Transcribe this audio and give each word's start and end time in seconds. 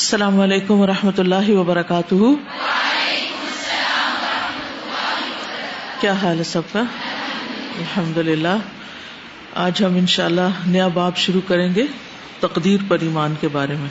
السلام 0.00 0.40
علیکم 0.40 0.80
و 0.80 0.86
رحمۃ 0.86 1.18
اللہ 1.18 1.50
وبرکاتہ۔ 1.50 2.14
کیا 6.00 6.12
حال 6.12 6.38
ہے 6.38 6.44
سب 6.44 6.62
کا؟ 6.72 6.80
الحمد 7.78 8.18
للہ 8.18 8.56
آج 9.54 9.84
ہم 9.84 9.94
انشاءاللہ 9.94 10.48
نیا 10.66 10.88
باب 10.88 11.16
شروع 11.16 11.40
کریں 11.48 11.74
گے 11.74 11.86
تقدیر 12.40 12.80
پر 12.88 12.98
ایمان 13.00 13.34
کے 13.40 13.48
بارے 13.48 13.74
میں۔ 13.74 13.88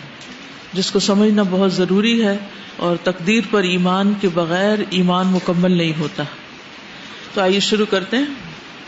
جس 0.74 0.92
کو 0.92 1.00
سمجھنا 1.00 1.44
بہت 1.50 1.74
ضروری 1.74 2.26
ہے 2.26 2.38
اور 2.78 2.96
تقدیر 3.04 3.44
پر 3.52 3.64
ایمان 3.64 4.14
کے 4.22 4.30
بغیر 4.34 4.80
ایمان 4.90 5.28
مکمل 5.28 5.72
نہیں 5.72 6.00
ہوتا۔ 6.00 6.24
تو 7.34 7.42
آئیے 7.42 7.60
شروع 7.60 7.86
کرتے 7.90 8.18
ہیں۔ 8.18 8.26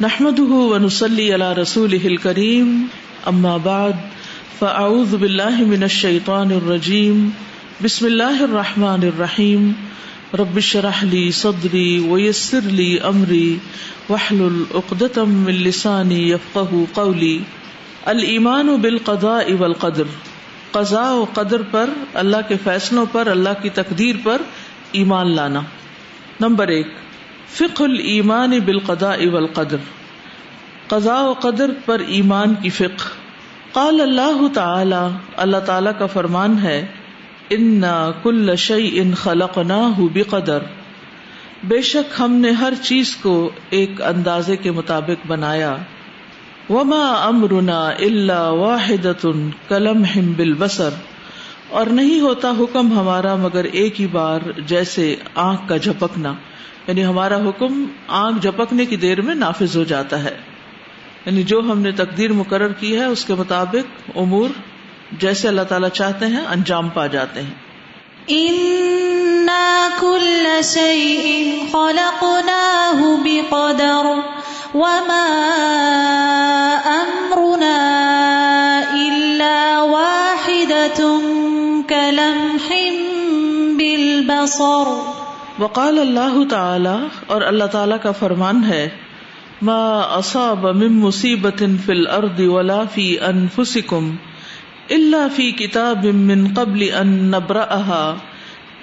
نحمد 0.02 0.40
و 0.40 0.78
نسلی 0.78 1.34
اللہ 1.34 1.54
رسول 1.54 2.18
کریم 2.18 2.86
اما 3.26 3.58
بعد۔ 3.58 3.92
فاعوذ 4.62 5.16
باللہ 5.16 5.62
من 5.62 5.82
الشیطان 5.82 6.52
الرجیم، 6.52 7.30
بسم 7.84 8.06
اللہ 8.06 8.42
الرحمن 8.42 9.00
الرحیم، 9.02 9.72
رب 10.34 10.56
اشرح 10.56 11.06
لي 11.06 11.32
صدری 11.32 12.00
ويسر 12.00 12.62
لي 12.62 12.98
امری، 13.04 13.58
واحلل 14.10 14.64
عقدة 14.76 15.24
من 15.26 15.54
لسانی 15.54 16.32
يفقهوا 16.32 16.86
قولی۔ 16.94 17.40
الایمان 18.06 18.68
بالقضاء 18.68 19.54
والقدر، 19.60 20.04
قضاء 20.72 21.12
و 21.12 21.26
قدر 21.34 21.62
پر، 21.62 21.90
اللہ 22.14 22.38
کے 22.48 22.56
فیصلوں 22.64 23.06
پر، 23.12 23.28
اللہ 23.28 23.62
کی 23.62 23.70
تقدیر 23.70 24.16
پر 24.24 24.42
ایمان 24.92 25.36
لانا۔ 25.36 25.62
نمبر 26.40 26.68
ایک، 26.68 26.88
فقہ 27.50 27.84
الایمان 27.84 28.60
بالقضاء 28.66 29.30
والقدر۔ 29.32 29.78
قضاء 30.88 31.22
و 31.22 31.34
قدر 31.34 31.70
پر 31.86 32.00
ایمان 32.00 32.54
کی 32.56 32.70
فقہ۔ 32.70 33.21
قال 33.72 34.02
اللہ 34.02 34.48
تعالی 34.54 35.18
اللہ 35.38 35.58
تعالی 35.58 35.90
کا 36.00 36.06
فرمان 36.06 36.60
ہے، 36.64 36.86
انا 37.50 38.12
کل 38.24 38.56
شعی 38.56 38.90
ان 38.94 39.14
خلق 39.14 39.58
نہ 39.58 40.00
بے 41.64 41.82
شک 41.82 42.22
ہم 42.22 42.34
نے 42.34 42.52
ہر 42.52 42.74
چیز 42.82 43.16
کو 43.16 43.52
ایک 43.70 44.02
اندازے 44.02 44.56
کے 44.56 44.72
مطابق 44.72 45.28
بنایا۔ 45.28 45.76
وما 46.70 47.26
امرنا 47.28 47.90
اللہ 47.90 48.50
واحد 48.50 49.08
کلم 49.68 50.04
ہم 50.04 50.34
بل 50.34 50.54
بسر 50.54 50.90
اور 51.70 51.86
نہیں 51.86 52.20
ہوتا 52.20 52.54
حکم 52.60 53.00
ہمارا 53.00 53.36
مگر 53.36 53.64
ایک 53.64 54.02
ہی 54.02 54.08
بار 54.08 54.40
جیسے 54.68 55.16
آنکھ 55.36 55.62
کا 55.70 55.78
جھپکنا۔ 55.78 56.34
یعنی 56.88 57.06
ہمارا 57.06 57.38
حکم 57.38 57.86
آنکھ 58.08 58.42
جھپکنے 58.42 58.86
کی 58.86 58.96
دیر 58.96 59.22
میں 59.22 59.36
نافذ 59.36 59.78
ہو 59.78 59.84
جاتا 59.84 60.24
ہے۔ 60.24 60.51
یعنی 61.26 61.44
جو 61.44 61.60
ہم 61.60 61.80
نے 61.80 61.92
تقدیر 61.92 62.34
مقرر 62.34 62.72
کی 62.72 63.00
ہے 63.00 63.06
اس 63.06 63.26
کے 63.26 63.34
مطابق 63.34 64.10
امور 64.16 64.50
جیسے 65.12 65.48
اللہ 65.48 65.62
تعالیٰ 65.62 65.90
چاہتے 65.90 66.26
ہیں 66.26 66.46
انجام 66.48 66.90
پا 66.90 67.08
جاتے 67.08 67.42
ہیں۔ 67.42 67.72
وما 74.76 75.28
امرنا 76.86 78.80
الا 78.94 79.84
واحدة 79.84 81.04
كلمح 81.88 82.74
بالبصر۔ 83.76 85.12
وقال 85.60 86.00
اللہ 86.00 86.50
تعالی 86.50 87.08
اور 87.28 87.42
اللہ 87.42 87.64
تعالیٰ 87.64 87.98
کا 88.04 88.12
فرمان 88.12 88.64
ہے 88.64 88.90
ما 89.62 89.82
اصاب 90.14 90.66
من 90.76 90.94
مصیبت 91.00 91.64
فی 91.86 91.92
الارض 91.92 92.40
ولا 92.50 92.84
فی 92.94 93.04
انفسکم 93.26 94.10
الا 94.90 95.20
فی 95.36 95.52
کتاب 95.58 96.06
من 96.22 96.48
قبل 96.56 96.86
ان 96.94 97.12
نبرأها 97.32 98.16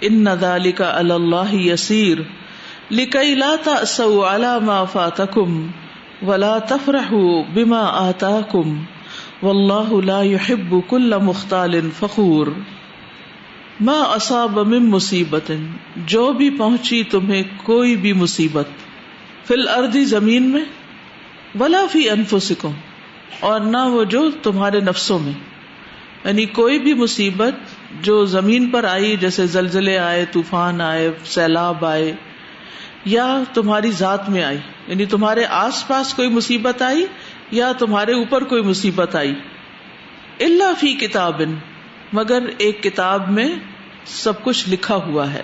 ان 0.02 0.28
ذلك 0.40 0.82
علی 0.82 1.12
اللہ 1.12 1.54
یسیر 1.54 2.22
لکی 2.90 3.34
لا 3.34 3.50
تأسوا 3.64 4.28
على 4.28 4.52
ما 4.64 4.78
فاتکم 4.92 5.60
ولا 6.22 6.56
تفرحوا 6.68 7.42
بما 7.54 7.82
آتاکم 7.98 8.78
واللہ 9.42 9.94
لا 10.04 10.20
يحب 10.22 10.74
كل 10.88 11.18
مختال 11.22 11.78
فخور 11.98 12.56
ما 13.80 14.00
اصاب 14.12 14.58
من 14.68 14.90
مصیبت 14.90 15.50
جو 16.06 16.32
بھی 16.32 16.50
پہنچی 16.58 17.02
تمہیں 17.10 17.42
کوئی 17.62 17.96
بھی 17.96 18.12
مصیبت 18.22 18.87
فل 19.48 19.68
اردی 19.68 20.04
زمین 20.04 20.42
میں، 20.42 20.64
ولا 21.60 21.86
فی 21.92 22.10
انفسکم، 22.10 22.72
اور 23.40 23.60
نہ 23.60 23.76
وہ 23.76 24.04
جو 24.04 24.30
تمہارے 24.30 24.80
نفسوں 24.80 25.18
میں۔ 25.18 25.32
یعنی 26.24 26.46
کوئی 26.46 26.78
بھی 26.78 26.94
مصیبت 26.94 27.54
جو 28.00 28.24
زمین 28.24 28.70
پر 28.70 28.84
آئی، 28.84 29.16
جیسے 29.16 29.46
زلزلے 29.46 29.98
آئے، 29.98 30.24
طوفان 30.32 30.80
آئے، 30.80 31.10
سیلاب 31.24 31.84
آئے، 31.84 32.12
یا 33.04 33.42
تمہاری 33.54 33.90
ذات 33.90 34.30
میں 34.30 34.42
آئی۔ 34.42 34.58
یعنی 34.88 35.06
تمہارے 35.06 35.44
آس 35.44 35.88
پاس 35.88 36.14
کوئی 36.14 36.28
مصیبت 36.28 36.82
آئی، 36.82 37.06
یا 37.50 37.72
تمہارے 37.72 38.12
اوپر 38.12 38.44
کوئی 38.44 38.62
مصیبت 38.62 39.16
آئی۔ 39.16 39.34
اللہ 40.40 40.74
فی 40.80 40.92
کتاب 40.92 41.42
مگر 42.12 42.42
ایک 42.58 42.82
کتاب 42.82 43.30
میں 43.30 43.48
سب 44.04 44.44
کچھ 44.44 44.68
لکھا 44.68 44.94
ہوا 44.94 45.32
ہے 45.32 45.42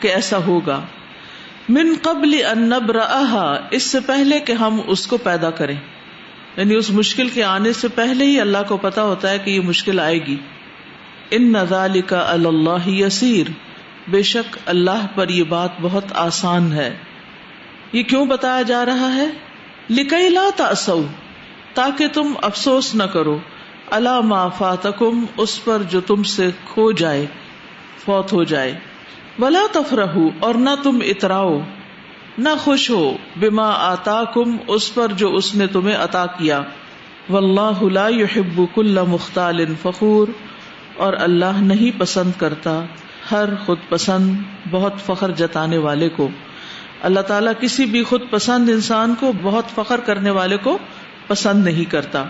کہ 0.00 0.08
ایسا 0.08 0.36
ہوگا۔ 0.36 0.82
من 1.68 1.94
قبل 2.02 2.40
ان 2.50 2.72
اس 3.70 3.82
سے 3.82 4.00
پہلے 4.00 4.40
کہ 4.40 4.52
ہم 4.52 4.80
اس 4.86 5.06
کو 5.06 5.16
پیدا 5.16 5.50
کریں۔ 5.50 5.76
یعنی 6.56 6.74
اس 6.74 6.90
مشکل 6.90 7.28
کے 7.28 7.44
آنے 7.44 7.72
سے 7.72 7.88
پہلے 7.88 8.24
ہی 8.24 8.40
اللہ 8.40 8.58
کو 8.68 8.76
پتا 8.76 9.02
ہوتا 9.02 9.30
ہے 9.30 9.38
کہ 9.38 9.50
یہ 9.50 9.60
مشکل 9.60 10.00
آئے 10.00 10.26
گی۔ 10.26 10.36
ان 11.30 11.52
نزال 11.52 12.00
کا 12.00 12.24
اللہ 12.28 12.88
یسیر۔ 12.88 13.46
بے 14.08 14.22
شک 14.22 14.56
اللہ 14.66 15.06
پر 15.14 15.28
یہ 15.28 15.42
بات 15.42 15.70
بہت 15.80 16.04
آسان 16.14 16.72
ہے۔ 16.72 16.96
یہ 17.92 18.02
کیوں 18.02 18.26
بتایا 18.26 18.62
جا 18.62 18.84
رہا 18.84 19.14
ہے؟ 19.14 19.26
لکئی 19.90 20.28
لا 20.28 20.48
تاسو 20.56 21.02
تاکہ 21.74 22.08
تم 22.08 22.32
افسوس 22.42 22.94
نہ 22.94 23.02
کرو۔ 23.02 23.38
اللہ 23.90 24.20
ما 24.20 24.48
فاتکم، 24.48 25.24
اس 25.36 25.64
پر 25.64 25.82
جو 25.82 26.00
تم 26.00 26.22
سے 26.22 26.50
کھو 26.64 26.92
جائے، 26.92 27.26
فوت 28.04 28.32
ہو 28.32 28.44
جائے۔ 28.44 28.78
بلا 29.38 29.66
تفرح 29.72 30.16
اور 30.40 30.54
نہ 30.54 30.70
تم 30.82 30.98
اتراؤ، 31.06 31.58
نہ 32.38 32.48
خوش 32.58 32.90
ہو، 32.90 33.16
بما 33.40 33.68
آتا 33.70 34.24
کم 34.34 34.56
اس 34.66 34.94
پر 34.94 35.12
جو 35.12 35.34
اس 35.34 35.54
نے 35.54 35.66
تمہیں 35.66 35.96
عطا 35.96 36.26
کیا۔ 36.26 36.62
لا 37.92 38.08
يحب 38.08 38.62
كل 38.74 38.98
مختال 39.08 39.74
فخور۔ 39.82 40.28
اور 40.96 41.12
اللہ 41.18 41.60
نہیں 41.60 42.00
پسند 42.00 42.30
کرتا، 42.38 42.84
ہر 43.30 43.44
خود 43.66 43.78
پسند، 43.88 44.34
بہت 44.70 44.92
فخر 45.06 45.30
جتانے 45.30 45.78
والے 45.78 46.08
کو۔ 46.08 46.28
اللہ 47.02 47.20
تعالیٰ 47.20 47.52
کسی 47.60 47.84
بھی 47.84 48.02
خود 48.02 48.22
پسند 48.30 48.68
انسان 48.68 49.14
کو 49.20 49.32
بہت 49.42 49.64
فخر 49.74 50.00
کرنے 50.00 50.30
والے 50.30 50.56
کو 50.56 50.78
پسند 51.26 51.64
نہیں 51.64 51.84
کرتا۔ 51.84 52.24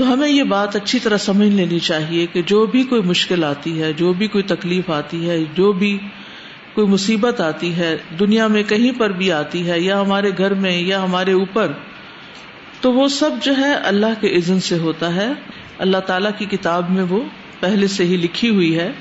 تو 0.00 0.12
ہمیں 0.12 0.28
یہ 0.28 0.42
بات 0.42 0.76
اچھی 0.76 0.98
طرح 0.98 1.16
سمجھ 1.16 1.48
لینی 1.48 1.78
چاہیے 1.78 2.26
کہ 2.26 2.42
جو 2.42 2.66
بھی 2.66 2.82
کوئی 2.82 3.02
مشکل 3.02 3.44
آتی 3.44 3.82
ہے، 3.82 3.92
جو 3.92 4.12
بھی 4.12 4.26
کوئی 4.26 4.44
تکلیف 4.44 4.90
آتی 4.90 5.30
ہے، 5.30 5.38
جو 5.54 5.72
بھی 5.72 5.98
کوئی 6.72 6.86
مصیبت 6.86 7.40
آتی 7.40 7.74
ہے، 7.74 7.96
دنیا 8.18 8.46
میں 8.46 8.62
کہیں 8.62 8.92
پر 8.98 9.10
بھی 9.10 9.32
آتی 9.32 9.70
ہے، 9.70 9.80
یا 9.80 10.00
ہمارے 10.00 10.30
گھر 10.38 10.54
میں، 10.54 10.80
یا 10.80 11.02
ہمارے 11.02 11.32
اوپر، 11.32 11.72
تو 12.80 12.92
وہ 12.92 13.08
سب 13.08 13.30
جو 13.42 13.52
ہے 13.58 13.74
اللہ 13.74 14.06
کے 14.20 14.36
عزن 14.36 14.60
سے 14.60 14.78
ہوتا 14.78 15.14
ہے۔ 15.14 15.28
اللہ 15.78 15.96
تعالیٰ 15.96 16.30
کی 16.38 16.44
کتاب 16.44 16.90
میں 16.90 17.04
وہ 17.10 17.22
پہلے 17.60 17.86
سے 17.86 18.04
ہی 18.04 18.16
لکھی 18.16 18.50
ہوئی 18.50 18.78
ہے۔ 18.78 18.92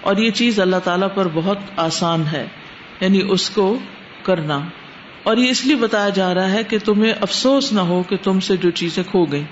اور 0.00 0.16
یہ 0.16 0.30
چیز 0.30 0.60
اللہ 0.60 0.76
تعالیٰ 0.84 1.08
پر 1.14 1.28
بہت 1.34 1.58
آسان 1.76 2.22
ہے 2.32 2.46
یعنی 3.00 3.20
اس 3.28 3.50
کو 3.50 3.78
کرنا۔ 4.22 4.60
اور 5.22 5.36
یہ 5.36 5.48
اس 5.48 5.66
لیے 5.66 5.76
بتایا 5.76 6.08
جا 6.08 6.34
رہا 6.34 6.50
ہے 6.50 6.64
کہ 6.64 6.78
تمہیں 6.84 7.12
افسوس 7.20 7.72
نہ 7.72 7.80
ہو 7.80 8.02
کہ 8.02 8.16
تم 8.22 8.40
سے 8.40 8.56
جو 8.56 8.70
چیزیں 8.70 9.02
کھو 9.10 9.24
گئی 9.24 9.42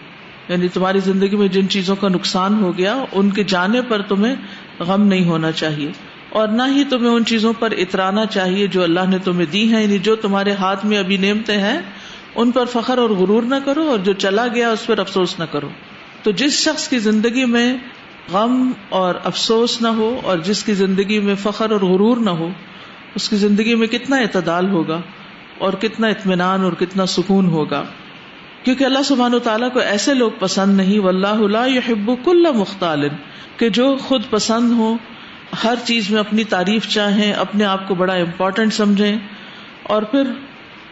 یعنی 0.49 0.69
تمہاری 0.69 1.01
زندگی 1.01 1.37
میں 1.37 1.49
جن 1.49 1.69
چیزوں 1.69 1.97
کا 1.97 2.09
نقصان 2.09 2.63
ہو 2.63 2.79
گیا، 2.79 3.05
ان 3.13 3.31
کے 3.31 3.45
جانے 3.45 3.83
پر 3.83 4.03
تمہیں 4.03 4.35
غم 4.79 5.03
نہیں 5.03 5.25
ہونا 5.25 5.53
چاہیے۔ 5.53 5.93
اور 6.31 6.49
نہ 6.49 6.63
ہی 6.75 6.85
تمہیں 6.85 7.09
ان 7.09 7.25
چیزوں 7.25 7.53
پر 7.59 7.71
اترانا 7.71 8.27
چاہیے 8.27 8.67
جو 8.67 8.83
اللہ 8.83 9.01
نے 9.09 9.19
تمہیں 9.19 9.47
دی 9.47 9.75
ہیں 9.75 9.83
یعنی 9.83 9.99
جو 9.99 10.17
تمہارے 10.17 10.53
ہاتھ 10.53 10.87
میں 10.87 10.99
ابھی 10.99 11.17
نیمتے 11.17 11.53
ہیں، 11.53 11.81
ان 12.35 12.51
پر 12.51 12.65
فخر 12.65 12.99
اور 12.99 13.11
غرور 13.11 13.43
نہ 13.43 13.55
کرو 13.65 13.83
اور 13.83 13.99
جو 13.99 14.13
چلا 14.13 14.47
گیا 14.55 14.71
اس 14.71 14.87
پر 14.87 14.99
افسوس 14.99 15.39
نہ 15.39 15.45
کرو۔ 15.45 15.69
تو 16.23 16.31
جس 16.31 16.53
شخص 16.53 16.89
کی 16.89 16.99
زندگی 16.99 17.45
میں 17.45 17.77
غم 18.33 18.73
اور 18.89 19.15
افسوس 19.25 19.83
نہ 19.83 19.89
ہو 19.89 20.21
اور 20.25 20.39
جس 20.39 20.65
کی 20.65 20.75
زندگی 20.75 21.19
میں 21.19 21.35
فخر 21.35 21.71
اور 21.71 21.81
غرور 21.81 22.17
نہ 22.17 22.31
ہو، 22.31 22.49
اس 23.15 23.29
کی 23.29 23.37
زندگی 23.37 23.75
میں 23.75 23.87
کتنا 23.87 24.17
اعتدال 24.17 24.71
ہوگا 24.71 25.01
اور 25.59 25.73
کتنا 25.73 26.07
اطمینان 26.07 26.65
اور 26.65 26.73
کتنا 26.73 27.07
سکون 27.07 27.47
ہوگا۔ 27.47 27.85
کیونکہ 28.69 28.85
اللہ 28.85 29.03
سبحان 29.03 29.35
و 29.35 29.39
تعالیٰ 29.39 29.71
کو 29.73 29.79
ایسے 29.81 30.15
لوگ 30.15 30.31
پسند 30.39 30.77
نہیں 30.77 30.99
و 30.99 31.09
اللہ 31.09 31.69
یحب 31.69 32.11
کل 32.25 32.47
مختال، 32.55 33.09
کہ 33.57 33.69
جو 33.69 33.87
خود 33.99 34.23
پسند 34.31 34.73
ہو 34.73 34.93
ہر 35.63 35.75
چیز 35.85 36.11
میں 36.11 36.19
اپنی 36.21 36.45
تعریف 36.45 36.89
چاہیں، 36.89 37.33
اپنے 37.35 37.65
آپ 37.65 37.87
کو 37.89 37.95
بڑا 37.95 38.15
امپورٹینٹ 38.15 38.73
سمجھیں، 38.73 39.17
اور 39.85 40.03
پھر 40.03 40.33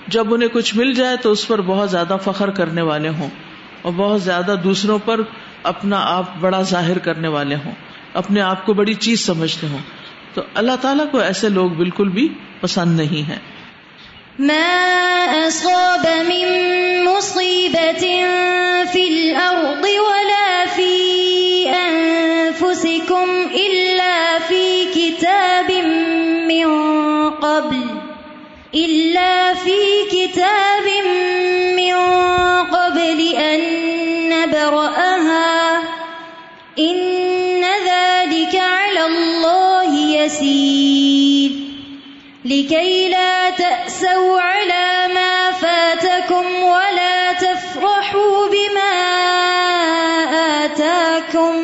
جب 0.08 0.32
انہیں 0.34 0.48
کچھ 0.52 0.74
مل 0.76 0.92
جائے 0.94 1.16
تو 1.16 1.32
اس 1.32 1.46
پر 1.48 1.60
بہت 1.62 1.90
زیادہ 1.90 2.16
فخر 2.24 2.50
کرنے 2.50 2.82
والے 2.82 3.08
ہوں، 3.08 3.28
اور 3.82 3.92
بہت 3.96 4.22
زیادہ 4.22 4.54
دوسروں 4.64 4.98
پر 5.04 5.20
اپنا 5.62 6.00
آپ 6.06 6.38
بڑا 6.40 6.62
ظاہر 6.62 6.98
کرنے 6.98 7.28
والے 7.28 7.56
ہوں، 7.64 7.74
اپنے 8.14 8.40
آپ 8.40 8.64
کو 8.66 8.74
بڑی 8.74 8.94
چیز 9.00 9.26
سمجھتے 9.26 9.66
ہوں۔ 9.66 9.84
تو 10.34 10.42
اللہ 10.54 10.80
تعالیٰ 10.80 11.10
کو 11.10 11.18
ایسے 11.18 11.48
لوگ 11.48 11.70
بالکل 11.74 12.08
بھی 12.08 12.28
پسند 12.60 12.96
نہیں 12.96 13.28
ہے 13.28 13.38
ما 14.38 15.48
أصاب 15.48 16.06
من 16.28 16.48
مصيبة 17.04 18.04
في 18.92 19.08
الأرض 19.08 19.84
ولا 19.84 20.66
في 20.76 20.92
أنفسكم 21.70 23.28
إلا 23.54 24.38
في 24.38 24.84
كتاب 24.94 25.70
من 26.48 26.68
قبل 27.30 27.86
إلا 28.74 29.54
في 29.54 29.78
كتاب 30.10 30.86
من 31.76 31.94
قبل 32.76 33.34
أن 33.34 33.60
نبرأها 34.28 35.05
لكي 42.46 43.08
لا 43.08 43.50
تأسوا 43.50 44.40
على 44.40 45.14
ما 45.14 45.50
فاتكم 45.60 46.44
ولا 46.62 47.32
تفرحوا 47.32 48.48
بما 48.52 48.90
آتاكم 50.40 51.56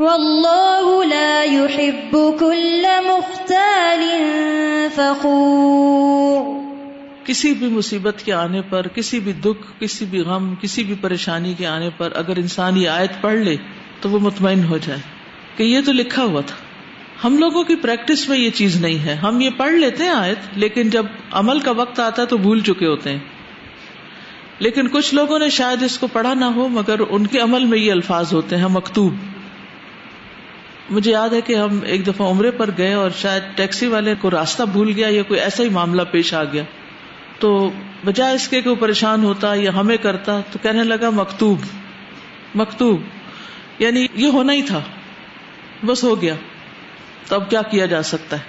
والله 0.00 1.04
لا 1.04 1.44
يحب 1.44 2.16
كل 2.40 2.86
مختال 3.06 4.04
فخور 4.94 6.50
کسی 7.24 7.52
بھی 7.54 7.68
مصیبت 7.68 8.22
کے 8.24 8.32
آنے 8.32 8.62
پر، 8.70 8.88
کسی 8.88 9.20
بھی 9.20 9.32
دکھ، 9.32 9.64
کسی 9.78 10.04
بھی 10.04 10.20
غم، 10.20 10.54
کسی 10.60 10.84
بھی 10.84 10.94
پریشانی 11.00 11.54
کے 11.58 11.66
آنے 11.66 11.90
پر 11.96 12.12
اگر 12.14 12.36
انسان 12.36 12.76
یہ 12.76 12.88
آیت 12.88 13.20
پڑھ 13.20 13.38
لے 13.38 13.56
تو 14.00 14.10
وہ 14.10 14.18
مطمئن 14.18 14.64
ہو 14.64 14.78
جائے 14.78 15.00
کہ 15.56 15.62
یہ 15.62 15.80
تو 15.86 15.92
لکھا 15.92 16.24
ہوا 16.24 16.40
تھا۔ 16.40 16.71
ہم 17.24 17.38
لوگوں 17.38 17.64
کی 17.64 17.76
پریکٹس 17.76 18.28
میں 18.28 18.38
یہ 18.38 18.50
چیز 18.50 18.80
نہیں 18.80 19.04
ہے۔ 19.04 19.14
ہم 19.14 19.40
یہ 19.40 19.50
پڑھ 19.56 19.72
لیتے 19.72 20.04
ہیں 20.04 20.10
آیت، 20.10 20.38
لیکن 20.56 20.90
جب 20.90 21.06
عمل 21.30 21.60
کا 21.60 21.70
وقت 21.70 22.00
آتا 22.00 22.22
ہے 22.22 22.26
تو 22.26 22.36
بھول 22.36 22.60
چکے 22.60 22.86
ہوتے 22.86 23.10
ہیں۔ 23.10 23.18
لیکن 24.58 24.88
کچھ 24.88 25.14
لوگوں 25.14 25.38
نے 25.38 25.48
شاید 25.48 25.82
اس 25.82 25.98
کو 25.98 26.06
پڑھا 26.06 26.34
نہ 26.34 26.44
ہو، 26.44 26.68
مگر 26.68 27.00
ان 27.10 27.26
کے 27.26 27.38
عمل 27.38 27.64
میں 27.64 27.78
یہ 27.78 27.92
الفاظ 27.92 28.32
ہوتے 28.32 28.56
ہیں، 28.56 28.68
مکتوب۔ 28.70 29.14
مجھے 30.90 31.10
یاد 31.10 31.28
ہے 31.28 31.40
کہ 31.40 31.54
ہم 31.54 31.78
ایک 31.84 32.06
دفعہ 32.06 32.30
عمرے 32.30 32.50
پر 32.50 32.70
گئے 32.78 32.92
اور 32.92 33.10
شاید 33.18 33.42
ٹیکسی 33.54 33.86
والے 33.86 34.14
کو 34.20 34.30
راستہ 34.30 34.62
بھول 34.62 34.92
گیا 34.96 35.08
یا 35.08 35.22
کوئی 35.22 35.40
ایسا 35.40 35.62
ہی 35.62 35.68
معاملہ 35.68 36.02
پیش 36.10 36.34
آ 36.34 36.44
گیا۔ 36.44 36.62
تو 37.38 37.70
بجائے 38.04 38.34
اس 38.34 38.48
کے 38.48 38.62
کہ 38.62 38.70
وہ 38.70 38.74
پریشان 38.74 39.24
ہوتا 39.24 39.54
یا 39.54 39.74
ہمیں 39.74 39.96
کرتا، 39.96 40.40
تو 40.52 40.58
کہنے 40.62 40.84
لگا، 40.84 41.10
مکتوب۔ 41.10 41.58
مکتوب۔ 42.54 43.00
یعنی 43.78 44.06
یہ 44.14 44.26
ہونا 44.26 44.52
ہی 44.52 44.62
تھا۔ 44.62 44.80
بس 45.86 46.04
ہو 46.04 46.22
گیا۔ 46.22 46.34
تو 47.32 47.36
اب 47.36 47.50
کیا 47.50 47.62
کیا 47.62 47.86
جا 47.86 48.02
سکتا 48.02 48.36
ہے؟ 48.36 48.42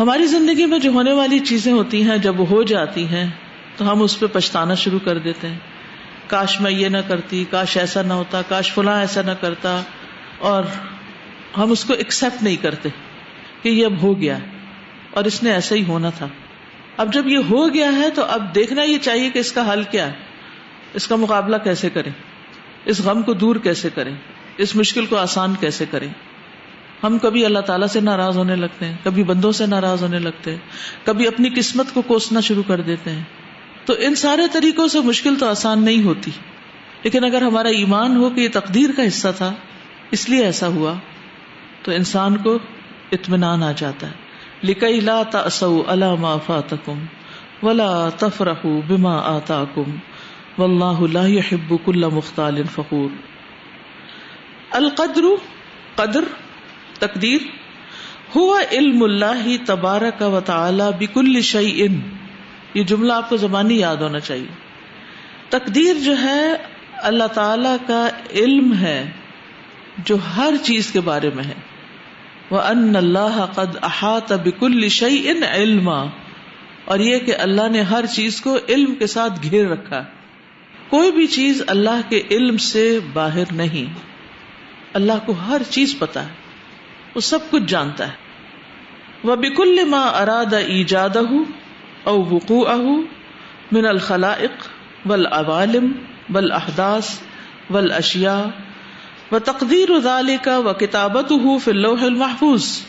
ہماری 0.00 0.26
زندگی 0.26 0.66
میں 0.66 0.78
جو 0.78 0.90
ہونے 0.90 1.12
والی 1.12 1.38
چیزیں 1.38 1.72
ہوتی 1.72 2.02
ہیں، 2.02 2.18
جب 2.18 2.40
وہ 2.40 2.46
ہو 2.46 2.62
جاتی 2.62 3.08
ہیں، 3.08 3.30
تو 3.76 3.92
ہم 3.92 4.02
اس 4.02 4.20
پہ 4.20 4.26
پچھتانا 4.26 4.74
شروع 4.74 4.98
کر 5.04 5.18
دیتے 5.18 5.48
ہیں۔ 5.48 5.58
کاش 6.26 6.60
میں 6.60 6.70
یہ 6.70 6.88
نہ 6.88 6.98
کرتی، 7.08 7.44
کاش 7.50 7.76
ایسا 7.76 8.02
نہ 8.02 8.12
ہوتا، 8.12 8.42
کاش 8.42 8.72
فلاں 8.72 9.00
ایسا 9.00 9.22
نہ 9.22 9.30
کرتا۔ 9.30 9.82
اور 10.38 10.64
ہم 11.56 11.70
اس 11.70 11.84
کو 11.84 11.94
ایکسپٹ 11.94 12.42
نہیں 12.42 12.56
کرتے 12.56 12.88
کہ 13.62 13.68
یہ 13.68 13.86
اب 13.86 14.02
ہو 14.02 14.20
گیا 14.20 14.38
اور 15.10 15.24
اس 15.24 15.42
نے 15.42 15.52
ایسا 15.52 15.74
ہی 15.74 15.84
ہونا 15.84 16.10
تھا۔ 16.10 16.28
اب 16.96 17.12
جب 17.12 17.28
یہ 17.28 17.38
ہو 17.50 17.74
گیا 17.74 17.92
ہے، 17.92 18.10
تو 18.10 18.24
اب 18.24 18.54
دیکھنا 18.54 18.82
یہ 18.82 18.98
چاہیے 18.98 19.30
کہ 19.30 19.38
اس 19.38 19.52
کا 19.52 19.72
حل 19.72 19.82
کیا 19.82 20.06
ہے۔ 20.06 20.12
اس 20.94 21.06
کا 21.06 21.16
مقابلہ 21.16 21.56
کیسے 21.56 21.90
کریں؟ 21.90 22.12
اس 22.84 23.00
غم 23.00 23.22
کو 23.22 23.34
دور 23.34 23.56
کیسے 23.56 23.88
کریں؟ 23.94 24.14
اس 24.56 24.76
مشکل 24.76 25.06
کو 25.06 25.16
آسان 25.16 25.54
کیسے 25.60 25.84
کریں؟ 25.90 26.08
ہم 27.04 27.18
کبھی 27.18 27.44
اللہ 27.44 27.58
تعالیٰ 27.58 27.86
سے 27.86 28.00
ناراض 28.00 28.36
ہونے 28.36 28.56
لگتے 28.56 28.86
ہیں، 28.86 28.96
کبھی 29.04 29.22
بندوں 29.22 29.52
سے 29.52 29.66
ناراض 29.66 30.02
ہونے 30.02 30.18
لگتے 30.18 30.50
ہیں، 30.50 30.58
کبھی 31.04 31.26
اپنی 31.26 31.48
قسمت 31.56 31.86
کو 31.94 32.02
کوسنا 32.02 32.40
شروع 32.40 32.62
کر 32.66 32.80
دیتے 32.80 33.10
ہیں۔ 33.10 33.22
تو 33.84 33.94
ان 33.98 34.14
سارے 34.14 34.42
طریقوں 34.52 34.88
سے 34.88 35.00
مشکل 35.00 35.34
تو 35.38 35.46
آسان 35.46 35.84
نہیں 35.84 36.02
ہوتی۔ 36.02 36.30
لیکن 37.02 37.24
اگر 37.24 37.42
ہمارا 37.42 37.68
ایمان 37.68 38.16
ہو 38.16 38.30
کہ 38.30 38.40
یہ 38.40 38.48
تقدیر 38.52 38.90
کا 38.96 39.06
حصہ 39.06 39.28
تھا، 39.36 39.54
اس 40.10 40.28
لیے 40.28 40.44
ایسا 40.44 40.66
ہوا، 40.66 40.94
تو 41.82 41.92
انسان 41.92 42.36
کو 42.36 42.58
اطمینان 43.12 43.62
آ 43.62 43.72
جاتا 43.72 44.06
ہے۔ 44.06 44.12
لکئی 44.64 45.00
لا 45.00 45.22
تاسو 45.22 45.82
اللہ 45.86 46.36
فاتکم 46.46 47.04
ولا 47.62 48.08
تفرح 48.18 48.66
بما 48.86 49.18
آتاکم 49.18 49.96
واللہ 50.58 51.12
لا 51.12 51.26
يحب 51.26 51.74
كل 51.84 52.04
مختال 52.12 52.62
فخور۔ 52.74 53.08
القدر، 54.70 55.22
قدر 55.94 56.24
تقدیر، 57.00 57.40
ہوا 58.36 58.60
علم 58.72 59.02
اللہ 59.02 59.66
تبارک 59.66 60.22
و 60.22 60.40
تعالی 60.40 61.06
بکل 61.06 61.40
شعی 61.40 61.82
ان 61.82 62.00
یہ 62.74 62.82
جملہ 62.82 63.12
آپ 63.12 63.28
کو 63.28 63.36
زبانی 63.36 63.78
یاد 63.78 63.96
ہونا 63.96 64.20
چاہیے۔ 64.20 64.46
تقدیر 65.48 65.94
جو 66.04 66.20
ہے، 66.22 66.52
اللہ 66.96 67.24
تعالی 67.24 67.76
کا 67.86 68.08
علم 68.30 68.74
ہے، 68.74 69.10
جو 70.04 70.16
ہر 70.36 70.54
چیز 70.62 70.92
کے 70.92 71.00
بارے 71.00 71.30
میں 71.34 71.44
ہے۔ 71.44 71.54
وہ 72.50 72.60
ان 72.60 72.96
اللہ 72.96 73.46
قد 73.54 73.76
احاط 73.82 74.32
بکل 74.32 74.88
شعی 74.88 75.28
ان 75.28 75.42
علم 75.42 75.88
اور 76.84 76.98
یہ 76.98 77.18
کہ 77.18 77.36
اللہ 77.36 77.68
نے 77.68 77.80
ہر 77.80 78.06
چیز 78.06 78.40
کو 78.40 78.58
علم 78.68 78.94
کے 78.94 79.06
ساتھ 79.06 79.32
گھیر 79.42 79.68
رکھا۔ 79.68 80.04
کوئی 80.88 81.12
بھی 81.12 81.26
چیز 81.26 81.62
اللہ 81.66 82.00
کے 82.08 82.22
علم 82.30 82.56
سے 82.56 82.98
باہر 83.12 83.44
نہیں۔ 83.52 83.94
اللہ 84.92 85.12
کو 85.26 85.32
ہر 85.32 85.62
چیز 85.70 85.98
پتا 85.98 86.24
ہے۔ 86.24 86.39
وہ 87.14 87.20
سب 87.20 87.38
کچھ 87.50 87.62
جانتا 87.62 88.08
ہے۔ 88.08 88.12
وہ 89.24 89.36
بکل 89.36 89.84
ماں 89.84 90.12
اراد 90.12 90.54
ایجاد 90.54 91.16
او 92.04 92.24
وقوع 92.24 92.74
من 93.72 93.86
الخلائق 93.86 94.66
ول 95.08 95.26
عوالم 95.26 95.92
بل 96.30 96.52
احداس 96.52 97.20
ول 97.70 97.92
اشیا 97.92 98.44
و 99.32 99.38
تقدیر 99.38 99.90
ادال 99.90 100.36
کا 100.42 100.58
و 100.58 100.72
کتابت 100.72 101.30
ہو 101.30 101.58
فلوح 101.58 102.02
المحفوظ۔ 102.02 102.80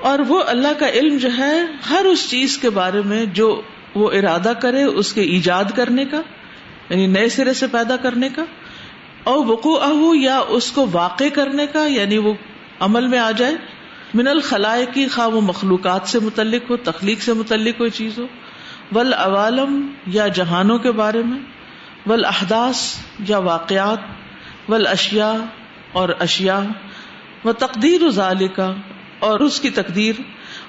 اور 0.00 0.18
وہ 0.18 0.42
اللہ 0.46 0.78
کا 0.78 0.88
علم 0.88 1.16
جو 1.16 1.28
ہے، 1.38 1.60
ہر 1.90 2.04
اس 2.04 2.30
چیز 2.30 2.58
کے 2.58 2.70
بارے 2.70 3.02
میں 3.04 3.24
جو 3.26 3.62
وہ 3.94 4.10
ارادہ 4.12 4.52
کرے، 4.60 4.84
اس 4.84 5.12
کے 5.12 5.20
ایجاد 5.20 5.64
کرنے 5.74 6.04
کا 6.04 6.20
یعنی 6.90 7.06
نئے 7.06 7.28
سرے 7.28 7.52
سے 7.52 7.66
پیدا 7.66 7.96
کرنے 7.96 8.28
کا 8.28 8.44
او 9.24 9.44
وقوع 9.44 10.14
یا 10.20 10.38
اس 10.48 10.72
کو 10.72 10.86
واقع 10.92 11.24
کرنے 11.34 11.66
کا 11.66 11.86
یعنی 11.86 12.18
وہ 12.18 12.32
عمل 12.82 13.06
میں 13.06 13.18
آ 13.18 13.30
جائے 13.30 13.54
من 14.14 14.28
الخلائے 14.28 14.86
کی 14.94 15.08
خواہ 15.08 15.28
وہ 15.28 15.40
مخلوقات 15.40 16.08
سے 16.08 16.18
متعلق 16.18 16.70
ہو، 16.70 16.76
تخلیق 16.76 17.22
سے 17.22 17.32
متعلق 17.32 17.78
کوئی 17.78 17.90
چیز 17.90 18.18
ہو۔ 18.18 18.26
ول 18.92 19.14
عوالم 19.14 19.86
یا 20.06 20.28
جہانوں 20.28 20.78
کے 20.78 20.92
بارے 20.92 21.22
میں۔ 21.22 21.38
ول 22.06 22.24
احداث 22.24 22.96
یا 23.28 23.38
واقعات۔ 23.38 23.98
ول 24.68 24.86
اشیا 24.86 25.34
اور 25.92 26.08
اشیا 26.20 26.60
و 27.44 27.52
تقدیر 27.52 28.00
کا 28.56 28.74
اور 29.18 29.40
اس 29.40 29.60
کی 29.60 29.70
تقدیر۔ 29.70 30.14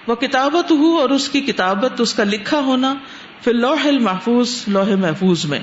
وہ 0.07 0.15
کتابت 0.15 0.71
ہو 0.71 0.99
اور 0.99 1.09
اس 1.09 1.29
کی 1.29 1.41
کتابت، 1.41 2.01
اس 2.01 2.13
کا 2.13 2.23
لکھا 2.23 2.59
ہونا۔ 2.59 2.95
پھر 3.43 3.53
لوح 3.53 3.87
المحفوظ، 3.87 4.63
لوح 4.67 4.95
محفوظ 4.95 5.45
میں۔ 5.45 5.59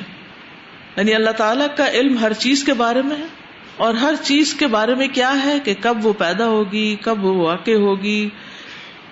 یعنی 0.96 1.14
اللہ 1.14 1.30
تعالیٰ 1.30 1.66
کا 1.76 1.90
علم 1.90 2.18
ہر 2.18 2.32
چیز 2.32 2.64
کے 2.64 2.74
بارے 2.74 3.02
میں 3.02 3.16
ہے۔ 3.16 3.39
اور 3.80 3.94
ہر 3.94 4.14
چیز 4.22 4.54
کے 4.54 4.66
بارے 4.66 4.94
میں 4.94 5.08
کیا 5.08 5.32
ہے 5.44 5.58
کہ 5.64 5.74
کب 5.80 6.06
وہ 6.06 6.12
پیدا 6.12 6.46
ہوگی، 6.46 6.96
کب 7.00 7.24
وہ 7.24 7.34
واقع 7.34 7.76
ہوگی، 7.80 8.28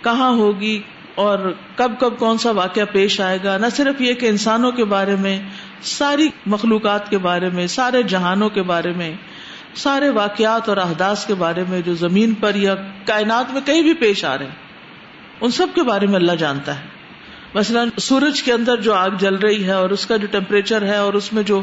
کہاں 0.03 0.31
ہوگی، 0.31 0.81
اور 1.15 1.39
کب 1.77 1.93
کب 2.01 2.19
کون 2.19 2.39
سا 2.39 2.51
واقعہ 2.51 2.85
پیش 2.93 3.21
آئے 3.21 3.39
گا، 3.45 3.57
نہ 3.57 3.67
صرف 3.77 4.01
یہ 4.01 4.15
کہ 4.15 4.27
انسانوں 4.27 4.73
کے 4.73 4.85
بارے 4.85 5.17
میں، 5.17 5.39
ساری 5.83 6.29
مخلوقات 6.47 7.11
کے 7.11 7.19
بارے 7.19 7.51
میں، 7.51 7.67
سارے 7.67 8.03
جہانوں 8.03 8.49
کے 8.49 8.63
بارے 8.63 8.93
میں، 8.93 9.11
سارے 9.75 10.11
واقعات 10.11 10.69
اور 10.69 10.77
احداث 10.77 11.27
کے 11.27 11.35
بارے 11.35 11.65
میں 11.69 11.81
جو 11.81 11.95
زمین 11.95 12.35
پر 12.35 12.55
یا 12.55 12.75
کائنات 13.05 13.53
میں 13.53 13.61
کہیں 13.65 13.83
بھی 13.83 13.95
پیش 13.95 14.25
آ 14.25 14.37
رہے 14.39 14.45
ہیں، 14.45 15.41
ان 15.41 15.51
سب 15.51 15.75
کے 15.75 15.83
بارے 15.83 16.07
میں 16.07 16.15
اللہ 16.15 16.39
جانتا 16.39 16.79
ہے۔ 16.79 16.87
مثلاً 17.55 17.89
سورج 17.99 18.43
کے 18.43 18.53
اندر 18.53 18.81
جو 18.81 18.95
آگ 18.95 19.11
جل 19.19 19.35
رہی 19.35 19.65
ہے 19.65 19.73
اور 19.73 19.91
اس 19.91 20.07
کا 20.07 20.17
جو 20.17 20.27
ٹیمپریچر 20.31 20.83
ہے 20.83 20.97
اور 20.97 21.15
اس 21.15 21.33
میں 21.33 21.43
جو 21.43 21.63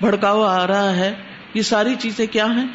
بھڑکاؤ 0.00 0.42
آ 0.42 0.66
رہا 0.66 0.96
ہے 0.96 1.14
یہ 1.54 1.62
ساری 1.62 1.94
چیزیں 1.98 2.26
کیا 2.26 2.46
ہیں؟ 2.46 2.66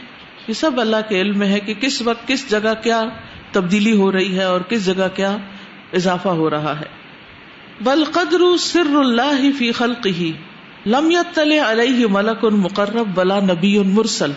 یہ 0.47 0.53
سب 0.53 0.79
اللہ 0.79 0.97
کے 1.09 1.21
علم 1.21 1.39
میں 1.39 1.47
ہے 1.47 1.59
کہ 1.59 1.73
کس 1.73 2.01
وقت 2.01 2.27
کس 2.27 2.49
جگہ 2.49 2.73
کیا 2.83 3.03
تبدیلی 3.51 3.97
ہو 3.97 4.11
رہی 4.11 4.37
ہے 4.37 4.43
اور 4.43 4.61
کس 4.61 4.85
جگہ 4.85 5.07
کیا 5.15 5.37
اضافہ 5.93 6.29
ہو 6.29 6.49
رہا 6.49 6.79
ہے۔ 6.79 6.85
بل 7.81 8.03
قدر 8.11 8.57
سر 8.59 8.95
اللہ 8.95 9.57
فی 9.57 9.71
خلق 9.71 10.05
ہی 10.05 10.31
لمیت 10.85 11.35
تلے 11.35 11.59
علیہ 11.59 12.05
ملک 12.09 12.37
ان 12.41 12.53
مقرب 12.53 13.07
بلا 13.15 13.39
نبی 13.39 13.77
ان 13.77 13.89
مرسل۔ 13.89 14.31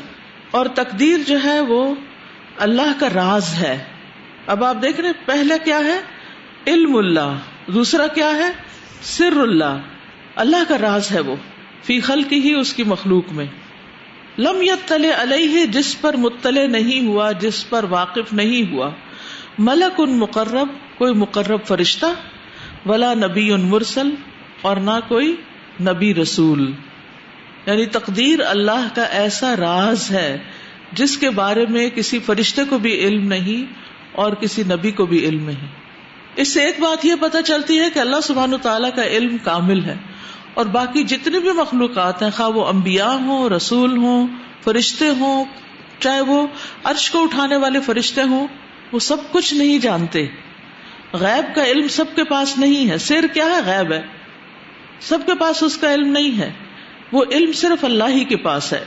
اور 0.50 0.66
تقدیر 0.66 1.18
جو 1.26 1.38
ہے 1.44 1.60
وہ 1.60 1.94
اللہ 2.58 3.00
کا 3.00 3.08
راز 3.14 3.54
ہے۔ 3.54 3.84
اب 4.46 4.64
آپ 4.64 4.76
دیکھ 4.82 5.00
رہے 5.00 5.12
پہلے 5.24 5.54
کیا 5.64 5.78
ہے؟ 5.78 6.00
علم 6.66 6.96
اللہ۔ 6.96 7.36
دوسرا 7.66 8.06
کیا 8.06 8.30
ہے؟ 8.30 8.52
سر 9.02 9.32
اللہ۔ 9.36 9.78
اللہ 10.36 10.56
کا 10.68 10.78
راز 10.78 11.10
ہے 11.10 11.20
وہ۔ 11.20 11.36
فی 11.82 12.00
خلق 12.00 12.32
ہی 12.32 12.54
اس 12.54 12.74
کی 12.74 12.84
مخلوق 12.84 13.32
میں۔ 13.32 13.46
لم 14.38 14.62
یتلے 14.62 15.10
علیہ، 15.10 15.66
جس 15.66 16.00
پر 16.00 16.16
مطلع 16.16 16.66
نہیں 16.66 17.06
ہوا، 17.06 17.32
جس 17.32 17.70
پر 17.70 17.84
واقف 17.84 18.32
نہیں 18.32 18.72
ہوا۔ 18.72 18.90
ملک 19.58 19.94
ان 19.98 20.18
مقرب، 20.18 20.68
کوئی 20.98 21.14
مقرب 21.14 21.60
فرشتہ، 21.64 22.06
ولا 22.86 23.14
نبی 23.14 23.52
ان 23.52 23.60
مرسل، 23.60 24.10
اور 24.60 24.76
نہ 24.76 25.00
کوئی 25.08 25.36
نبی 25.80 26.14
رسول۔ 26.14 26.72
یعنی 27.66 27.86
تقدیر 27.86 28.40
اللہ 28.46 28.88
کا 28.94 29.02
ایسا 29.02 29.54
راز 29.56 30.10
ہے، 30.10 30.38
جس 30.92 31.18
کے 31.18 31.30
بارے 31.30 31.66
میں 31.66 31.90
کسی 31.90 32.18
فرشتے 32.18 32.62
کو 32.64 32.78
بھی 32.78 32.94
علم 32.94 33.28
نہیں 33.28 33.72
اور 34.12 34.32
کسی 34.32 34.62
نبی 34.62 34.90
کو 34.90 35.06
بھی 35.06 35.26
علم 35.26 35.46
نہیں۔ 35.46 35.66
اس 36.36 36.48
سے 36.54 36.64
ایک 36.64 36.80
بات 36.80 37.04
یہ 37.04 37.14
پتہ 37.20 37.38
چلتی 37.44 37.80
ہے 37.80 37.90
کہ 37.94 37.98
اللہ 37.98 38.20
سبحان 38.22 38.52
تعالیٰ 38.62 38.90
کا 38.94 39.04
علم 39.04 39.36
کامل 39.38 39.84
ہے۔ 39.84 39.94
اور 40.54 40.66
باقی 40.66 41.04
جتنے 41.04 41.38
بھی 41.38 41.52
مخلوقات 41.52 42.22
ہیں، 42.22 42.30
خواہ 42.36 42.48
وہ 42.48 42.66
انبیاء 42.66 43.12
ہوں، 43.12 43.48
رسول 43.48 43.96
ہوں، 43.96 44.26
فرشتے 44.64 45.08
ہوں، 45.08 45.44
چاہے 45.98 46.20
وہ 46.20 46.46
عرش 46.84 47.10
کو 47.10 47.22
اٹھانے 47.22 47.56
والے 47.56 47.80
فرشتے 47.80 48.22
ہوں، 48.22 48.46
وہ 48.92 48.98
سب 48.98 49.16
کچھ 49.32 49.54
نہیں 49.54 49.78
جانتے۔ 49.78 50.26
غیب 51.12 51.54
کا 51.54 51.64
علم 51.64 51.88
سب 51.88 52.04
کے 52.16 52.24
پاس 52.24 52.58
نہیں 52.58 52.90
ہے۔ 52.90 52.98
سر 52.98 53.26
کیا 53.34 53.44
ہے؟ 53.44 53.60
غیب 53.66 53.92
ہے۔ 53.92 54.02
سب 55.00 55.18
کے 55.26 55.34
پاس 55.34 55.62
اس 55.62 55.76
کا 55.76 55.94
علم 55.94 56.12
نہیں 56.12 56.38
ہے۔ 56.38 56.52
وہ 57.12 57.24
علم 57.30 57.52
صرف 57.52 57.84
اللہ 57.84 58.04
ہی 58.08 58.24
کے 58.24 58.36
پاس 58.36 58.72
ہے۔ 58.72 58.84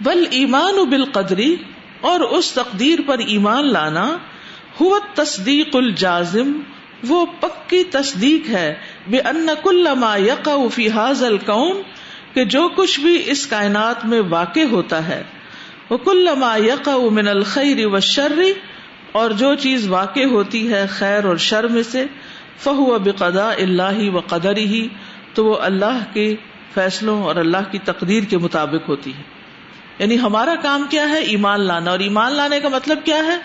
بل 0.00 0.24
ایمان 0.30 0.78
و 0.78 0.84
بال 0.84 1.04
قدری 1.04 1.56
اور 2.00 2.20
اس 2.20 2.52
تقدیر 2.52 2.98
پر 3.06 3.18
ایمان 3.18 3.72
لانا، 3.72 4.16
ہوا 4.80 4.98
تصدیق 5.14 5.76
الجازم 5.76 6.52
وہ 7.08 7.26
پکی 7.40 7.82
تصدیق 7.84 8.48
ہے 8.50 8.74
بے 9.08 9.18
ان 9.18 9.48
کل 9.62 9.86
ما 9.94 10.16
یقع 10.16 10.56
فی 10.74 10.88
حاضل 10.88 11.36
کون 11.38 11.82
کہ 12.34 12.44
جو 12.44 12.68
کچھ 12.68 13.00
بھی 13.00 13.22
اس 13.26 13.46
کائنات 13.46 14.04
میں 14.04 14.20
واقع 14.28 14.64
ہوتا 14.70 15.08
ہے، 15.08 15.22
وہ 15.90 15.96
کل 15.96 16.28
ما 16.38 16.56
یقع 16.56 16.96
من 17.10 17.28
الخیر 17.28 17.86
و 17.86 18.00
شرری 18.00 18.52
اور 19.12 19.30
جو 19.30 19.54
چیز 19.54 19.88
واقع 19.88 20.24
ہوتی 20.24 20.72
ہے 20.72 20.84
خیر 20.88 21.24
اور 21.24 21.36
شر 21.36 21.66
میں 21.66 21.82
سے، 21.82 22.04
فہو 22.58 22.98
بقدا 22.98 23.50
اللہ 23.50 24.10
و 24.14 24.20
قدر 24.20 24.56
ہی 24.56 24.88
تو 25.34 25.44
وہ 25.44 25.56
اللہ 25.60 26.02
کے 26.12 26.34
فیصلوں 26.74 27.22
اور 27.22 27.36
اللہ 27.36 27.70
کی 27.70 27.78
تقدیر 27.78 28.24
کے 28.24 28.38
مطابق 28.38 28.88
ہوتی 28.88 29.12
ہے۔ 29.18 29.22
یعنی 29.98 30.18
ہمارا 30.18 30.54
کام 30.62 30.86
کیا 30.90 31.08
ہے؟ 31.08 31.18
ایمان 31.18 31.60
لانا، 31.60 31.90
اور 31.90 31.98
ایمان 31.98 32.32
لانے 32.32 32.60
کا 32.60 32.68
مطلب 32.68 33.04
کیا 33.04 33.16
ہے؟ 33.16 33.38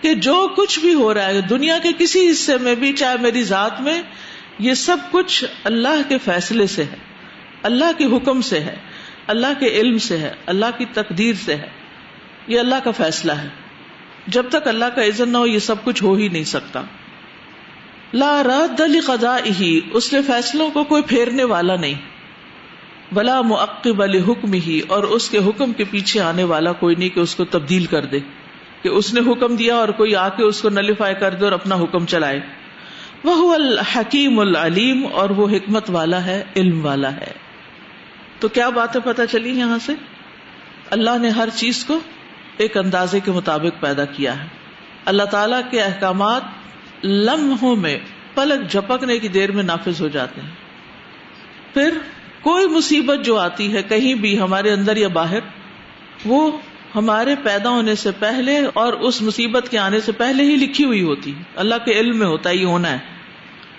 کہ 0.00 0.14
جو 0.14 0.48
کچھ 0.56 0.80
بھی 0.80 0.94
ہو 0.94 1.14
رہا 1.14 1.26
ہے، 1.26 1.40
دنیا 1.40 1.78
کے 1.78 1.88
کسی 1.98 2.30
حصے 2.30 2.56
میں 2.56 2.74
بھی، 2.74 2.92
چاہے 2.92 3.16
میری 3.20 3.42
ذات 3.42 3.80
میں، 3.80 4.02
یہ 4.58 4.74
سب 4.74 4.96
کچھ 5.10 5.44
اللہ 5.64 6.08
کے 6.08 6.18
فیصلے 6.24 6.66
سے 6.66 6.84
ہے، 6.84 6.96
اللہ 7.62 7.98
کے 7.98 8.04
حکم 8.04 8.40
سے 8.40 8.60
ہے، 8.60 8.76
اللہ 9.26 9.60
کے 9.60 9.66
علم 9.66 9.98
سے 9.98 10.18
ہے، 10.18 10.32
اللہ 10.46 10.66
کی 10.78 10.84
تقدیر 10.84 11.34
سے 11.44 11.54
ہے۔ 11.54 11.66
یہ 12.46 12.60
اللہ 12.60 12.74
کا 12.84 12.90
فیصلہ 12.90 13.32
ہے۔ 13.32 13.48
جب 14.26 14.46
تک 14.48 14.68
اللہ 14.68 14.84
کا 14.84 15.04
عزت 15.04 15.20
نہ 15.20 15.38
ہو، 15.38 15.46
یہ 15.46 15.58
سب 15.58 15.84
کچھ 15.84 16.02
ہو 16.02 16.14
ہی 16.14 16.28
نہیں 16.28 16.44
سکتا۔ 16.44 16.82
لا 18.14 18.42
رد 18.42 18.80
علی 18.80 19.00
قدا 19.00 19.36
ہی 19.60 19.80
اس 19.92 20.10
کے 20.10 20.22
فیصلوں 20.22 20.70
کو 20.70 20.84
کوئی 20.84 21.02
پھیرنے 21.02 21.44
والا 21.44 21.76
نہیں۔ 21.76 21.94
بلا 23.12 23.40
معقب 23.40 24.02
علی 24.02 24.20
حکم 24.20 24.52
ہی 24.52 24.80
اور 24.88 25.02
اس 25.02 25.30
کے 25.30 25.38
حکم 25.38 25.72
کے 25.72 25.84
پیچھے 25.84 26.20
آنے 26.20 26.44
والا 26.44 26.72
کوئی 26.72 26.94
نہیں 26.94 27.08
کہ 27.08 27.20
اس 27.20 27.34
کو 27.34 27.44
تبدیل 27.44 27.86
کر 27.86 28.04
دے۔ 28.04 28.18
کہ 28.82 28.88
اس 28.88 29.14
نے 29.14 29.32
حکم 29.32 29.56
دیا 29.56 29.76
اور 29.76 29.88
کوئی 29.88 30.16
آ 30.16 30.28
کے 30.28 30.42
اس 30.42 30.62
کو 30.62 30.70
نلیفائی 30.70 31.14
کر 31.14 31.34
دے 31.34 31.44
اور 31.44 31.52
اپنا 31.52 31.74
حکم 31.74 32.06
چلائے۔ 32.06 32.40
وہ 33.24 33.54
الحکیم 33.54 34.40
العلیم 34.40 35.06
اور 35.12 35.30
وہ 35.30 35.48
حکمت 35.48 35.90
والا 35.90 36.26
ہے، 36.26 36.44
علم 36.56 36.86
والا 36.86 37.16
ہے۔ 37.16 37.32
تو 38.40 38.48
کیا 38.48 38.68
باتیں 38.68 39.00
پتہ 39.00 39.22
چلی 39.30 39.50
یہاں 39.50 39.78
سے؟ 39.86 39.92
اللہ 40.90 41.18
نے 41.18 41.28
ہر 41.28 41.48
چیز 41.54 41.84
کو 41.84 42.00
ایک 42.56 42.76
اندازے 42.76 43.20
کے 43.20 43.32
مطابق 43.32 43.80
پیدا 43.80 44.04
کیا 44.04 44.42
ہے۔ 44.42 44.48
اللہ 45.04 45.22
تعالی 45.22 45.56
کے 45.70 45.82
احکامات 45.82 46.42
لمحوں 47.04 47.76
میں 47.76 47.98
پلک 48.34 48.70
جھپکنے 48.70 49.18
کی 49.18 49.28
دیر 49.28 49.52
میں 49.52 49.62
نافذ 49.62 50.00
ہو 50.00 50.08
جاتے 50.08 50.40
ہیں۔ 50.40 50.50
پھر 51.74 51.98
کوئی 52.40 52.66
مصیبت 52.66 53.24
جو 53.24 53.38
آتی 53.38 53.74
ہے 53.74 53.82
کہیں 53.82 54.14
بھی 54.14 54.40
ہمارے 54.40 54.72
اندر 54.72 54.96
یا 54.96 55.08
باہر، 55.08 55.38
وہ 56.24 56.58
ہمارے 56.94 57.34
پیدا 57.42 57.70
ہونے 57.70 57.94
سے 57.94 58.10
پہلے 58.18 58.60
اور 58.74 58.92
اس 58.92 59.22
مصیبت 59.22 59.68
کے 59.70 59.78
آنے 59.78 60.00
سے 60.00 60.12
پہلے 60.12 60.42
ہی 60.42 60.56
لکھی 60.56 60.84
ہوئی 60.84 61.02
ہوتی 61.02 61.34
اللہ 61.56 61.74
کے 61.84 61.92
علم 61.92 62.18
میں 62.18 62.26
ہوتا 62.26 62.50
یہ 62.50 62.64
ہونا 62.64 62.90
ہے۔ 62.90 62.98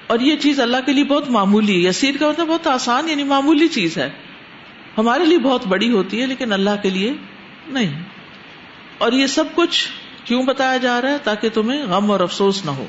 اور 0.08 0.20
یہ 0.20 0.36
چیز 0.36 0.60
اللہ 0.60 0.77
کے 0.86 0.94
لیے 0.94 1.03
بہت 1.03 1.30
معمولی 1.30 1.84
ہے۔ 1.84 1.89
یسیر 1.89 2.15
کا 2.20 2.30
مطلب 2.30 2.48
بہت 2.48 2.68
آسان 2.68 3.10
یعنی 3.10 3.24
معمولی 3.24 3.68
چیز 3.68 3.98
ہے۔ 3.98 4.10
ہمارے 4.98 5.25
لیے 5.25 5.38
بہت 5.38 5.68
بڑی 5.68 5.91
ہوتی 5.91 6.22
ہے، 6.22 6.25
لیکن 6.25 6.53
اللہ 6.53 6.70
کے 6.84 6.89
لیے 6.89 7.13
نہیں۔ 7.68 8.03
اور 8.98 9.12
یہ 9.12 9.27
سب 9.27 9.44
کچھ 9.56 9.88
کیوں 10.25 10.44
بتایا 10.44 10.77
جا 10.77 11.01
رہا 11.01 11.10
ہے؟ 11.10 11.18
تاکہ 11.24 11.50
تمہیں 11.50 11.84
غم 11.84 12.12
اور 12.12 12.20
افسوس 12.20 12.65
نہ 12.65 12.72
ہو۔ 12.72 12.86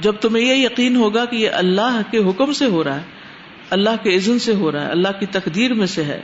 جب 0.00 0.12
تمہیں 0.12 0.44
یہ 0.44 0.54
یقین 0.54 0.96
ہوگا 0.96 1.24
کہ 1.24 1.36
یہ 1.36 1.50
اللہ 1.50 2.00
کے 2.10 2.18
حکم 2.18 2.52
سے 2.52 2.66
ہو 2.66 2.84
رہا 2.84 2.96
ہے، 2.96 3.04
اللہ 3.70 3.90
کے 4.02 4.16
عزن 4.16 4.38
سے 4.38 4.54
ہو 4.54 4.72
رہا 4.72 4.86
ہے، 4.86 4.90
اللہ 4.90 5.08
کی 5.20 5.26
تقدیر 5.26 5.74
میں 5.74 5.86
سے 5.86 6.04
ہے، 6.04 6.20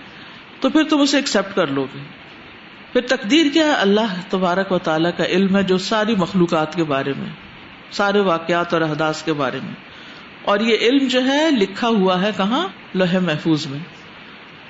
تو 0.61 0.71
پھر 0.71 0.85
تم 0.85 1.01
اسے 1.01 1.17
ایکسپٹ 1.17 1.57
کر 1.57 1.67
لو 1.67 1.87
گے 1.95 2.18
پھر 3.01 3.17
تقدیر 3.17 3.47
کیا 3.53 3.67
ہے؟ 3.67 3.73
اللہ 3.73 4.15
تبارک 4.29 4.73
و 4.73 4.79
تعالیٰ 4.79 5.11
کا 5.17 5.25
علم 5.25 5.57
ہے 5.57 5.63
جو 5.63 5.79
ساری 5.79 6.15
مخلوقات 6.15 6.75
کے 6.75 6.85
بارے 6.85 7.13
میں، 7.19 7.29
سارے 7.91 8.21
واقعات 8.21 8.73
اور 8.73 8.81
احداث 8.83 9.23
کے 9.23 9.33
بارے 9.33 9.61
میں۔ 9.63 9.75
اور 10.43 10.61
یہ 10.61 10.77
علم 10.81 11.09
جو 11.09 11.25
ہے، 11.25 11.51
لکھا 11.51 11.89
ہوا 11.89 12.23
ہے 12.23 12.31
کہاں؟ 12.37 12.69
لوہے 12.95 13.19
محفوظ 13.19 13.67
میں۔ 13.67 13.79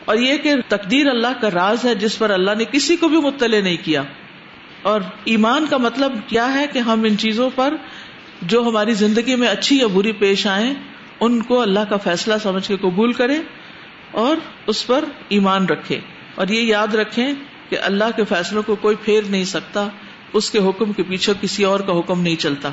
اور 0.05 0.17
یہ 0.17 0.37
کہ 0.37 0.55
تقدیر 0.69 1.07
اللہ 1.07 1.27
کا 1.41 1.51
راز 1.51 1.85
ہے، 1.85 1.95
جس 1.95 2.19
پر 2.19 2.31
اللہ 2.31 2.51
نے 2.59 2.65
کسی 2.65 2.97
کو 2.97 3.09
بھی 3.09 3.17
مطلع 3.17 3.61
نہیں 3.61 3.77
کیا۔ 3.85 4.03
اور 4.83 5.01
ایمان 5.25 5.67
کا 5.71 5.77
مطلب 5.77 6.13
کیا 6.27 6.55
ہے 6.55 6.67
کہ 6.67 6.79
ہم 6.79 7.03
ان 7.03 7.19
چیزوں 7.19 7.51
پر 7.55 7.75
جو 8.43 8.63
ہماری 8.63 8.93
زندگی 8.93 9.37
میں 9.37 9.49
اچھی 9.49 9.79
یا 9.79 9.87
بری 9.87 10.13
پیش 10.13 10.47
آئے 10.47 10.73
ان 11.21 11.43
کو 11.43 11.61
اللہ 11.61 11.81
کا 11.89 11.97
فیصلہ 11.97 12.35
سمجھ 12.43 12.69
کے 12.69 12.77
قبول 12.77 13.13
کرے 13.13 13.39
اور 14.11 14.37
اس 14.67 14.87
پر 14.87 15.05
ایمان 15.29 15.67
رکھے 15.67 16.01
اور 16.35 16.49
یہ 16.49 16.63
یاد 16.63 16.95
رکھیں 16.95 17.33
کہ 17.71 17.79
اللہ 17.83 18.05
کے 18.17 18.25
فیصلوں 18.25 18.63
کو 18.63 18.75
کوئی 18.75 18.97
پھیر 18.97 19.23
نہیں 19.23 19.45
سکتا، 19.45 19.89
اس 20.33 20.51
کے 20.51 20.59
حکم 20.59 20.93
کے 20.93 21.03
پیچھے 21.03 21.33
کسی 21.41 21.65
اور 21.65 21.81
کا 21.81 21.99
حکم 21.99 22.21
نہیں 22.21 22.37
چلتا۔ 22.37 22.69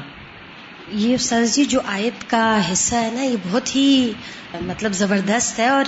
یہ 0.91 1.17
سر 1.17 1.45
جی 1.45 1.65
جو 1.65 1.79
آیت 1.85 2.29
کا 2.29 2.71
حصہ 2.71 2.95
ہے 2.95 3.09
نا، 3.13 3.23
یہ 3.23 3.37
بہت 3.51 3.75
ہی 3.75 4.13
مطلب 4.61 4.93
زبردست 4.93 5.59
ہے۔ 5.59 5.67
اور 5.67 5.85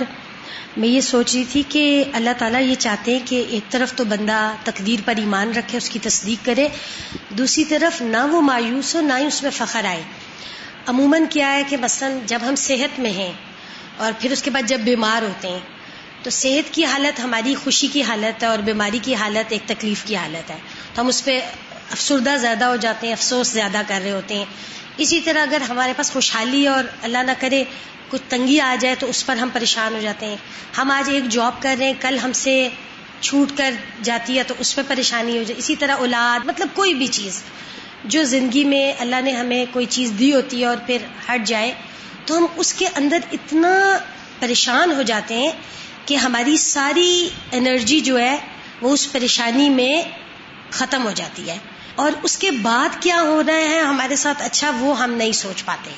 میں 0.76 0.88
یہ 0.88 1.00
سوچ 1.00 1.34
رہی 1.34 1.44
تھی 1.52 1.62
کہ 1.68 2.04
اللہ 2.12 2.30
تعالیٰ 2.38 2.62
یہ 2.62 2.74
چاہتے 2.74 3.12
ہیں 3.12 3.18
کہ 3.24 3.44
ایک 3.48 3.70
طرف 3.70 3.94
تو 3.94 4.04
بندہ 4.04 4.52
تقدیر 4.64 5.00
پر 5.04 5.14
ایمان 5.16 5.50
رکھے، 5.50 5.78
اس 5.78 5.90
کی 5.90 5.98
تصدیق 5.98 6.46
کرے، 6.46 6.68
دوسری 7.30 7.64
طرف 7.64 8.02
نہ 8.02 8.26
وہ 8.30 8.40
مایوس 8.40 8.94
ہو، 8.94 9.00
نہ 9.00 9.12
ہی 9.18 9.24
اس 9.24 9.42
میں 9.42 9.50
فخر 9.50 9.84
آئے۔ 9.84 10.02
عموماً 10.86 11.24
کیا 11.30 11.52
ہے 11.52 11.62
کہ 11.68 11.76
مثلاً 11.76 12.18
جب 12.26 12.38
ہم 12.48 12.54
صحت 12.54 13.00
میں 13.00 13.10
ہیں 13.10 13.32
اور 13.96 14.12
پھر 14.18 14.32
اس 14.32 14.42
کے 14.42 14.50
بعد 14.50 14.68
جب 14.68 14.80
بیمار 14.80 15.22
ہوتے 15.22 15.48
ہیں 15.48 15.58
تو 16.22 16.30
صحت 16.30 16.74
کی 16.74 16.84
حالت 16.84 17.20
ہماری 17.20 17.54
خوشی 17.54 17.86
کی 17.86 18.02
حالت 18.02 18.42
ہے 18.42 18.48
اور 18.48 18.58
بیماری 18.58 18.98
کی 19.02 19.14
حالت 19.14 19.52
ایک 19.52 19.62
تکلیف 19.68 20.04
کی 20.04 20.16
حالت 20.16 20.50
ہے۔ 20.50 20.56
تو 20.94 21.02
ہم 21.02 21.06
اس 21.06 21.24
پہ 21.24 21.40
افسردہ 21.90 22.36
زیادہ 22.36 22.64
ہو 22.64 22.76
جاتے 22.76 23.06
ہیں، 23.06 23.14
افسوس 23.14 23.48
زیادہ 23.48 23.82
کر 23.88 24.00
رہے 24.04 24.10
ہوتے 24.10 24.34
ہیں۔ 24.34 24.44
اسی 24.96 25.20
طرح 25.20 25.42
اگر 25.42 25.60
ہمارے 25.60 25.92
پاس 25.96 26.10
خوشحالی 26.10 26.66
اور 26.66 26.84
اللہ 27.02 27.18
نہ 27.18 27.30
کرے 27.38 27.64
کچھ 28.08 28.22
تنگی 28.28 28.60
آ 28.60 28.74
جائے 28.80 28.94
تو 28.98 29.06
اس 29.10 29.26
پر 29.26 29.36
ہم 29.36 29.48
پریشان 29.52 29.94
ہو 29.94 30.00
جاتے 30.00 30.26
ہیں۔ 30.26 30.36
ہم 30.78 30.90
آج 30.90 31.10
ایک 31.10 31.28
جاب 31.28 31.62
کر 31.62 31.76
رہے 31.78 31.86
ہیں، 31.86 31.94
کل 32.00 32.18
ہم 32.18 32.32
سے 32.32 32.68
چھوٹ 33.20 33.58
کر 33.58 33.74
جاتی 34.02 34.38
ہے 34.38 34.42
تو 34.42 34.54
اس 34.58 34.76
پہ 34.76 34.82
پریشانی 34.88 35.38
ہو 35.38 35.42
جائے 35.42 35.58
اسی 35.58 35.76
طرح 35.76 35.96
اولاد 35.96 36.46
مطلب 36.46 36.68
کوئی 36.74 36.94
بھی 36.94 37.06
چیز۔ 37.06 37.42
جو 38.04 38.24
زندگی 38.24 38.64
میں 38.64 38.92
اللہ 38.98 39.20
نے 39.20 39.32
ہمیں 39.32 39.66
کوئی 39.72 39.86
چیز 39.86 40.12
دی 40.18 40.34
ہوتی 40.34 40.60
ہے 40.60 40.66
اور 40.66 40.76
پھر 40.86 40.98
ہٹ 41.28 41.46
جائے 41.46 41.72
تو 42.26 42.38
ہم 42.38 42.46
اس 42.56 42.74
کے 42.74 42.86
اندر 42.86 43.18
اتنا 43.32 43.98
پریشان 44.38 44.92
ہو 44.92 45.02
جاتے 45.02 45.34
ہیں 45.34 45.50
کہ 46.08 46.14
ہماری 46.14 46.56
ساری 46.56 47.28
انرجی 47.52 48.00
جو 48.00 48.18
ہے 48.20 48.36
وہ 48.80 48.92
اس 48.92 49.12
پریشانی 49.12 49.68
میں 49.68 50.02
ختم 50.70 51.04
ہو 51.04 51.10
جاتی 51.10 51.50
ہے۔ 51.50 51.58
اور 51.94 52.12
اس 52.22 52.38
کے 52.38 52.50
بعد 52.50 53.02
کیا 53.02 53.20
ہو 53.20 53.42
رہا 53.46 53.54
ہے 53.54 53.80
ہمارے 53.80 54.16
ساتھ 54.16 54.42
اچھا 54.42 54.70
وہ 54.80 55.00
ہم 55.00 55.10
نہیں 55.10 55.32
سوچ 55.32 55.64
پاتے۔ 55.64 55.90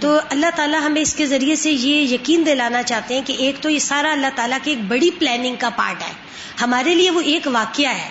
تو 0.00 0.20
اللہ 0.30 0.46
تعالیٰ 0.56 0.80
ہمیں 0.82 1.02
اس 1.02 1.14
کے 1.14 1.26
ذریعے 1.26 1.56
سے 1.56 1.70
یہ 1.70 2.14
یقین 2.14 2.46
دلانا 2.46 2.82
چاہتے 2.82 3.14
ہیں 3.14 3.22
کہ 3.26 3.32
ایک 3.32 3.56
تو 3.60 3.70
یہ 3.70 3.78
سارا 3.78 4.12
اللہ 4.12 4.26
تعالیٰ 4.34 4.58
کی 4.62 4.70
ایک 4.70 4.80
بڑی 4.88 5.10
پلاننگ 5.10 5.56
کا 5.58 5.70
پارٹ 5.70 6.02
ہے۔ 6.02 6.12
ہمارے 6.60 6.94
لیے 6.94 7.10
وہ 7.10 7.20
ایک 7.20 7.46
واقعہ 7.46 7.94
ہے 7.94 8.08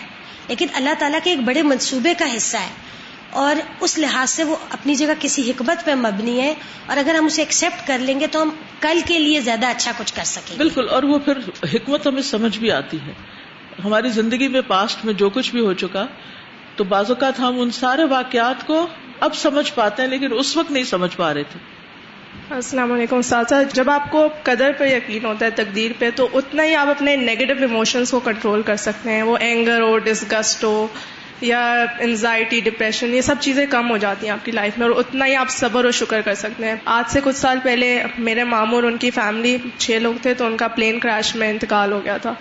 لیکن 0.47 0.67
اللہ 0.73 0.89
تعالیٰ 0.99 1.19
کے 1.23 1.29
ایک 1.29 1.39
بڑے 1.39 1.61
منصوبے 1.61 2.13
کا 2.13 2.37
حصہ 2.37 2.57
ہے۔ 2.57 2.89
اور 3.31 3.55
اس 3.79 3.97
لحاظ 3.97 4.29
سے 4.29 4.43
وہ 4.43 4.55
اپنی 4.69 4.95
جگہ 4.95 5.13
کسی 5.19 5.51
حکمت 5.51 5.85
پہ 5.85 5.93
مبنی 5.93 6.41
ہے 6.41 6.53
اور 6.85 6.97
اگر 6.97 7.15
ہم 7.15 7.25
اسے 7.25 7.41
ایکسپٹ 7.41 7.87
کر 7.87 7.97
لیں 7.99 8.19
گے 8.19 8.27
تو 8.27 8.41
ہم 8.41 8.49
کل 8.79 8.99
کے 9.05 9.19
لیے 9.19 9.41
زیادہ 9.41 9.65
اچھا 9.65 9.91
کچھ 9.97 10.13
کر 10.13 10.23
سکیں 10.23 10.57
بالکل 10.57 10.89
اور 10.89 11.03
وہ 11.03 11.19
پھر 11.19 11.37
حکمت 11.73 12.07
ہمیں 12.07 12.21
سمجھ 12.21 12.59
بھی 12.59 12.71
آتی 12.71 12.97
ہے۔ 13.07 13.13
ہماری 13.85 14.09
زندگی 14.09 14.47
میں 14.47 14.61
پاسٹ 14.67 15.05
میں 15.05 15.13
جو 15.13 15.29
کچھ 15.29 15.51
بھی 15.51 15.59
ہو 15.59 15.73
چکا 15.73 16.05
تو 16.75 16.83
بعض 16.83 17.09
اوقات 17.09 17.39
ہم 17.39 17.59
ان 17.59 17.71
سارے 17.71 18.03
واقعات 18.03 18.67
کو 18.67 18.87
اب 19.19 19.35
سمجھ 19.35 19.73
پاتے 19.75 20.01
ہیں 20.01 20.09
لیکن 20.09 20.27
اس 20.33 20.57
وقت 20.57 20.71
نہیں 20.71 20.83
سمجھ 20.83 21.17
پا 21.17 21.33
رہے 21.33 21.43
تھے۔ 21.43 21.59
السلام 22.55 22.91
علیکم 22.91 23.21
ساتھ 23.21 23.53
جب 23.73 23.89
آپ 23.89 24.11
کو 24.11 24.27
قدر 24.43 24.71
پہ 24.77 24.85
یقین 24.85 25.25
ہوتا 25.25 25.45
ہے 25.45 25.51
تقدیر 25.51 25.91
پہ 25.99 26.09
تو 26.15 26.27
اتنا 26.33 26.63
ہی 26.63 26.75
آپ 26.75 26.87
اپنے 26.87 27.15
نیگیٹو 27.15 27.53
ایموشنس 27.59 28.11
کو 28.11 28.19
کنٹرول 28.19 28.61
کر 28.61 28.75
سکتے 28.75 29.11
ہیں۔ 29.11 29.23
وہ 29.23 29.37
اینگر 29.37 29.81
ہو 29.81 29.97
ڈسگسٹ 29.97 30.63
ہو 30.63 30.87
یا 31.41 31.85
انزائٹی 31.99 32.59
ڈپریشن 32.59 33.13
یہ 33.13 33.21
سب 33.21 33.35
چیزیں 33.39 33.65
کم 33.69 33.89
ہو 33.89 33.97
جاتی 33.97 34.25
ہیں 34.25 34.33
آپ 34.33 34.45
کی 34.45 34.51
لائف 34.51 34.77
میں 34.77 34.87
اور 34.87 34.95
اتنا 34.95 35.25
ہی 35.25 35.35
آپ 35.35 35.49
صبر 35.49 35.85
و 35.85 35.91
شکر 35.91 36.21
کر 36.21 36.33
سکتے 36.33 36.65
ہیں۔ 36.65 36.75
آج 36.85 37.11
سے 37.11 37.19
کچھ 37.23 37.35
سال 37.35 37.59
پہلے 37.63 38.03
میرے 38.17 38.43
ماموں 38.43 38.75
اور 38.75 38.83
ان 38.83 38.97
کی 38.97 39.11
فیملی 39.11 39.57
چھ 39.77 39.91
لوگ 39.91 40.13
تھے 40.21 40.33
تو 40.33 40.45
ان 40.45 40.57
کا 40.57 40.67
پلین 40.67 40.99
کریش 40.99 41.35
میں 41.35 41.49
انتقال 41.49 41.91
ہو 41.91 42.01
گیا 42.05 42.17
تھا۔ 42.17 42.33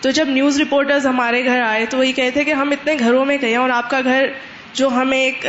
تو 0.00 0.10
جب 0.10 0.28
نیوز 0.28 0.60
رپورٹرز 0.60 1.06
ہمارے 1.06 1.44
گھر 1.44 1.62
آئے 1.62 1.86
تو 1.86 1.98
وہی 1.98 2.12
کہتے 2.12 2.44
کہ 2.44 2.50
ہم 2.50 2.70
اتنے 2.70 2.96
گھروں 2.98 3.24
میں 3.24 3.38
گئے 3.40 3.50
ہیں 3.50 3.56
اور 3.56 3.70
آپ 3.70 3.90
کا 3.90 4.00
گھر 4.04 4.26
جو 4.72 4.88
ہمیں 4.88 5.18
ایک 5.18 5.46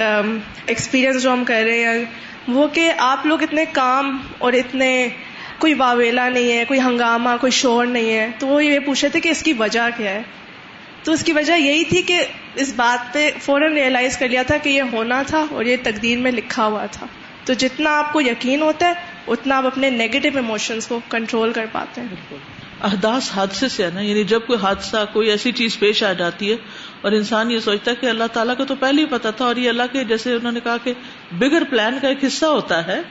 ایکسپیرئنس 0.65 1.23
جو 1.23 1.33
ہم 1.33 1.43
کر 1.43 1.63
رہے 1.67 1.83
ہیں، 1.83 2.05
وہ 2.47 2.67
کہ 2.67 2.91
آپ 2.97 3.25
لوگ 3.25 3.43
اتنے 3.43 3.65
کام 3.71 4.17
اور 4.37 4.53
اتنے 4.53 5.07
کوئی 5.57 5.73
واویلا 5.73 6.29
نہیں 6.29 6.57
ہے، 6.57 6.65
کوئی 6.67 6.79
ہنگامہ، 6.79 7.29
کوئی 7.41 7.51
شور 7.51 7.85
نہیں 7.85 8.13
ہے۔ 8.13 8.31
تو 8.39 8.47
وہ 8.47 8.65
یہ 8.65 8.79
پوچھے 8.79 9.09
تھے 9.09 9.19
کہ 9.19 9.29
اس 9.29 9.43
کی 9.43 9.53
وجہ 9.53 9.89
کیا 9.97 10.11
ہے؟ 10.11 10.21
تو 11.07 11.13
اس 11.13 11.23
کی 11.23 11.33
وجہ 11.33 11.53
یہی 11.53 11.83
تھی 11.83 12.01
کہ 12.01 12.25
اس 12.55 12.73
بات 12.75 13.13
پہ 13.13 13.31
فوراً 13.41 13.73
ریئلائز 13.73 14.17
کر 14.17 14.29
لیا 14.29 14.43
تھا 14.43 14.57
کہ 14.57 14.69
یہ 14.69 14.81
ہونا 14.91 15.23
تھا 15.27 15.45
اور 15.51 15.65
یہ 15.65 15.77
تقدیر 15.83 16.17
میں 16.17 16.31
لکھا 16.31 16.65
ہوا 16.65 16.85
تھا۔ 16.85 17.07
تو 17.45 17.53
جتنا 17.53 17.99
آپ 17.99 18.13
کو 18.13 18.21
یقین 18.21 18.61
ہوتا 18.61 18.87
ہے، 18.87 18.93
اتنا 19.27 19.57
آپ 19.57 19.65
اپنے 19.65 19.89
نیگیٹو 19.89 20.29
ایموشنس 20.35 20.87
کو 20.87 20.99
کنٹرول 21.09 21.53
کر 21.53 21.65
پاتے 21.71 22.01
ہیں۔ 22.01 22.07
بالکل۔ 22.07 22.35
احداث 22.81 23.31
حادثے 23.35 23.67
سے 23.67 23.85
ہے 23.85 23.89
نا 23.93 24.01
یعنی 24.01 24.23
جب 24.23 24.39
کوئی 24.47 24.59
حادثہ، 24.61 25.05
کوئی 25.13 25.29
ایسی 25.29 25.51
چیز 25.51 25.79
پیش 25.79 26.03
آ 26.03 26.13
جاتی 26.13 26.51
ہے 26.51 26.55
اور 27.01 27.11
انسان 27.11 27.51
یہ 27.51 27.59
سوچتا 27.59 27.91
ہے 27.91 27.95
کہ 27.95 28.05
اللہ 28.05 28.23
تعالیٰ 28.33 28.57
کو 28.57 28.65
تو 28.65 28.75
پہلے 28.75 29.01
ہی 29.01 29.07
پتا 29.07 29.29
تھا 29.29 29.45
اور 29.45 29.55
یہ 29.55 29.69
اللہ 29.69 29.83
کے، 29.91 30.03
جیسے 30.03 30.33
انہوں 30.33 30.51
نے 30.51 30.59
کہا 30.63 30.77
کہ 30.83 30.93
بگر 31.31 31.63
پلان 31.63 31.97
کا 32.01 32.07
ایک 32.07 32.25
حصہ 32.25 32.45
ہوتا 32.45 32.87
ہے۔ 32.87 33.01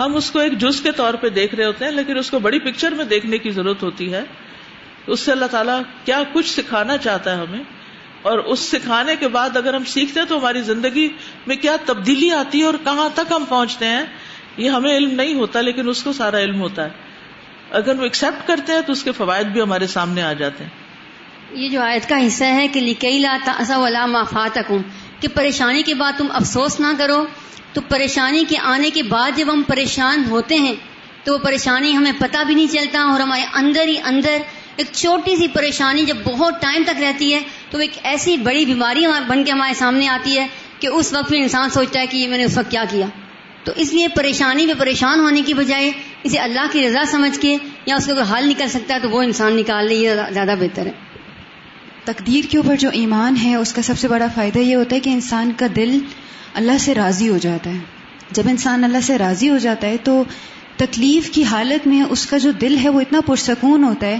ہم 0.00 0.16
اس 0.16 0.30
کو 0.30 0.38
ایک 0.38 0.58
جز 0.58 0.80
کے 0.80 0.92
طور 0.92 1.14
پہ 1.14 1.28
دیکھ 1.28 1.54
رہے 1.54 1.64
ہوتے 1.64 1.84
ہیں، 1.84 1.92
لیکن 1.92 2.18
اس 2.18 2.30
کو 2.30 2.38
بڑی 2.38 2.58
پکچر 2.58 2.92
میں 2.92 3.04
دیکھنے 3.04 3.38
کی 3.38 3.50
ضرورت 3.50 3.82
ہوتی 3.82 4.12
ہے۔ 4.12 4.22
اس 5.06 5.20
سے 5.20 5.32
اللہ 5.32 5.44
تعالیٰ 5.44 5.80
کیا 6.04 6.22
کچھ 6.32 6.50
سکھانا 6.50 6.96
چاہتا 6.96 7.36
ہے 7.36 7.36
ہمیں؟ 7.36 7.64
اور 8.22 8.38
اس 8.38 8.60
سکھانے 8.60 9.16
کے 9.16 9.28
بعد 9.28 9.56
اگر 9.56 9.74
ہم 9.74 9.84
سیکھتے 9.84 10.20
ہیں 10.20 10.26
تو 10.26 10.38
ہماری 10.38 10.62
زندگی 10.62 11.08
میں 11.46 11.56
کیا 11.56 11.76
تبدیلی 11.86 12.30
آتی 12.30 12.60
ہے 12.60 12.64
اور 12.64 12.74
کہاں 12.84 13.08
تک 13.14 13.32
ہم 13.32 13.44
پہنچتے 13.48 13.86
ہیں؟ 13.86 14.04
یہ 14.56 14.70
ہمیں 14.70 14.96
علم 14.96 15.14
نہیں 15.14 15.34
ہوتا، 15.34 15.60
لیکن 15.60 15.88
اس 15.88 16.02
کو 16.02 16.12
سارا 16.12 16.38
علم 16.38 16.60
ہوتا 16.60 16.84
ہے۔ 16.84 16.90
اگر 17.70 17.98
وہ 17.98 18.02
ایکسپٹ 18.02 18.48
کرتے 18.48 18.72
ہیں 18.72 18.80
تو 18.80 18.92
اس 18.92 19.02
کے 19.02 19.12
فوائد 19.12 19.46
بھی 19.46 19.60
ہمارے 19.60 19.86
سامنے 19.86 20.22
آ 20.22 20.32
جاتے 20.32 20.64
ہیں۔ 20.64 20.70
یہ 21.50 21.68
جو 21.68 21.82
آیت 21.82 22.08
کا 22.08 22.26
حصہ 22.26 22.44
ہے 22.44 22.68
کہ 22.68 22.80
لکئی 22.80 23.18
لا 23.18 24.06
مافات 24.06 24.58
کہ 25.20 25.28
پریشانی 25.28 25.82
کے 25.82 25.94
بعد 25.94 26.12
تم 26.18 26.26
افسوس 26.30 26.80
نہ 26.80 26.86
کرو، 26.98 27.24
تو 27.72 27.80
پریشانی 27.80 28.44
کے 28.48 28.58
آنے 28.58 28.90
کے 28.90 29.02
بعد 29.02 29.30
جب 29.36 29.52
ہم 29.52 29.62
پریشان 29.62 30.24
ہوتے 30.30 30.54
ہیں، 30.54 30.74
تو 31.24 31.32
وہ 31.32 31.38
پریشانی 31.38 31.96
ہمیں 31.96 32.12
پتہ 32.18 32.44
بھی 32.46 32.54
نہیں 32.54 32.66
چلتا 32.66 33.00
اور 33.00 33.20
ہمارے 33.20 33.42
اندر 33.54 33.88
ہی 33.88 33.96
اندر 34.04 34.38
ایک 34.76 34.86
چھوٹی 34.92 35.36
سی 35.36 35.48
پریشانی 35.48 36.04
جب 36.04 36.16
بہت 36.24 36.62
ٹائم 36.62 36.82
تک 36.86 37.02
رہتی 37.02 37.34
ہے، 37.34 37.40
تو 37.70 37.78
ایک 37.78 37.90
ایسی 38.02 38.36
بڑی 38.36 38.64
بیماری 38.64 39.04
بن 39.26 39.44
کے 39.44 39.52
ہمارے 39.52 39.74
سامنے 39.74 40.08
آتی 40.08 40.38
ہے 40.38 40.46
کہ 40.78 40.86
اس 40.86 41.12
وقت 41.12 41.28
پھر 41.28 41.36
انسان 41.36 41.70
سوچتا 41.70 42.00
ہے 42.00 42.06
کہ 42.06 42.16
یہ 42.16 42.28
میں 42.28 42.38
نے 42.38 42.44
اس 42.44 42.58
وقت 42.58 42.70
کیا 42.70 42.84
کیا۔ 42.90 43.06
تو 43.64 43.72
اس 43.76 43.92
لیے 43.92 44.08
پریشانی 44.08 44.66
میں 44.66 44.74
پریشان 44.78 45.20
ہونے 45.20 45.42
کی 45.42 45.54
بجائے 45.54 45.92
اسے 46.22 46.38
اللہ 46.38 46.66
کی 46.72 46.88
رضا 46.88 47.02
سمجھ 47.10 47.40
کے 47.40 47.56
یا 47.86 47.94
اس 47.94 48.06
کا 48.06 48.14
کوئی 48.14 48.32
حل 48.32 48.48
نکل 48.48 48.68
سکتا 48.68 48.94
ہے 48.94 49.00
تو 49.00 49.10
وہ 49.10 49.22
انسان 49.22 49.56
نکال 49.56 49.88
لے، 49.88 49.94
یہ 49.94 50.10
زیادہ 50.30 50.54
بہتر 50.60 50.86
ہے۔ 50.86 50.92
تقدیر 52.04 52.50
کے 52.50 52.56
اوپر 52.56 52.76
جو 52.76 52.88
ایمان 52.92 53.34
ہے، 53.44 53.54
اس 53.54 53.72
کا 53.72 53.82
سب 53.82 53.98
سے 53.98 54.08
بڑا 54.08 54.26
فائدہ 54.34 54.58
یہ 54.58 54.76
ہوتا 54.76 54.96
ہے 54.96 55.00
کہ 55.00 55.10
انسان 55.10 55.52
کا 55.56 55.66
دل 55.76 55.98
اللہ 56.54 56.78
سے 56.80 56.94
راضی 56.94 57.28
ہو 57.28 57.38
جاتا 57.38 57.70
ہے۔ 57.70 57.78
جب 58.30 58.42
انسان 58.46 58.84
اللہ 58.84 58.98
سے 59.02 59.18
راضی 59.18 59.50
ہو 59.50 59.58
جاتا 59.58 59.86
ہے، 59.86 59.96
تو 59.96 60.24
تکلیف 60.76 61.30
کی 61.30 61.44
حالت 61.44 61.86
میں 61.86 62.02
اس 62.10 62.26
کا 62.26 62.38
جو 62.38 62.50
دل 62.50 62.76
ہے، 62.84 62.88
وہ 62.88 63.00
اتنا 63.00 63.20
پرسکون 63.20 63.84
ہوتا 63.84 64.06
ہے 64.06 64.18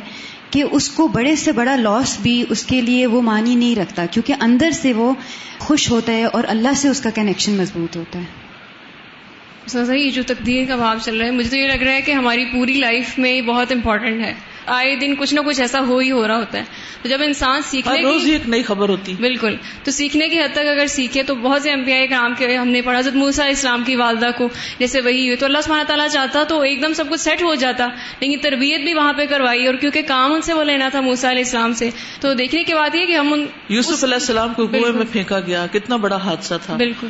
کہ 0.54 0.64
اس 0.70 0.88
کو 0.88 1.08
بڑے 1.08 1.36
سے 1.36 1.52
بڑا 1.52 1.76
لاس 1.76 2.18
بھی 2.22 2.44
اس 2.48 2.66
کے 2.66 2.80
لیے 2.80 3.06
وہ 3.06 3.22
مانی 3.22 3.54
نہیں 3.54 3.76
رکھتا، 3.76 4.06
کیونکہ 4.06 4.34
اندر 4.40 4.70
سے 4.70 4.92
وہ 4.92 5.14
خوش 5.58 5.90
ہوتا 5.90 6.12
ہے 6.12 6.24
اور 6.24 6.44
اللہ 6.48 6.74
سے 6.76 6.88
اس 6.88 7.00
کا 7.00 7.10
کنیکشن 7.10 7.52
مضبوط 7.52 7.96
ہوتا 7.96 8.18
ہے۔ 8.18 9.98
یہ 9.98 10.10
جو 10.10 10.22
تقدیر 10.26 10.64
کا 10.68 10.76
بھاؤ 10.76 10.94
چل 11.02 11.16
رہا 11.16 11.26
ہے، 11.26 11.30
مجھے 11.30 11.50
تو 11.50 11.56
یہ 11.56 11.68
لگ 11.68 11.82
رہا 11.82 11.92
ہے 11.92 12.02
کہ 12.02 12.12
ہماری 12.12 12.44
پوری 12.44 12.74
لائف 12.74 13.18
میں 13.18 13.42
بہت 13.42 13.72
امپورٹنٹ 13.72 14.24
ہے۔ 14.24 14.34
آئے 14.66 14.96
دن 14.96 15.14
کچھ 15.14 15.34
نہ 15.34 15.40
کچھ 15.40 15.60
ایسا 15.60 15.80
ہو 15.80 15.98
ہی 15.98 16.10
ہو 16.10 16.28
رہا 16.28 16.36
ہوتا 16.36 16.58
ہے۔ 16.58 16.64
تو 17.02 17.08
جب 17.08 17.18
انسان 17.22 17.62
سیکھنے 17.62 18.02
روز 18.02 18.26
ایک 18.26 18.48
نئی 18.48 18.62
خبر 18.62 18.88
ہوتی۔ 18.88 19.14
بالکل۔ 19.20 19.56
تو 19.84 19.90
سیکھنے 19.90 20.28
کی 20.28 20.40
حد 20.40 20.52
تک 20.52 20.58
اگر 20.58 20.86
سیکھے 20.86 21.22
تو 21.22 21.34
بہت 21.34 21.62
سے 21.62 21.70
آئی 21.70 22.06
کام 22.06 22.34
کے 22.38 22.56
ہم 22.56 22.68
نے 22.68 22.82
پڑھا 22.82 22.98
حضرت 22.98 23.14
موسا 23.14 23.44
اسلام 23.44 23.82
کی 23.86 23.96
والدہ 23.96 24.30
کو 24.38 24.48
جیسے 24.78 25.00
وہی 25.00 25.26
ہوئی۔ 25.26 25.36
تو 25.36 25.46
اللہ 25.46 25.58
سبحانہ 25.64 25.84
تعالیٰ 25.84 26.08
چاہتا 26.08 26.44
تو 26.44 26.60
ایک 26.60 26.82
دم 26.82 26.92
سب 26.92 27.04
کچھ 27.10 27.20
سیٹ 27.20 27.42
ہو 27.42 27.54
جاتا 27.54 27.88
لیکن 28.20 28.38
تربیت 28.42 28.80
بھی 28.80 28.94
وہاں 28.94 29.12
پہ 29.12 29.26
کروائی 29.26 29.66
اور 29.66 29.74
کیونکہ 29.74 30.02
کام 30.02 30.32
ان 30.32 30.42
سے 30.42 30.52
وہ 30.52 30.64
لینا 30.64 30.88
تھا 30.88 31.00
موسا 31.00 31.30
علیہ 31.30 31.44
السلام 31.44 31.72
سے۔ 31.72 31.90
تو 32.20 32.34
دیکھنے 32.34 32.64
کی 32.64 32.74
بات 32.74 32.94
یہ 32.94 33.06
کہ 33.06 33.16
ہم 33.16 33.32
ان 33.32 33.46
یوسف 33.68 34.04
علیہ 34.04 34.14
السلام 34.14 34.54
کو 34.54 34.66
کنویں 34.66 34.92
میں 34.92 35.04
پھینکا 35.12 35.40
گیا 35.40 35.66
کتنا 35.72 35.96
بڑا 35.96 36.16
حادثہ 36.16 36.54
تھا۔ 36.66 36.76
بالکل۔ 36.76 37.06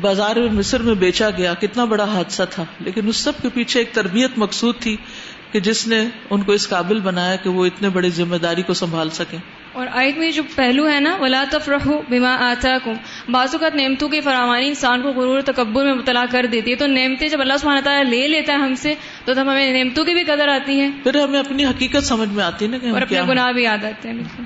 بازار 0.00 0.36
میں 0.36 0.52
مصر 0.52 0.82
میں 0.82 0.94
بیچا 0.94 1.30
گیا 1.30 1.54
کتنا 1.54 1.84
بڑا 1.84 2.04
حادثہ 2.04 2.42
تھا۔ 2.50 2.64
لیکن 2.80 3.08
اس 3.08 3.16
سب 3.16 3.32
کے 3.42 3.48
پیچھے 3.54 3.80
ایک 3.80 3.92
تربیت 3.92 4.30
مقصود 4.36 4.74
تھی۔ 4.80 4.96
کہ 5.52 5.60
جس 5.60 5.86
نے 5.86 6.04
ان 6.30 6.42
کو 6.42 6.52
اس 6.52 6.68
قابل 6.68 7.00
بنایا 7.00 7.36
کہ 7.36 7.50
وہ 7.50 7.66
اتنے 7.66 7.88
بڑی 7.88 8.10
ذمہ 8.10 8.36
داری 8.36 8.62
کو 8.62 8.74
سنبھال 8.74 9.10
سکیں۔ 9.10 9.38
اور 9.72 9.86
آیت 9.92 10.18
میں 10.18 10.30
جو 10.30 10.42
پہلو 10.54 10.90
ہے 10.90 11.00
نا 11.00 11.16
ولا 11.20 11.44
تفرح 11.50 11.88
بما 12.08 12.36
آتاکم 12.40 12.92
بعض 13.32 13.48
اوقات 13.52 13.74
نعمتوں 13.74 14.08
کی 14.08 14.20
فراوانی 14.20 14.66
انسان 14.66 15.02
کو 15.02 15.08
غرور 15.08 15.40
تکبر 15.40 15.84
میں 15.84 15.94
مبتلا 15.94 16.24
کر 16.30 16.46
دیتی 16.46 16.70
ہے۔ 16.70 16.76
تو 16.76 16.86
نعمتیں 16.86 17.28
جب 17.28 17.40
اللہ 17.40 17.52
سبحانہ 17.60 17.80
تعالیٰ 17.80 18.12
لے 18.12 18.28
لیتا 18.28 18.52
ہے 18.52 18.58
ہم 18.58 18.74
سے 18.74 18.94
تو 19.24 19.34
تب 19.34 19.42
ہمیں 19.42 19.84
نعمتوں 19.84 20.04
کی 20.04 20.14
بھی 20.14 20.24
قدر 20.24 20.48
آتی 20.48 20.80
ہے۔ 20.80 20.90
پھر 21.02 21.20
ہمیں 21.20 21.40
اپنی 21.40 21.64
حقیقت 21.64 22.04
سمجھ 22.04 22.28
میں 22.28 22.44
آتی 22.44 22.64
ہے 22.64 22.70
نا 22.70 22.78
کہ 22.78 22.86
اور 22.86 23.02
اپنے 23.02 23.22
گناہ 23.28 23.52
بھی 23.52 23.62
یاد 23.62 23.84
آتے 23.84 24.08
ہیں 24.08 24.16
بالکل۔ 24.16 24.42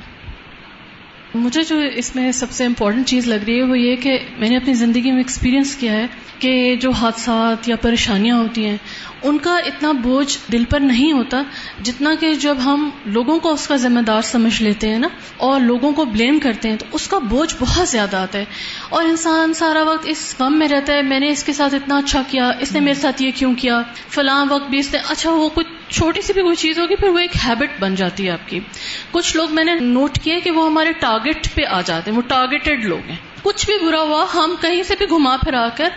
مجھے 1.34 1.62
جو 1.62 1.80
اس 1.94 2.16
میں 2.16 2.32
سب 2.32 2.50
سے 2.50 2.64
امپورٹنٹ 2.64 3.06
چیز 3.06 3.26
لگ 3.26 3.44
رہی 3.46 3.58
ہے 3.58 3.62
وہ 3.62 3.78
یہ 3.78 3.96
کہ 3.96 4.18
میں 4.38 4.48
نے 4.48 4.56
اپنی 4.56 4.74
زندگی 4.74 5.10
میں 5.10 5.18
ایکسپیرینس 5.18 5.76
کیا 5.76 5.92
ہے 5.92 6.06
کہ 6.38 6.76
جو 6.76 6.90
حادثات 6.90 7.68
یا 7.68 7.76
پریشانیاں 7.76 8.36
ہوتی 8.36 8.66
ہیں 8.66 8.76
ان 9.22 9.38
کا 9.38 9.56
اتنا 9.56 9.92
بوجھ 9.92 10.38
دل 10.52 10.64
پر 10.64 10.80
نہیں 10.80 11.12
ہوتا 11.12 11.42
جتنا 11.82 12.14
کہ 12.20 12.34
جب 12.34 12.56
ہم 12.64 12.90
لوگوں 13.06 13.38
کو 13.38 13.52
اس 13.52 13.68
کا 13.68 13.76
ذمہ 13.76 14.00
دار 14.00 14.22
سمجھ 14.22 14.62
لیتے 14.62 14.88
ہیں 14.88 14.98
نا، 14.98 15.08
اور 15.36 15.60
لوگوں 15.60 15.92
کو 15.92 16.04
بلیم 16.04 16.38
کرتے 16.38 16.68
ہیں، 16.68 16.76
تو 16.76 16.86
اس 16.92 17.08
کا 17.08 17.18
بوجھ 17.18 17.54
بہت 17.58 17.88
زیادہ 17.88 18.16
آتا 18.16 18.38
ہے۔ 18.38 18.44
اور 18.88 19.04
انسان 19.04 19.54
سارا 19.54 19.82
وقت 19.82 20.06
اس 20.06 20.34
غم 20.38 20.58
میں 20.58 20.68
رہتا 20.68 20.92
ہے، 20.92 21.02
میں 21.02 21.20
نے 21.20 21.28
اس 21.28 21.44
کے 21.44 21.52
ساتھ 21.52 21.74
اتنا 21.74 21.96
اچھا 21.96 22.22
کیا، 22.28 22.50
اس 22.60 22.72
نے 22.72 22.80
میرے 22.80 23.00
ساتھ 23.00 23.22
یہ 23.22 23.30
کیوں 23.34 23.54
کیا، 23.54 23.82
فلاں 24.08 24.46
وقت 24.50 24.70
بھی 24.70 24.78
اس 24.78 24.92
نے 24.92 24.98
اچھا 25.08 25.30
وہ 25.30 25.48
کچھ 25.54 25.66
چھوٹی 25.88 26.20
سی 26.20 26.32
بھی 26.32 26.42
کوئی 26.42 26.56
چیز 26.56 26.78
ہوگی، 26.78 26.96
پھر 26.96 27.08
وہ 27.08 27.18
ایک 27.18 27.36
ہیبٹ 27.46 27.80
بن 27.80 27.94
جاتی 27.94 28.26
ہے 28.26 28.30
آپ 28.30 28.48
کی۔ 28.48 28.60
کچھ 29.10 29.36
لوگ 29.36 29.48
میں 29.50 29.64
نے 29.64 29.74
نوٹ 29.74 30.18
کیے 30.22 30.40
کہ 30.40 30.50
وہ 30.50 30.66
ہمارے 30.66 30.92
ٹارگیٹ 30.92 31.54
پہ 31.54 31.64
آ 31.64 31.80
جاتے 31.80 32.10
ہیں، 32.10 32.18
وہ 32.18 32.22
ٹارگیٹڈ 32.28 32.84
لوگ 32.84 33.08
ہیں۔ 33.08 33.16
کچھ 33.42 33.66
بھی 33.66 33.86
برا 33.86 34.00
ہوا، 34.00 34.26
ہم 34.34 34.54
کہیں 34.60 34.82
سے 34.82 34.94
بھی 34.98 35.06
گھما 35.10 35.36
پھرا 35.36 35.68
کر 35.76 35.88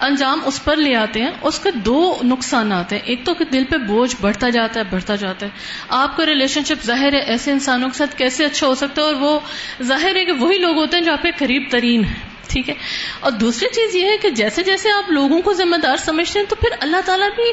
انجام 0.00 0.40
اس 0.44 0.64
پر 0.64 0.76
لے 0.76 0.94
آتے 0.94 1.22
ہیں، 1.22 1.30
اس 1.42 1.58
کے 1.58 1.70
دو 1.70 2.18
نقصانات 2.24 2.92
ہیں۔ 2.92 3.00
ایک 3.04 3.24
تو 3.24 3.34
کہ 3.34 3.44
دل 3.44 3.64
پہ 3.64 3.76
بوجھ 3.76 4.16
بڑھتا 4.20 4.48
جاتا 4.48 4.80
ہے، 4.80 4.84
بڑھتا 4.90 5.16
جاتا 5.16 5.46
ہے۔ 5.46 5.50
آپ 5.88 6.16
کا 6.16 6.26
ریلیشن 6.26 6.64
شپ 6.64 6.86
ظاہر 6.86 7.12
ہے، 7.12 7.18
ایسے 7.18 7.52
انسانوں 7.52 7.88
کے 7.88 7.98
ساتھ 7.98 8.16
کیسے 8.16 8.44
اچھا 8.44 8.66
ہو 8.66 8.74
سکتا 8.74 9.02
ہے؟ 9.02 9.06
اور 9.06 9.14
وہ 9.14 9.40
ظاہر 9.82 10.16
ہے 10.16 10.24
کہ 10.24 10.32
وہی 10.32 10.58
لوگ 10.58 10.76
ہوتے 10.76 10.96
ہیں 10.96 11.04
جو 11.04 11.12
آپ 11.12 11.22
کے 11.22 11.30
قریب 11.38 11.62
ترین 11.70 12.04
ہیں، 12.04 12.14
ٹھیک 12.48 12.68
ہے؟ 12.68 12.74
اور 13.20 13.32
دوسری 13.32 13.68
چیز 13.74 13.94
یہ 13.94 14.08
ہے 14.08 14.16
کہ 14.16 14.30
جیسے 14.30 14.62
جیسے 14.62 14.90
آپ 14.90 15.10
لوگوں 15.10 15.42
کو 15.42 15.52
ذمہ 15.52 15.76
دار 15.76 15.96
سمجھتے 15.96 16.38
ہیں، 16.38 16.46
تو 16.46 16.56
پھر 16.56 16.68
اللہ 16.80 16.96
تعالیٰ 17.04 17.28
بھی 17.36 17.52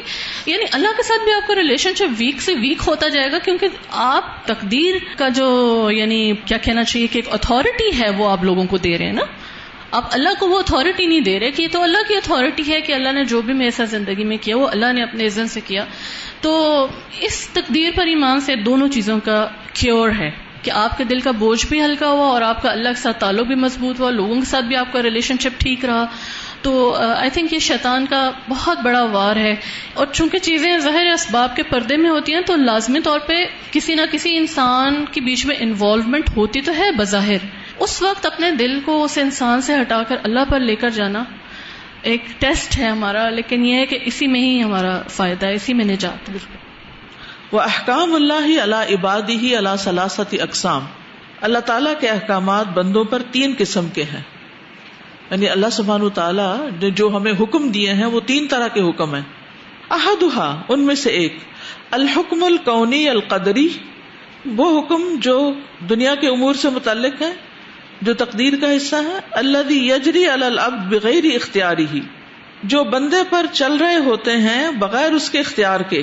یعنی 0.52 0.64
اللہ 0.72 0.88
کے 0.96 1.02
ساتھ 1.02 1.24
بھی 1.24 1.32
آپ 1.32 1.48
کا 1.48 1.54
ریلیشن 1.54 1.94
شپ 1.94 2.14
ویک 2.18 2.42
سے 2.42 2.54
ویک 2.54 2.78
ہوتا 2.86 3.08
جائے 3.08 3.32
گا، 3.32 3.38
کیونکہ 3.38 3.68
آپ 3.90 4.46
تقدیر 4.46 4.94
کا 5.16 5.28
جو 5.28 5.90
یعنی 5.90 6.32
کیا 6.44 6.58
کہنا 6.58 6.84
چاہیے 6.84 7.06
کہ 7.06 7.18
ایک 7.18 7.34
اتارٹی 7.34 8.02
ہے 8.02 8.10
وہ 8.10 8.30
آپ 8.30 8.44
لوگوں 8.44 8.64
کو 8.64 8.78
دے 8.78 8.98
رہے 8.98 9.06
ہیں 9.06 9.12
نا؟ 9.12 9.24
آپ 9.96 10.08
اللہ 10.12 10.28
کو 10.38 10.48
وہ 10.48 10.58
اتارٹی 10.58 11.06
نہیں 11.06 11.20
دے 11.20 11.40
رہے 11.40 11.50
کہ 11.50 11.62
یہ 11.62 11.68
تو 11.72 11.82
اللہ 11.82 12.08
کی 12.08 12.14
اتارٹی 12.14 12.72
ہے 12.72 12.80
کہ 12.80 12.92
اللہ 12.92 13.12
نے 13.12 13.24
جو 13.24 13.42
بھی 13.42 13.54
میرے 13.54 13.70
ساتھ 13.70 13.90
زندگی 13.90 14.24
میں 14.24 14.36
کیا، 14.40 14.56
وہ 14.56 14.68
اللہ 14.68 14.92
نے 14.92 15.02
اپنے 15.02 15.26
عزن 15.26 15.48
سے 15.48 15.60
کیا۔ 15.60 15.84
تو 16.40 16.86
اس 17.20 17.48
تقدیر 17.48 17.90
پر 17.94 18.06
ایمان 18.06 18.40
سے 18.40 18.56
دونوں 18.56 18.88
چیزوں 18.88 19.20
کا 19.24 19.48
کیور 19.72 20.10
ہے 20.18 20.30
کہ 20.62 20.70
آپ 20.70 20.98
کے 20.98 21.04
دل 21.04 21.20
کا 21.20 21.30
بوجھ 21.30 21.66
بھی 21.66 21.84
ہلکا 21.84 22.06
ہوا 22.06 22.26
اور 22.26 22.42
آپ 22.42 22.62
کا 22.62 22.70
اللہ 22.70 22.88
کے 22.88 23.00
ساتھ 23.00 23.20
تعلق 23.20 23.46
بھی 23.46 23.54
مضبوط 23.54 24.00
ہوا، 24.00 24.10
لوگوں 24.10 24.34
کے 24.34 24.44
ساتھ 24.44 24.64
بھی 24.64 24.76
آپ 24.76 24.92
کا 24.92 25.02
ریلیشن 25.02 25.34
شپ 25.40 25.60
ٹھیک 25.60 25.84
رہا۔ 25.84 26.06
تو 26.62 26.94
آئی 26.94 27.30
تھنک 27.30 27.52
یہ 27.52 27.58
شیطان 27.58 28.06
کا 28.06 28.30
بہت 28.48 28.78
بڑا 28.80 29.02
وار 29.02 29.36
ہے۔ 29.36 29.54
اور 29.94 30.06
چونکہ 30.12 30.38
چیزیں 30.38 30.78
ظاہر 30.78 31.06
اسباب 31.06 31.56
کے 31.56 31.62
پردے 31.62 31.96
میں 31.96 32.10
ہوتی 32.10 32.34
ہیں، 32.34 32.40
تو 32.40 32.56
لازمی 32.56 33.00
طور 33.00 33.18
پہ 33.18 33.34
کسی 33.70 33.94
نہ 33.94 34.02
کسی 34.10 34.36
انسان 34.36 35.04
کے 35.12 35.20
بیچ 35.20 35.46
میں 35.46 35.56
انوالومنٹ 35.58 36.30
ہوتی 36.36 36.60
تو 36.60 36.72
ہے 36.78 36.90
بظاہر۔ 36.92 37.65
اس 37.78 38.02
وقت 38.02 38.26
اپنے 38.26 38.50
دل 38.50 38.80
کو 38.80 39.04
اس 39.04 39.18
انسان 39.18 39.60
سے 39.60 39.74
ہٹا 39.80 40.02
کر 40.02 40.16
اللہ 40.22 40.40
پر 40.50 40.60
لے 40.60 40.76
کر 40.76 40.90
جانا 40.90 41.24
ایک 42.02 42.24
ٹیسٹ 42.38 42.78
ہے 42.78 42.84
ہمارا، 42.84 43.28
لیکن 43.28 43.66
یہ 43.66 43.74
ہے 43.74 43.86
کہ 43.86 43.98
اسی 44.04 44.26
میں 44.26 44.40
ہی 44.40 44.62
ہمارا 44.62 45.02
فائدہ 45.10 45.46
ہے، 45.46 45.54
اسی 45.54 45.74
میں 45.74 45.84
نجات 45.84 46.30
وہ 47.52 47.60
احکام 47.60 48.14
اللہ 48.14 48.46
ہی 48.46 48.60
اللہ 48.60 48.76
عبادی 48.76 49.36
ہی 49.36 49.56
اللہ 49.56 49.76
سلاست 49.78 50.34
اقسام 50.42 50.84
اللہ 51.40 51.58
تعالیٰ 51.58 51.92
کے 52.00 52.08
احکامات 52.08 52.66
بندوں 52.66 53.04
پر 53.04 53.22
تین 53.30 53.54
قسم 53.58 53.88
کے 53.88 54.02
ہیں۔ 54.02 54.22
یعنی 55.30 55.48
اللہ 55.48 55.66
سبحان 55.72 56.10
تعالیٰ 56.10 56.56
نے 56.82 56.90
جو 56.90 57.16
ہمیں 57.16 57.32
حکم 57.40 57.68
دیے 57.68 57.92
ہیں، 57.92 58.06
وہ 58.06 58.20
تین 58.26 58.46
طرح 58.46 58.68
کے 58.68 58.80
حکم 58.80 59.14
ہیں۔ 59.14 59.22
احدہ 59.90 60.62
ان 60.68 60.80
میں 60.80 60.94
سے 60.94 61.10
ایک، 61.10 61.36
الحکم 61.90 62.44
القونی 62.44 63.08
القدری۔ 63.08 63.68
وہ 64.56 64.80
حکم 64.80 65.16
جو 65.20 65.52
دنیا 65.90 66.14
کے 66.14 66.28
امور 66.28 66.54
سے 66.54 66.68
متعلق 66.68 67.22
ہے 67.22 67.32
جو 68.02 68.14
تقدیر 68.14 68.52
کا 68.60 68.76
حصہ 68.76 68.96
ہے 68.96 69.18
اللہ 69.30 69.72
یجری 69.72 70.26
الب 70.26 70.94
بغیر 70.94 71.24
اختیاری 71.24 71.86
ہی۔ 71.94 72.00
جو 72.62 72.84
بندے 72.84 73.16
پر 73.30 73.46
چل 73.52 73.76
رہے 73.76 73.96
ہوتے 73.96 74.30
ہیں 74.30 74.70
بغیر 74.70 75.12
اس 75.12 75.30
کے 75.30 75.38
اختیار 75.38 75.80
کے۔ 75.80 76.02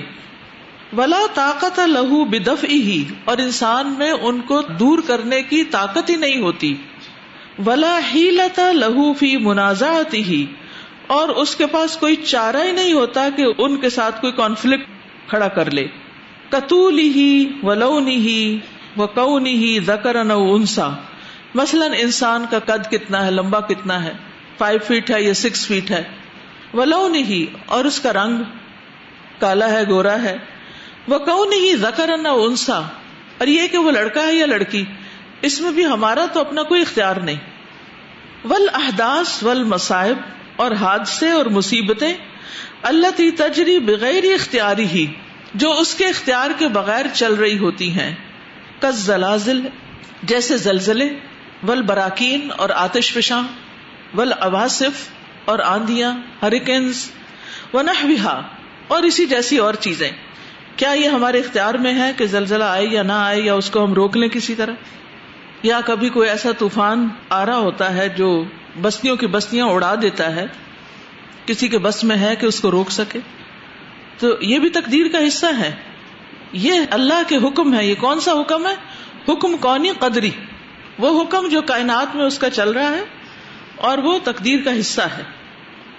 ولا 0.98 1.26
طاقت 1.34 1.80
لہو 1.80 2.26
بدف 2.26 2.64
ہی۔ 2.64 3.04
اور 3.26 3.38
انسان 3.38 3.96
میں 3.98 4.12
ان 4.12 4.42
کو 4.42 4.62
دور 4.62 5.00
کرنے 5.08 5.42
کی 5.42 5.64
طاقت 5.64 6.10
ہی 6.10 6.16
نہیں 6.16 6.42
ہوتی۔ 6.42 6.76
ولا 7.66 8.00
ہی 8.14 8.32
لتا 8.32 8.72
لہو 8.72 9.14
فی 9.14 9.38
منازعت 9.38 10.14
ہی۔ 10.14 10.46
اور 11.08 11.30
اس 11.30 11.56
کے 11.56 11.68
پاس 11.68 11.98
کوئی 11.98 12.16
چارہ 12.16 12.64
ہی 12.66 12.72
نہیں 12.72 12.94
ہوتا 12.94 13.30
کہ 13.36 13.46
ان 13.58 13.78
کے 13.78 13.90
ساتھ 13.90 14.22
کوئی 14.22 14.34
کانفلکٹ 14.34 14.88
کھڑا 15.30 15.48
کر 15.48 15.72
لے۔ 15.72 15.88
کتول 16.50 17.00
ہی، 17.00 17.48
ولونی 17.64 18.16
ہی 18.16 18.60
و 18.98 19.08
کونی 19.08 19.54
ہی 19.54 19.80
زکر 19.80 20.16
انسا۔ 20.16 20.90
مثلاً 21.54 21.94
انسان 21.98 22.46
کا 22.50 22.60
قد 22.60 22.90
کتنا 22.92 23.26
ہے، 23.26 23.32
لمبا 23.32 23.60
کتنا 23.60 24.04
ہے 24.04 24.14
فائیو 24.58 24.80
فیٹ 24.88 25.12
ہے 25.12 25.22
یا 25.22 25.34
سکس 25.34 25.66
فیٹ 25.68 25.92
ہے 25.92 26.04
ولونی 26.74 27.24
ہی 27.24 27.46
اور 27.66 27.86
اس 27.86 28.00
کا 28.00 28.14
رنگ 28.14 28.44
کالا 29.40 29.70
ہے، 29.72 29.88
گورا 29.88 30.22
ہے۔ 30.24 30.38
وہ 31.08 31.18
کون 31.20 31.54
ہی 31.54 31.76
زکر 31.76 32.10
انسا، 32.10 32.80
اور 33.38 33.48
یہ 33.48 33.68
کہ 33.68 33.78
وہ 33.78 33.92
لڑکا 33.92 34.28
ہے 34.28 34.34
یا 34.34 34.46
لڑکی، 34.46 34.84
اس 35.42 35.62
میں 35.62 35.72
بھی 35.72 35.86
ہمارا 35.86 36.26
تو 36.34 36.40
اپنا 36.40 36.64
کوئی 36.64 36.82
اختیار 36.82 37.16
نہیں۔ 37.16 38.48
ول 38.50 38.68
احداس 38.74 39.44
ول 39.44 39.64
مصائب 39.64 40.18
اور 40.56 40.72
حادثے 40.72 41.30
اور 41.32 41.46
مصیبتیں 41.46 42.14
اللہ 42.82 43.08
تی 43.16 43.32
تجری 43.32 43.80
بغیر 43.80 44.24
اختیاری 44.34 44.86
ہی 44.86 45.06
جو 45.54 45.72
اس 45.72 45.94
کے 45.96 46.06
اختیار 46.06 46.50
کے 46.58 46.68
بغیر 46.68 47.06
چل 47.14 47.34
رہی 47.34 47.58
ہوتی 47.58 47.92
ہیں۔ 47.92 48.16
کس 48.80 48.96
زلازل 48.96 49.62
جیسے 50.24 50.58
زلزلے 50.58 51.10
ول 51.68 51.82
براکین 51.82 52.48
اور 52.58 52.70
آتش 52.70 53.14
فشاں 53.14 53.44
ول 54.18 54.34
اواسف 54.40 55.10
اور 55.46 55.60
آندیاں 55.60 56.18
ہریکینز 56.42 57.12
و 57.74 57.78
اور 58.88 59.04
اسی 59.04 59.26
جیسی 59.26 59.58
اور 59.58 59.74
چیزیں۔ 59.74 60.12
کیا 60.76 60.92
یہ 60.92 61.08
ہمارے 61.08 61.40
اختیار 61.40 61.74
میں 61.74 62.00
ہے 62.00 62.12
کہ 62.18 62.26
زلزلہ 62.26 62.64
آئے 62.64 62.86
یا 62.86 63.04
نہ 63.04 63.12
آئے 63.12 63.42
یا 63.42 63.54
اس 63.54 63.70
کو 63.70 63.86
ہم 63.86 63.94
روک 63.94 64.18
لیں 64.18 64.30
کسی 64.30 64.56
طرح؟ 64.56 64.74
یا 65.64 65.82
کبھی 65.86 66.10
کوئی 66.10 66.30
ایسا 66.30 66.52
طوفان 66.52 67.08
آ 67.30 67.46
رہا 67.46 67.58
ہوتا 67.58 67.94
ہے 67.94 68.10
جو 68.10 68.44
بستیوں 68.82 69.16
کی 69.16 69.28
بستیاں 69.28 69.66
اڑا 69.66 69.96
دیتا 70.02 70.36
ہے؟ 70.36 70.46
کسی 71.46 71.68
کے 71.68 71.78
بس 71.78 72.04
میں 72.04 72.18
ہے 72.18 72.36
کہ 72.36 72.46
اس 72.46 72.60
کو 72.60 72.72
روک 72.72 72.92
سکے؟ 72.92 73.20
تو 74.18 74.28
یہ 74.42 74.60
بھی 74.60 74.70
تقدیر 74.70 75.06
کا 75.12 75.28
حصہ 75.28 75.46
ہے۔ 75.60 75.72
یہ 76.54 76.74
اللہ 76.92 77.22
کے 77.28 77.36
حکم 77.36 77.74
ہے۔ 77.74 77.86
یہ 77.86 77.96
کون 77.96 78.20
سا 78.20 78.32
حکم 78.32 78.68
ہے؟ 78.68 78.76
حکم 79.32 79.58
کونی 79.58 79.92
قدری۔ 80.00 80.32
وہ 81.00 81.22
حکم 81.22 81.48
جو 81.48 81.62
کائنات 81.62 82.16
میں 82.16 82.26
اس 82.26 82.40
کا 82.40 82.50
چل 82.50 82.70
رہا 82.70 82.90
ہے 82.90 83.04
اور 83.76 83.98
وہ 83.98 84.20
تقدیر 84.24 84.60
کا 84.66 84.80
حصہ 84.80 85.02
ہے۔ 85.02 85.24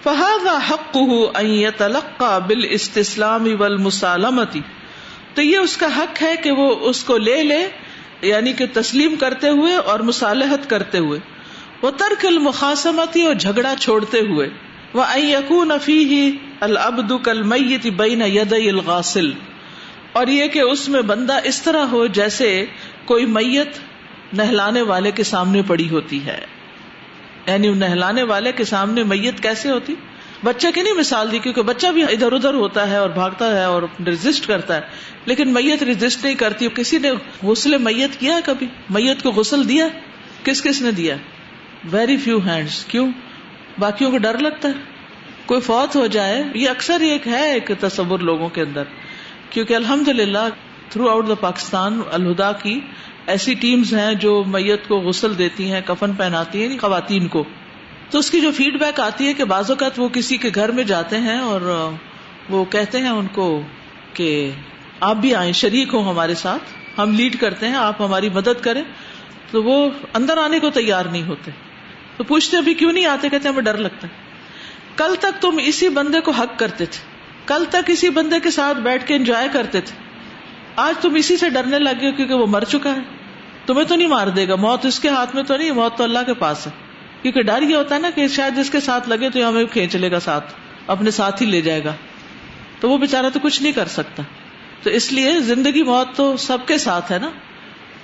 فہذا 0.03 0.59
حق 0.71 0.99
تلقا 1.77 2.39
بال 2.39 2.67
استسلامی 2.71 3.55
ول 3.55 3.77
مسالمتی 3.77 4.61
تو 5.35 5.43
یہ 5.43 5.59
اس 5.59 5.77
کا 5.77 5.97
حق 5.97 6.23
ہے 6.23 6.37
کہ 6.37 6.51
وہ 6.51 6.77
اس 6.81 7.05
کو 7.05 7.19
لے 7.19 7.43
لے 7.43 7.69
یعنی 8.23 8.53
کہ 8.53 8.67
تسلیم 8.73 9.17
کرتے 9.17 9.49
ہوئے 9.49 9.77
اور 9.77 10.01
مصالحت 10.01 10.71
کرتے 10.71 10.99
ہوئے۔ 10.99 11.21
وہ 11.83 11.91
ترک 11.91 12.27
المخاسمتی 12.27 13.23
اور 13.23 13.35
جھگڑا 13.35 13.75
چھوڑتے 13.81 14.21
ہوئے۔ 14.21 14.49
وہ 14.95 15.19
یقون 15.19 15.71
افی 15.71 16.39
العبد 16.61 17.13
کل 17.25 17.43
میت 17.43 17.87
بین 17.87 18.23
ید 18.23 18.53
الغاسل۔ 18.53 19.31
اور 20.13 20.27
یہ 20.27 20.49
کہ 20.49 20.59
اس 20.59 20.89
میں 20.89 21.03
بندہ 21.03 21.39
اس 21.45 21.63
طرح 21.63 21.85
ہو 21.85 22.07
جیسے 22.07 22.67
کوئی 23.05 23.27
میت 23.27 23.79
نہلانے 24.37 24.83
والے 24.83 25.11
کے 25.11 25.23
سامنے 25.23 25.63
پڑی 25.63 25.91
ہوتی 25.91 26.27
ہے۔ 26.27 26.47
یعنی 27.47 27.69
نہلانے 27.69 28.23
والے 28.23 28.53
کے 28.53 28.65
سامنے 28.65 29.03
میت 29.03 29.43
کیسے 29.43 29.71
ہوتی؟ 29.71 29.95
بچے 30.45 30.73
کی 30.73 30.83
نہیں 30.83 30.95
مثال 30.95 31.33
دی، 31.33 31.39
کیونکہ 31.39 31.63
بچہ 31.63 31.87
بھی 31.87 32.03
ادھر 32.03 32.33
ادھر 32.33 32.55
ہوتا 32.55 32.91
ہے 32.91 32.97
اور 32.97 33.11
بھاگتا 33.11 33.57
ہے 33.57 33.65
اور 33.65 33.83
ریزسٹ 34.07 34.47
کرتا 34.47 34.77
ہے۔ 34.77 34.81
لیکن 35.25 35.53
میت 35.53 35.83
ریزسٹ 35.83 36.25
نہیں 36.25 36.35
کرتی، 36.35 36.69
کسی 36.75 36.99
نے 36.99 37.13
غسل 37.43 37.79
میت 37.79 38.21
کیا 38.21 38.41
کبھی؟ 38.45 38.67
میت 38.91 39.23
کو 39.23 39.31
غسل 39.31 39.69
دیا؟ 39.69 39.89
کس 40.45 40.63
کس 40.63 40.83
نے 40.83 40.91
دیا؟ 40.91 41.17
ویری 41.91 42.17
فیو 42.17 42.39
ہینڈس 42.39 42.85
کیوں؟ 42.85 43.11
باقیوں 43.79 44.11
کو 44.11 44.19
ڈر 44.19 44.39
لگتا 44.39 44.69
ہے۔ 44.69 44.73
کوئی 45.47 45.61
فوت 45.61 45.97
ہو 45.97 46.07
جائے، 46.07 46.45
یہ 46.55 46.69
اکثر 46.69 47.01
ایک 47.01 47.29
ہے 47.29 47.53
ایک 47.53 47.71
تصور 47.81 48.19
لوگوں 48.19 48.49
کے 48.49 48.61
اندر۔ 48.61 48.83
کیونکہ 49.51 49.75
الحمد 49.75 50.09
للہ 50.09 50.49
تھرو 50.89 51.09
آؤٹ 51.09 51.29
دا 51.29 51.35
پاکستان 51.35 52.01
الہدا 52.13 52.53
کی 52.53 52.81
ایسی 53.27 53.55
ٹیمز 53.55 53.95
ہیں 53.95 54.15
جو 54.15 54.45
میت 54.47 54.89
کو 54.89 54.99
غسل 54.99 55.39
دیتی 55.39 55.73
ہیں، 55.73 55.81
کفن 55.87 56.13
پہناتی 56.13 56.67
ہیں، 56.67 56.79
خواتین 56.79 57.29
کو۔ 57.29 57.45
تو 58.11 58.19
اس 58.19 58.31
کی 58.31 58.41
جو 58.41 58.51
فیڈ 58.53 58.81
بیک 58.81 59.01
آتی 59.01 59.27
ہے 59.27 59.35
کہ 59.35 59.45
بعض 59.45 59.71
اوقات 59.71 60.01
وہ 60.01 60.09
کسی 60.09 60.37
کے 60.37 60.51
گھر 60.55 60.71
میں 60.71 60.85
جاتے 60.85 61.19
ہیں 61.19 61.39
اور 61.39 61.91
وہ 62.49 62.65
کہتے 62.65 62.99
ہیں 62.99 63.09
ان 63.09 63.27
کو 63.27 63.63
کہ 64.15 64.51
آپ 65.01 65.17
بھی 65.17 65.35
آئیں، 65.35 65.53
شریک 65.53 65.95
ہوں 65.95 66.09
ہمارے 66.09 66.35
ساتھ، 66.35 66.63
ہم 66.99 67.15
لیڈ 67.15 67.41
کرتے 67.41 67.69
ہیں، 67.69 67.75
آپ 67.75 68.03
ہماری 68.03 68.29
مدد 68.29 68.61
کریں۔ 68.61 68.83
تو 69.51 69.63
وہ 69.63 69.91
اندر 70.15 70.39
آنے 70.39 70.59
کو 70.59 70.71
تیار 70.71 71.05
نہیں 71.05 71.23
ہوتے۔ 71.23 71.51
تو 72.17 72.25
پوچھتے 72.25 72.57
ابھی 72.57 72.75
کیوں 72.75 72.93
نہیں 72.93 73.07
آتے؟ 73.07 73.29
کہتے 73.29 73.49
ہمیں 73.49 73.63
ڈر 73.63 73.77
لگتا 73.77 74.07
ہے۔ 74.07 74.13
کل 74.97 75.15
تک 75.21 75.43
تم 75.43 75.59
اسی 75.65 75.89
بندے 75.89 76.21
کو 76.21 76.31
حق 76.31 76.59
کرتے 76.59 76.87
تھے۔ 76.87 76.99
کل 77.47 77.65
تک 77.71 77.91
اسی 77.91 78.09
بندے 78.09 78.41
کے 78.41 78.51
ساتھ 78.51 78.79
بیٹھ 78.79 79.07
کے 79.07 79.15
انجوائے 79.15 79.49
کرتے 79.53 79.81
تھے۔ 79.81 80.04
آج 80.77 80.95
تم 81.01 81.15
اسی 81.15 81.37
سے 81.37 81.49
ڈرنے 81.49 81.79
لگے 81.79 82.13
کیونکہ 82.13 82.35
وہ 82.35 82.47
مر 82.47 82.65
چکا 82.65 82.91
ہے۔ 82.91 83.01
تمہیں 83.67 83.85
تو 83.85 83.95
نہیں 83.95 84.09
مار 84.09 84.27
دے 84.27 84.49
گا۔ 84.49 84.55
موت 84.57 84.87
اس 84.87 85.01
کے 85.01 85.09
ہاتھ 85.09 85.35
میں 85.35 85.43
تو 85.43 85.57
نہیں، 85.57 85.71
موت 85.71 85.99
تو 85.99 86.05
اللہ 86.05 86.19
کے 86.27 86.35
پاس 86.35 86.67
ہے۔ 86.67 86.73
کیونکہ 87.23 87.43
ڈر 87.43 87.63
یہ 87.63 87.77
ہوتا 87.77 87.95
ہے 87.95 88.01
نا 88.01 88.11
کہ 88.15 88.29
شاید 88.29 88.57
جس 88.57 88.71
کے 88.71 88.81
ساتھ 88.81 89.09
لگے 89.09 89.31
تو 89.31 89.49
ہمیں 89.49 89.65
کھینچ 89.65 89.97
لے 89.97 90.11
گا 90.11 90.21
ساتھ، 90.21 90.55
اپنے 90.87 91.11
ساتھ 91.11 91.43
ہی 91.43 91.47
لے 91.47 91.61
جائے 91.61 91.85
گا۔ 91.85 91.93
تو 92.81 92.91
وہ 92.91 92.99
بےچارا 92.99 93.29
تو 93.29 93.39
کچھ 93.43 93.63
نہیں 93.63 93.73
کر 93.73 93.89
سکتا۔ 93.89 94.23
تو 94.83 94.91
اس 94.91 95.13
لیے 95.13 95.41
زندگی 95.41 95.83
موت 95.83 96.17
تو 96.17 96.37
سب 96.37 96.59
کے 96.67 96.79
ساتھ 96.79 97.13
ہے 97.13 97.19
نا۔ 97.19 97.31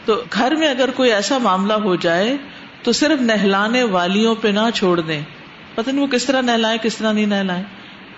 تو 0.04 0.22
گھر 0.32 0.54
میں 0.54 0.68
اگر 0.68 0.90
کوئی 0.90 1.12
ایسا 1.12 1.38
معاملہ 1.38 1.72
ہو 1.72 1.96
جائے 1.96 2.36
تو 2.82 2.92
صرف 2.92 3.20
نہلانے 3.20 3.82
والیوں 3.82 4.34
پہ 4.34 4.48
نہ 4.48 4.70
چھوڑ 4.74 5.00
دیں۔ 5.00 5.22
پتہ 5.74 5.90
نہیں 5.90 6.02
وہ 6.02 6.06
کس 6.06 6.24
طرح 6.24 6.40
نہلائے 6.40 6.78
کس 6.82 6.96
طرح 6.96 7.12
نہیں 7.12 7.26
نہلائے 7.26 7.62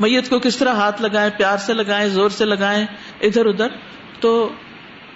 میت 0.01 0.29
کو 0.29 0.39
کس 0.39 0.57
طرح 0.57 0.73
ہاتھ 0.73 1.03
لگائے 1.03 1.31
پیار 1.37 1.57
سے 1.57 1.75
لگائے 1.75 2.09
زور 2.09 2.29
سے 2.29 2.45
لگائے 2.45 2.87
ادھر 3.21 3.47
ادھر۔ 3.47 3.69
تو 4.23 4.53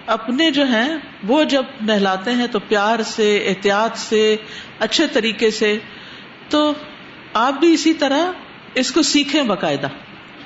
اپنے 0.06 0.50
جو 0.50 0.64
ہیں 0.66 0.88
وہ 1.22 1.44
جب 1.44 1.62
نہلاتے 1.80 2.30
ہیں 2.30 2.46
تو 2.46 2.58
پیار 2.58 3.02
سے، 3.02 3.44
احتیاط 3.46 3.96
سے، 3.96 4.36
اچھے 4.78 5.06
طریقے 5.06 5.50
سے، 5.50 5.78
تو 6.48 6.72
آپ 7.32 7.52
بھی 7.60 7.72
اسی 7.72 7.94
طرح 7.94 8.30
اس 8.74 8.92
کو 8.92 9.02
سیکھیں 9.02 9.42
باقاعدہ۔ 9.42 9.88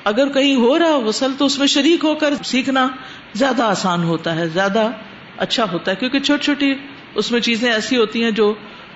اگر 0.04 0.28
کہیں 0.28 0.54
ہو 0.54 0.78
رہا 0.78 0.98
غسل 0.98 1.32
تو 1.38 1.44
اس 1.44 1.58
میں 1.58 1.66
شریک 1.66 2.04
ہو 2.04 2.14
کر 2.14 2.34
سیکھنا 2.44 2.88
زیادہ 3.34 3.62
آسان 3.62 4.02
ہوتا 4.02 4.36
ہے، 4.36 4.48
زیادہ 4.48 4.90
اچھا 5.36 5.64
ہوتا 5.72 5.90
ہے، 5.90 5.96
کیونکہ 5.96 6.18
چھوٹی 6.18 6.44
چھوٹی 6.44 6.74
اس 7.14 7.32
میں 7.32 7.40
چیزیں 7.40 7.72
ایسی 7.72 7.96
ہوتی 7.96 8.24
ہیں 8.24 8.30
جو 8.30 8.54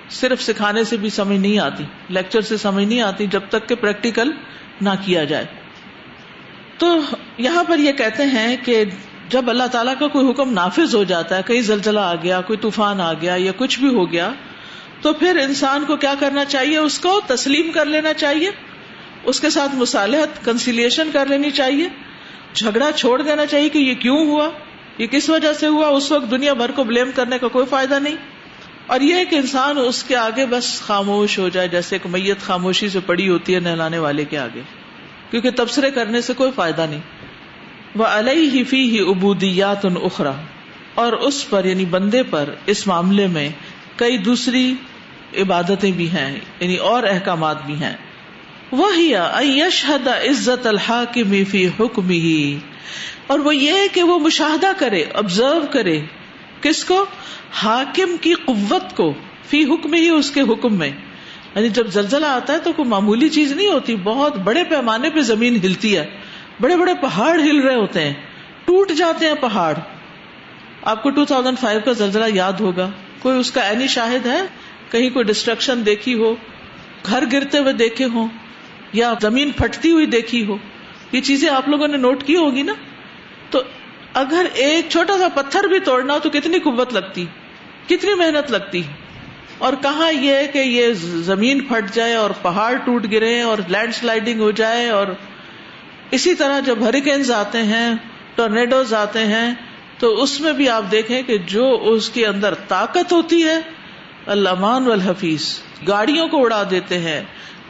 صرف 0.09 0.41
سکھانے 0.41 0.83
سے 0.83 0.97
بھی 0.97 1.09
سمجھ 1.09 1.37
نہیں 1.37 1.59
آتی، 1.59 1.83
لیکچر 2.09 2.41
سے 2.41 2.57
سمجھ 2.57 2.85
نہیں 2.85 3.01
آتی 3.01 3.27
جب 3.27 3.41
تک 3.49 3.69
کہ 3.69 3.75
پریکٹیکل 3.75 4.31
نہ 4.81 4.89
کیا 5.05 5.23
جائے۔ 5.23 5.45
تو 6.77 6.99
یہاں 7.37 7.63
پر 7.63 7.77
یہ 7.77 7.91
کہتے 7.91 8.23
ہیں 8.23 8.57
کہ 8.65 8.83
جب 9.29 9.49
اللہ 9.49 9.67
تعالیٰ 9.71 9.93
کا 9.99 10.07
کوئی 10.07 10.29
حکم 10.29 10.53
نافذ 10.53 10.95
ہو 10.95 11.03
جاتا 11.03 11.37
ہے 11.37 11.41
کئی 11.45 11.61
زلزلہ 11.61 11.99
آ 11.99 12.15
گیا، 12.15 12.41
کوئی 12.41 12.57
طوفان 12.57 13.01
آ 13.01 13.13
گیا 13.13 13.35
یا 13.37 13.51
کچھ 13.57 13.79
بھی 13.79 13.87
ہو 13.87 14.11
گیا، 14.11 14.31
تو 15.01 15.13
پھر 15.13 15.37
انسان 15.37 15.83
کو 15.87 15.95
کیا 15.95 16.13
کرنا 16.19 16.45
چاہیے؟ 16.45 16.77
اس 16.77 16.99
کو 16.99 17.21
تسلیم 17.27 17.71
کر 17.71 17.85
لینا 17.85 18.13
چاہیے، 18.13 18.51
اس 19.23 19.39
کے 19.39 19.49
ساتھ 19.49 19.75
مصالحت 19.75 20.45
کنسیلیشن 20.45 21.09
کر 21.13 21.25
لینی 21.25 21.51
چاہیے۔ 21.51 21.87
جھگڑا 22.53 22.91
چھوڑ 22.91 23.21
دینا 23.21 23.45
چاہیے 23.45 23.69
کہ 23.69 23.77
یہ 23.77 23.93
کیوں 23.93 24.25
ہوا، 24.25 24.49
یہ 24.97 25.07
کس 25.07 25.29
وجہ 25.29 25.53
سے 25.53 25.67
ہوا، 25.67 25.87
اس 25.87 26.11
وقت 26.11 26.31
دنیا 26.31 26.53
بھر 26.53 26.71
کو 26.71 26.83
بلیم 26.83 27.11
کرنے 27.15 27.39
کا 27.39 27.47
کوئی 27.47 27.65
فائدہ 27.65 27.99
نہیں۔ 27.99 28.15
اور 28.87 29.01
یہ 29.01 29.25
کہ 29.25 29.35
انسان 29.35 29.77
اس 29.77 30.03
کے 30.03 30.15
آگے 30.15 30.45
بس 30.45 30.81
خاموش 30.81 31.39
ہو 31.39 31.49
جائے، 31.49 31.67
جیسے 31.67 31.95
ایک 31.95 32.07
میت 32.07 32.41
خاموشی 32.41 32.89
سے 32.89 32.99
پڑی 33.05 33.29
ہوتی 33.29 33.55
ہے 33.55 33.59
نہلانے 33.59 33.97
والے 33.97 34.25
کے 34.25 34.39
آگے، 34.39 34.61
کیونکہ 35.31 35.49
تبصرے 35.55 35.91
کرنے 35.91 36.21
سے 36.21 36.33
کوئی 36.33 36.51
فائدہ 36.55 36.85
نہیں۔ 36.89 37.01
وہ 37.95 38.05
علیہ 38.05 38.63
فی 38.63 38.89
ہی 38.89 38.99
ابودیات 38.99 39.85
اخرا 39.85 40.31
اور 40.95 41.13
اس 41.13 41.49
پر 41.49 41.65
یعنی 41.65 41.85
بندے 41.85 42.23
پر، 42.23 42.49
اس 42.65 42.87
معاملے 42.87 43.27
میں 43.27 43.49
کئی 43.95 44.17
دوسری 44.17 44.73
عبادتیں 45.37 45.91
بھی 45.91 46.09
ہیں 46.09 46.39
یعنی 46.59 46.75
اور 46.75 47.03
احکامات 47.03 47.65
بھی 47.65 47.73
ہیں۔ 47.73 47.97
وہی 48.71 49.13
یشہد 49.41 50.07
عزت 50.07 50.67
الحاکم 50.67 51.43
فی 51.51 51.67
حکم 51.67 52.09
ہی 52.09 52.59
اور 53.27 53.39
وہ 53.39 53.55
یہ 53.55 53.73
کہ 53.93 54.03
وہ 54.03 54.19
مشاہدہ 54.19 54.71
کرے 54.77 55.03
آبزرو 55.13 55.65
کرے، 55.71 56.01
کس 56.61 56.85
کو؟ 56.85 57.05
حاکم 57.53 58.17
کی 58.21 58.33
قوت 58.33 58.95
کو، 58.95 59.13
فی 59.49 59.63
حکم 59.63 59.93
ہی 59.93 60.09
اس 60.09 60.31
کے 60.31 60.41
حکم 60.41 60.77
میں۔ 60.77 60.91
یعنی 61.55 61.69
جب 61.69 61.87
زلزلہ 61.87 62.25
آتا 62.25 62.53
ہے 62.53 62.59
تو 62.59 62.73
کوئی 62.73 62.89
معمولی 62.89 63.29
چیز 63.29 63.51
نہیں 63.51 63.67
ہوتی، 63.67 63.95
بہت 63.95 64.37
بڑے 64.37 64.63
پیمانے 64.63 65.09
پہ 65.09 65.19
زمین 65.19 65.55
ہلتی 65.55 65.97
ہے۔ 65.97 66.05
بڑے 66.61 66.75
بڑے 66.75 66.93
پہاڑ 67.01 67.39
ہل 67.39 67.59
رہے 67.59 67.75
ہوتے 67.75 67.99
ہیں، 68.01 68.13
ٹوٹ 68.65 68.91
جاتے 68.91 69.27
ہیں 69.27 69.35
پہاڑ۔ 69.41 69.73
آپ 70.81 71.03
کو 71.03 71.11
2005 71.11 71.79
کا 71.85 71.91
زلزلہ 71.91 72.25
یاد 72.33 72.53
ہوگا۔ 72.53 72.89
کوئی 73.19 73.39
اس 73.39 73.51
کا 73.51 73.61
اینی 73.61 73.87
شاہد 73.87 74.25
ہے؟ 74.25 74.41
کہیں 74.91 75.09
کوئی 75.09 75.25
ڈسٹرکشن 75.25 75.85
دیکھی 75.85 76.13
ہو، 76.13 76.35
گھر 77.05 77.23
گرتے 77.33 77.57
ہوئے 77.57 77.73
دیکھے 77.73 78.05
ہو 78.05 78.27
یا 78.93 79.13
زمین 79.21 79.51
پھٹتی 79.51 79.91
ہوئی 79.91 80.05
دیکھی 80.05 80.45
ہو۔ 80.45 80.57
یہ 81.11 81.21
چیزیں 81.21 81.49
آپ 81.49 81.69
لوگوں 81.69 81.87
نے 81.87 81.97
نوٹ 81.97 82.23
کی 82.23 82.35
ہوگی 82.35 82.61
نا؟ 82.61 82.73
تو 83.49 83.61
اگر 84.13 84.45
ایک 84.53 84.85
چھوٹا 84.89 85.17
سا 85.17 85.41
پتھر 85.41 85.63
بھی 85.63 85.79
توڑنا 85.79 86.13
ہو 86.13 86.19
تو 86.19 86.29
کتنی 86.29 86.59
قوت 86.59 86.93
لگتی، 86.93 87.25
کتنی 87.87 88.13
محنت 88.13 88.51
لگتی۔ 88.51 88.81
اور 89.57 89.73
کہاں 89.81 90.11
یہ 90.11 90.35
کہ 90.53 90.57
یہ 90.57 90.87
زمین 90.93 91.59
پھٹ 91.59 91.93
جائے 91.93 92.13
اور 92.13 92.29
پہاڑ 92.41 92.75
ٹوٹ 92.75 93.05
گرے 93.11 93.41
اور 93.41 93.57
لینڈ 93.67 93.95
سلائڈنگ 93.95 94.39
ہو 94.39 94.51
جائے 94.51 94.89
اور 94.89 95.07
اسی 96.11 96.35
طرح 96.35 96.59
جب 96.59 96.87
ہریکینز 96.87 97.31
آتے 97.31 97.63
ہیں 97.63 97.95
ٹورنیڈوز 98.35 98.93
آتے 98.93 99.25
ہیں، 99.25 99.53
تو 99.99 100.13
اس 100.23 100.39
میں 100.41 100.53
بھی 100.53 100.69
آپ 100.69 100.91
دیکھیں 100.91 101.21
کہ 101.21 101.37
جو 101.37 101.79
اس 101.83 102.09
کے 102.09 102.25
اندر 102.27 102.53
طاقت 102.67 103.13
ہوتی 103.13 103.43
ہے، 103.43 103.59
اللہ 104.25 104.63
والحفیظ، 104.63 105.59
گاڑیوں 105.87 106.27
کو 106.27 106.43
اڑا 106.43 106.63
دیتے 106.69 106.99
ہیں، 106.99 107.21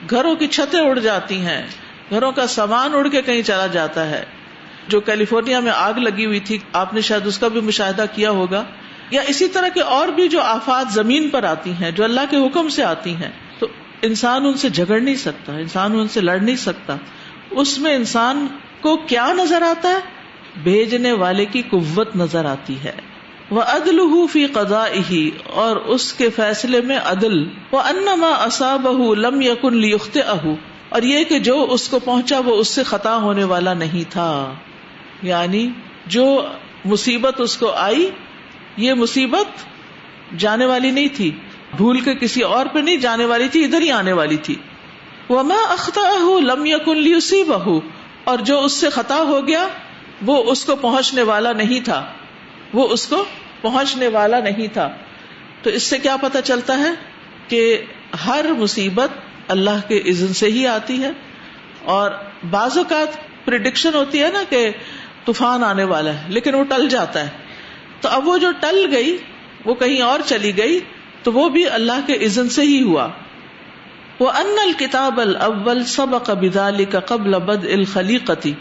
گھروں 0.10 0.36
کی 0.36 0.48
چھتیں 0.48 0.80
اڑ 0.80 1.00
جاتی 1.00 1.39
ہیں، 1.39 1.62
گھروں 2.10 2.32
کا 2.32 2.48
سامان 2.48 2.93
اڑ 2.93 3.08
کے 3.08 3.21
کہیں 3.21 3.41
چلا 3.41 3.67
جاتا 3.67 4.10
ہے، 4.10 4.24
جو 4.88 5.00
کیلیفورنیا 5.02 5.60
میں 5.60 5.71
آگ 5.71 5.93
لگی 5.93 6.26
ہوئی 6.26 6.39
تھی، 6.39 6.58
آپ 6.74 6.93
نے 6.93 7.02
شاید 7.02 7.28
اس 7.28 7.38
کا 7.38 7.48
بھی 7.48 7.62
مشاہدہ 7.62 8.06
کیا 8.15 8.32
ہوگا، 8.32 8.63
یا 9.12 9.21
اسی 9.21 9.48
طرح 9.48 9.67
کے 9.67 9.82
اور 9.82 10.08
بھی 10.08 10.28
جو 10.28 10.41
آفات 10.41 10.91
زمین 10.93 11.30
پر 11.30 11.43
آتی 11.43 11.71
ہیں، 11.71 11.91
جو 11.91 12.04
اللہ 12.04 12.30
کے 12.30 12.38
حکم 12.38 12.69
سے 12.69 12.84
آتی 12.84 13.15
ہیں، 13.15 13.30
تو 13.60 13.67
انسان 14.02 14.45
ان 14.45 14.54
سے 14.54 14.69
جھگڑ 14.69 15.00
نہیں 15.00 15.15
سکتا، 15.15 15.56
انسان 15.58 16.00
ان 16.00 16.08
سے 16.08 16.21
لڑ 16.21 16.39
نہیں 16.39 16.56
سکتا 16.56 16.95
اس 17.55 17.79
میں 17.79 17.95
انسان 17.95 18.47
کو 18.81 18.97
کیا 18.97 19.33
نظر 19.33 19.61
آتا 19.61 19.89
ہے؟ 19.89 19.99
بھیجنے 20.63 21.11
والے 21.11 21.45
کی 21.45 21.61
قوت 21.61 22.15
نظر 22.15 22.45
آتی 22.45 22.75
ہے۔ 22.83 22.91
وہ 23.51 23.61
عدل 23.61 23.99
فی 24.31 24.45
قدا 24.45 24.85
ہی 25.09 25.31
اور 25.45 25.75
اس 25.75 26.13
کے 26.13 26.29
فیصلے 26.29 26.81
میں 26.81 26.97
عدل۔ 26.97 27.49
وہ 27.71 27.79
انما 27.79 28.27
اصاب 28.27 28.87
لم 29.17 29.41
یقن 29.41 29.77
لیخت 29.77 30.17
اہ 30.27 30.47
اور 30.89 31.01
یہ 31.01 31.23
کہ 31.23 31.39
جو 31.39 31.67
اس 31.69 31.87
کو 31.87 31.99
پہنچا، 31.99 32.39
وہ 32.39 32.55
اس 32.55 32.67
سے 32.67 32.83
خطا 32.83 33.15
ہونے 33.15 33.43
والا 33.43 33.73
نہیں 33.73 34.11
تھا۔ 34.11 34.53
یعنی 35.23 35.69
جو 36.05 36.45
مصیبت 36.85 37.41
اس 37.41 37.57
کو 37.57 37.71
آئی، 37.71 38.09
یہ 38.77 38.93
مصیبت 38.93 39.45
جانے 40.37 40.65
والی 40.65 40.91
نہیں 40.91 41.07
تھی۔ 41.13 41.31
بھول 41.77 41.99
کے 41.99 42.15
کسی 42.15 42.41
اور 42.41 42.65
پہ 42.65 42.79
نہیں، 42.79 42.97
جانے 42.97 43.25
والی 43.25 43.47
تھی، 43.47 43.63
ادھر 43.63 43.81
ہی 43.81 43.91
آنے 43.91 44.13
والی 44.13 44.37
تھی۔ 44.37 44.55
وہ 45.29 45.43
میں 45.43 45.65
اختہ 45.69 45.99
لم 46.41 46.65
یقن 46.65 46.97
لی 46.97 47.43
بہو 47.43 47.79
اور 48.23 48.39
جو 48.39 48.63
اس 48.63 48.73
سے 48.73 48.89
خطا 48.89 49.15
ہو 49.15 49.47
گیا، 49.47 49.67
وہ 50.25 50.43
اس 50.43 50.65
کو 50.65 50.75
پہنچنے 50.75 51.21
والا 51.21 51.53
نہیں 51.53 51.79
تھا۔ 51.79 52.05
وہ 52.73 52.88
اس 52.88 53.07
کو 53.07 53.25
پہنچنے 53.61 54.07
والا 54.07 54.39
نہیں 54.39 54.67
تھا۔ 54.67 54.89
تو 55.61 55.69
اس 55.69 55.83
سے 55.83 55.97
کیا 55.97 56.17
پتا 56.17 56.41
چلتا 56.41 56.77
ہے 56.77 56.89
کہ 57.47 57.81
ہر 58.25 58.45
مصیبت 58.57 59.09
اللہ 59.47 59.88
کے 59.88 60.01
عزن 60.09 60.33
سے 60.33 60.45
ہی 60.45 60.67
آتی 60.67 61.03
ہے۔ 61.03 61.11
اور 61.83 62.11
بعض 62.49 62.77
اوقات 62.77 63.07
پرڈکشن 63.45 63.93
ہوتی 63.93 64.23
ہے 64.23 64.29
نا 64.33 64.43
کہ 64.49 64.69
طوفان 65.25 65.63
آنے 65.63 65.83
والا 65.83 66.13
ہے، 66.13 66.23
لیکن 66.27 66.53
وہ 66.53 66.63
ٹل 66.63 66.89
جاتا 66.89 67.23
ہے۔ 67.23 67.29
تو 68.01 68.09
اب 68.09 68.27
وہ 68.27 68.38
جو 68.38 68.51
ٹل 68.59 68.88
گئی، 68.91 69.17
وہ 69.65 69.73
کہیں 69.73 70.01
اور 70.01 70.19
چلی 70.25 70.57
گئی، 70.57 70.79
تو 71.23 71.31
وہ 71.31 71.49
بھی 71.49 71.69
اللہ 71.69 72.07
کے 72.07 72.25
عزن 72.25 72.49
سے 72.49 72.61
ہی 72.61 72.83
ہوا۔ 72.83 73.07
وہ 74.19 74.30
ان 74.30 74.56
الکتاب 74.63 75.19
الاول 75.19 75.84
سبق 75.84 76.30
بذلك 76.30 76.91
کا 76.91 76.99
قبل 76.99 77.39
بد 77.39 77.65
الخلیقتی 77.65 78.54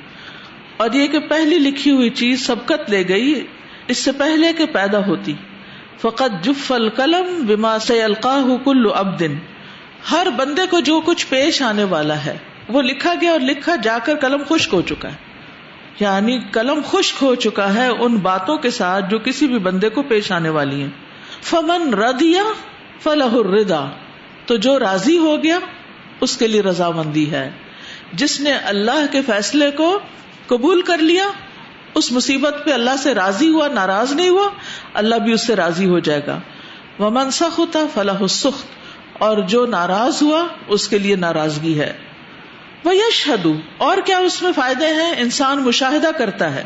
اور 0.77 0.91
یہ 0.93 1.07
کہ 1.07 1.19
پہلی 1.19 1.59
لکھی 1.59 1.91
ہوئی 1.91 2.11
چیز 2.11 2.47
سبقت 2.47 2.91
لے 2.91 3.09
گئی، 3.09 3.47
اس 3.89 3.99
سے 3.99 4.13
پہلے 4.13 4.53
کہ 4.53 4.67
پیدا 4.67 5.07
ہوتی۔ 5.07 5.35
فقط 6.01 6.45
جف 6.45 6.73
القلم 6.73 7.47
بما 7.47 7.79
سے 7.79 8.03
القاہ 8.03 8.65
کل 8.65 8.87
اب 8.95 9.21
دن 9.21 9.35
ہر 10.11 10.27
بندے 10.37 10.63
کو 10.71 10.81
جو 10.81 11.01
کچھ 11.05 11.27
پیش 11.29 11.63
آنے 11.63 11.85
والا 11.85 12.25
ہے، 12.25 12.37
وہ 12.69 12.83
لکھا 12.83 13.15
گیا 13.21 13.31
اور 13.31 13.41
لکھا 13.41 13.77
جا 13.77 13.99
کر 14.05 14.17
قلم 14.17 14.43
خشک 14.49 14.75
ہو 14.75 14.83
چکا 14.83 15.09
ہے۔ 15.09 15.17
یعنی 16.01 16.39
قلم 16.51 16.81
خشک 16.87 17.23
ہو 17.23 17.35
چکا 17.35 17.75
ہے 17.75 17.89
ان 17.89 18.17
باتوں 18.17 18.59
کے 18.59 18.71
ساتھ 18.71 19.05
جو 19.11 19.19
کسی 19.19 19.47
بھی 19.47 19.59
بندے 19.59 19.89
کو 19.89 20.03
پیش 20.03 20.33
آنے 20.33 20.49
والی 20.49 20.81
ہیں۔ 20.81 20.89
فمن 21.43 21.95
ردیا 21.95 22.43
فلاح 23.03 23.33
الردا 23.33 23.87
تو 24.47 24.57
جو 24.57 24.79
راضی 24.79 25.19
ہو 25.19 25.43
گیا، 25.43 25.59
اس 26.21 26.37
کے 26.37 26.47
لیے 26.47 26.63
رضامندی 26.63 27.31
ہے۔ 27.31 27.51
جس 28.13 28.41
نے 28.41 28.53
اللہ 28.53 29.07
کے 29.11 29.21
فیصلے 29.23 29.71
کو 29.71 29.99
قبول 30.47 30.83
کر 30.83 30.99
لیا، 30.99 31.25
اس 31.95 32.13
مصیبت 32.13 32.55
پہ 32.65 32.73
اللہ 32.73 32.97
سے 33.03 33.15
راضی 33.15 33.49
ہوا، 33.49 33.69
ناراض 33.69 34.13
نہیں 34.13 34.29
ہوا، 34.29 34.49
اللہ 34.95 35.15
بھی 35.15 35.33
اس 35.33 35.47
سے 35.47 35.57
راضی 35.57 35.87
ہو 35.87 35.99
جائے 35.99 36.21
گا۔ 36.27 36.41
وہ 36.99 37.11
منسخ 37.11 37.59
ہوتا 37.59 37.79
فلاح 37.95 38.27
سخت 38.27 38.67
اور 39.23 39.39
جو 39.39 39.67
ناراض 39.67 40.23
ہوا، 40.23 40.47
اس 40.69 40.89
کے 40.89 40.99
لیے 40.99 41.17
ناراضگی 41.17 41.81
ہے۔ 41.81 41.93
وہ 42.85 42.97
یش 42.97 43.31
اور 43.79 43.99
کیا 44.05 44.19
اس 44.19 44.43
میں 44.43 44.53
فائدے 44.57 44.87
ہیں؟ 44.87 45.15
انسان 45.17 45.63
مشاہدہ 45.63 46.11
کرتا 46.19 46.55
ہے۔ 46.55 46.65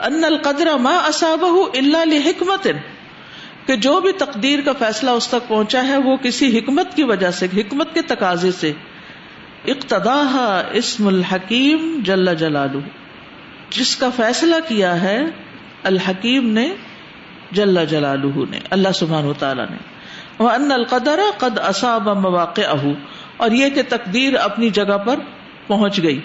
ان 0.00 0.24
القدر 0.24 0.78
ما 0.78 0.96
اصاب 0.96 1.44
اللہ 1.44 2.28
حکمت 2.28 2.66
کہ 3.66 3.76
جو 3.76 4.00
بھی 4.00 4.12
تقدیر 4.12 4.58
کا 4.60 4.72
فیصلہ 4.78 5.10
اس 5.10 5.28
تک 5.28 5.48
پہنچا 5.48 5.86
ہے 5.86 5.96
وہ 5.96 6.16
کسی 6.16 6.58
حکمت 6.58 6.94
کی 6.94 7.02
وجہ 7.02 7.30
سے، 7.30 7.46
حکمت 7.56 7.94
کے 7.94 8.02
تقاضے 8.02 8.52
سے۔ 8.52 8.72
اقتدا 9.66 10.62
اسم 10.72 11.06
الحکیم 11.06 12.00
جل 12.04 12.34
جلالہ۔ 12.34 12.78
جس 13.70 13.96
کا 13.96 14.10
فیصلہ 14.16 14.56
کیا 14.68 15.02
ہے، 15.02 15.22
الحکیم 15.82 16.50
نے، 16.50 16.74
جل 17.52 17.86
جلالہ 17.86 18.50
نے، 18.50 18.58
اللہ 18.70 18.88
سبحان 18.94 19.24
و 19.24 19.32
تعالیٰ 19.32 19.66
نے۔ 19.70 19.76
وہ 20.38 20.50
ان 20.50 20.72
القدر 20.72 21.20
قد 21.38 21.58
اصاب 21.58 22.08
مواقع 22.08 22.60
اہو 22.66 22.92
اور 23.36 23.50
یہ 23.50 23.70
کہ 23.70 23.82
تقدیر 23.88 24.34
اپنی 24.36 24.70
جگہ 24.70 24.98
پر 24.98 25.16
پہنچ 25.66 26.02
گئی۔ 26.02 26.20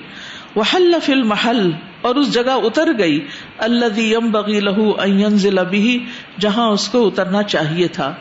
وہ 0.55 0.63
حل 0.75 0.93
فل 1.03 1.23
محل 1.23 1.71
اور 2.01 2.15
اس 2.15 2.33
جگہ 2.33 2.51
اتر 2.51 2.91
گئی 2.99 3.27
اللہ 3.57 3.99
یم 3.99 4.31
بغی 4.31 4.59
لہو 4.59 4.91
اینزل 5.01 5.57
بھی 5.69 6.05
جہاں 6.39 6.69
اس 6.69 6.87
کو 6.87 7.07
اترنا 7.07 7.43
چاہیے 7.43 7.87
تھا۔ 7.87 8.13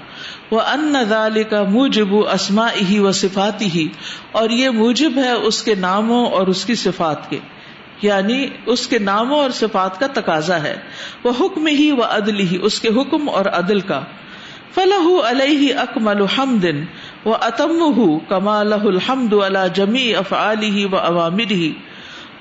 وہ 0.50 0.60
ان 0.60 0.94
ذال 1.08 1.42
کا 1.44 1.62
موجب 1.62 2.14
اسما 2.14 2.66
ہی 2.88 2.98
و 2.98 3.12
صفاتی 3.12 3.66
ہی 3.74 3.88
اور 4.32 4.50
یہ 4.50 4.70
موجب 4.70 5.12
ہے 5.16 5.32
اس 5.32 5.62
کے 5.62 5.74
ناموں 5.74 6.26
اور 6.26 6.46
اس 6.46 6.64
کی 6.64 6.74
صفات 6.74 7.30
کے۔ 7.30 7.38
یعنی 8.02 8.46
اس 8.66 8.86
کے 8.86 8.98
ناموں 8.98 9.38
اور 9.38 9.50
صفات 9.50 10.00
کا 10.00 10.06
تقاضا 10.06 10.62
ہے۔ 10.62 10.76
وہ 11.24 11.32
حکم 11.40 11.66
ہی 11.66 11.90
و 11.90 12.02
عدل 12.02 12.40
ہی 12.40 12.58
اس 12.62 12.80
کے 12.80 12.88
حکم 12.88 13.28
اور 13.28 13.46
عدل 13.46 13.80
کا۔ 13.80 14.00
فلاح 14.74 15.30
علیہ 15.30 15.74
اکمل 15.74 16.22
حمدن 16.38 16.84
و 17.24 17.34
اتم 17.34 18.18
کمال 18.28 18.72
الحمد 18.72 19.32
اللہ 19.32 19.68
جمی 19.74 20.14
افعالی 20.14 20.84
و 20.84 20.96
عوامر 20.96 21.50
ہی 21.50 21.72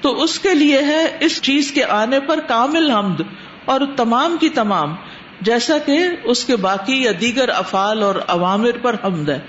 تو 0.01 0.23
اس 0.23 0.39
کے 0.39 0.53
لیے 0.53 0.79
ہے 0.79 1.17
اس 1.19 1.41
چیز 1.41 1.71
کے 1.71 1.83
آنے 1.83 2.19
پر 2.19 2.39
کامل 2.39 2.91
حمد 2.91 3.21
اور 3.65 3.81
تمام 3.95 4.37
کی 4.39 4.49
تمام، 4.49 4.95
جیسا 5.41 5.77
کہ 5.77 5.99
اس 6.23 6.45
کے 6.45 6.55
باقی 6.55 7.03
یا 7.03 7.11
دیگر 7.21 7.49
افعال 7.49 8.03
اور 8.03 8.15
عوامر 8.27 8.71
پر 8.81 8.95
حمد 9.03 9.29
ہے۔ 9.29 9.39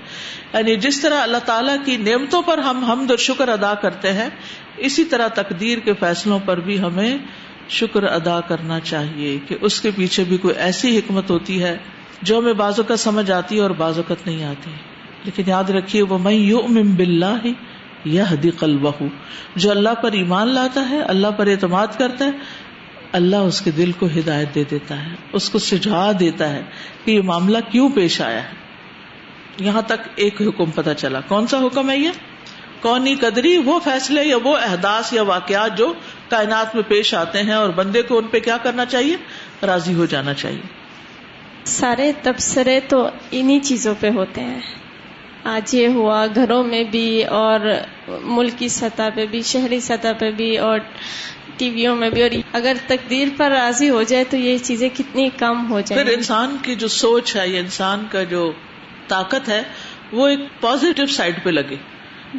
یعنی 0.53 0.75
جس 0.75 1.01
طرح 1.01 1.21
اللہ 1.21 1.37
تعالیٰ 1.37 1.75
کی 1.85 1.97
نعمتوں 1.97 2.41
پر 2.41 2.57
ہم 2.57 2.83
حمد 2.83 3.09
اور 3.09 3.17
شکر 3.17 3.47
ادا 3.47 3.73
کرتے 3.73 4.13
ہیں، 4.13 4.29
اسی 4.77 5.03
طرح 5.03 5.27
تقدیر 5.27 5.77
کے 5.77 5.93
فیصلوں 5.93 6.39
پر 6.45 6.59
بھی 6.59 6.79
ہمیں 6.79 7.17
شکر 7.69 8.03
ادا 8.03 8.39
کرنا 8.41 8.79
چاہیے 8.79 9.37
کہ 9.47 9.55
اس 9.61 9.81
کے 9.81 9.91
پیچھے 9.95 10.23
بھی 10.23 10.37
کوئی 10.37 10.53
ایسی 10.57 10.97
حکمت 10.97 11.29
ہوتی 11.29 11.63
ہے 11.63 11.77
جو 12.21 12.39
ہمیں 12.39 12.53
بازو 12.53 12.83
کا 12.83 12.95
سمجھ 12.95 13.31
آتی 13.31 13.55
ہے 13.55 13.61
اور 13.61 13.71
بازوقت 13.71 14.27
نہیں 14.27 14.43
آتی۔ 14.43 14.71
لیکن 15.23 15.43
یاد 15.45 15.69
رکھیے 15.69 16.01
وہ 16.01 16.17
میں 16.17 16.33
یو 16.33 16.59
ام 16.59 16.73
بلّہ 16.73 17.47
یہ 18.05 18.23
دقل 18.43 18.77
جو 19.55 19.71
اللہ 19.71 19.93
پر 20.01 20.11
ایمان 20.11 20.47
لاتا 20.47 20.89
ہے، 20.89 21.01
اللہ 21.01 21.27
پر 21.27 21.47
اعتماد 21.47 21.87
کرتا 21.97 22.25
ہے، 22.25 22.29
اللہ 23.11 23.35
اس 23.35 23.61
کے 23.61 23.71
دل 23.71 23.91
کو 23.91 24.05
ہدایت 24.05 24.55
دے 24.55 24.63
دیتا 24.71 25.05
ہے، 25.05 25.15
اس 25.33 25.49
کو 25.49 25.59
سجھا 25.59 26.11
دیتا 26.19 26.49
ہے 26.49 26.61
کہ 27.05 27.11
یہ 27.11 27.21
معاملہ 27.21 27.57
کیوں 27.71 27.89
پیش 27.89 28.21
آیا 28.21 28.43
ہے۔ 28.43 28.59
یہاں 29.59 29.81
تک 29.81 30.09
ایک 30.15 30.41
حکم 30.41 30.71
پتا 30.71 30.93
چلا۔ 30.93 31.19
کون 31.21 31.47
سا 31.47 31.57
حکم 31.57 31.89
ہے 31.89 31.97
یہ؟ 31.97 32.09
کونی 32.81 33.15
قدری 33.15 33.57
وہ 33.57 33.79
فیصلے 33.79 34.23
یا 34.23 34.37
وہ 34.43 34.57
احداث 34.57 35.13
یا 35.13 35.21
واقعات 35.21 35.77
جو 35.77 35.93
کائنات 36.29 36.75
میں 36.75 36.83
پیش 36.83 37.13
آتے 37.13 37.43
ہیں 37.43 37.53
اور 37.53 37.69
بندے 37.69 38.01
کو 38.01 38.17
ان 38.17 38.27
پہ 38.27 38.39
کیا 38.39 38.57
کرنا 38.57 38.85
چاہیے؟ 38.85 39.15
راضی 39.65 39.93
ہو 39.93 40.05
جانا 40.05 40.33
چاہیے۔ 40.33 40.61
سارے 41.65 42.11
تبصرے 42.21 42.79
تو 42.79 43.09
انہی 43.31 43.59
چیزوں 43.59 43.95
پہ 43.99 44.09
ہوتے 44.09 44.41
ہیں۔ 44.41 44.61
آج 45.43 45.75
یہ 45.75 45.87
ہوا 45.87 46.25
گھروں 46.35 46.63
میں 46.63 46.83
بھی 46.83 47.23
اور 47.23 47.59
ملکی 48.07 48.67
سطح 48.67 49.09
پہ 49.15 49.25
بھی 49.25 49.41
شہری 49.41 49.79
سطح 49.79 50.07
پہ 50.19 50.31
بھی 50.31 50.57
اور 50.57 50.79
ٹی 51.57 51.69
ویوں 51.69 51.95
میں 51.95 52.09
بھی۔ 52.09 52.23
اور 52.23 52.31
اگر 52.53 52.73
تقدیر 52.87 53.27
پر 53.37 53.51
راضی 53.51 53.89
ہو 53.89 54.03
جائے 54.03 54.23
تو 54.23 54.37
یہ 54.37 54.57
چیزیں 54.57 54.89
کتنی 54.89 55.29
کم 55.37 55.71
ہو 55.71 55.79
جائیں۔ 55.79 56.03
پھر 56.03 56.13
انسان 56.13 56.57
کی 56.61 56.75
جو 56.75 56.87
سوچ 56.87 57.35
ہے 57.35 57.47
یا 57.49 57.59
انسان 57.59 58.05
کا 58.11 58.23
جو 58.23 58.51
طاقت 59.07 59.49
ہے 59.49 59.63
وہ 60.11 60.27
ایک 60.27 60.39
پازیٹو 60.61 61.05
سائڈ 61.05 61.43
پہ 61.43 61.49
لگے 61.49 61.75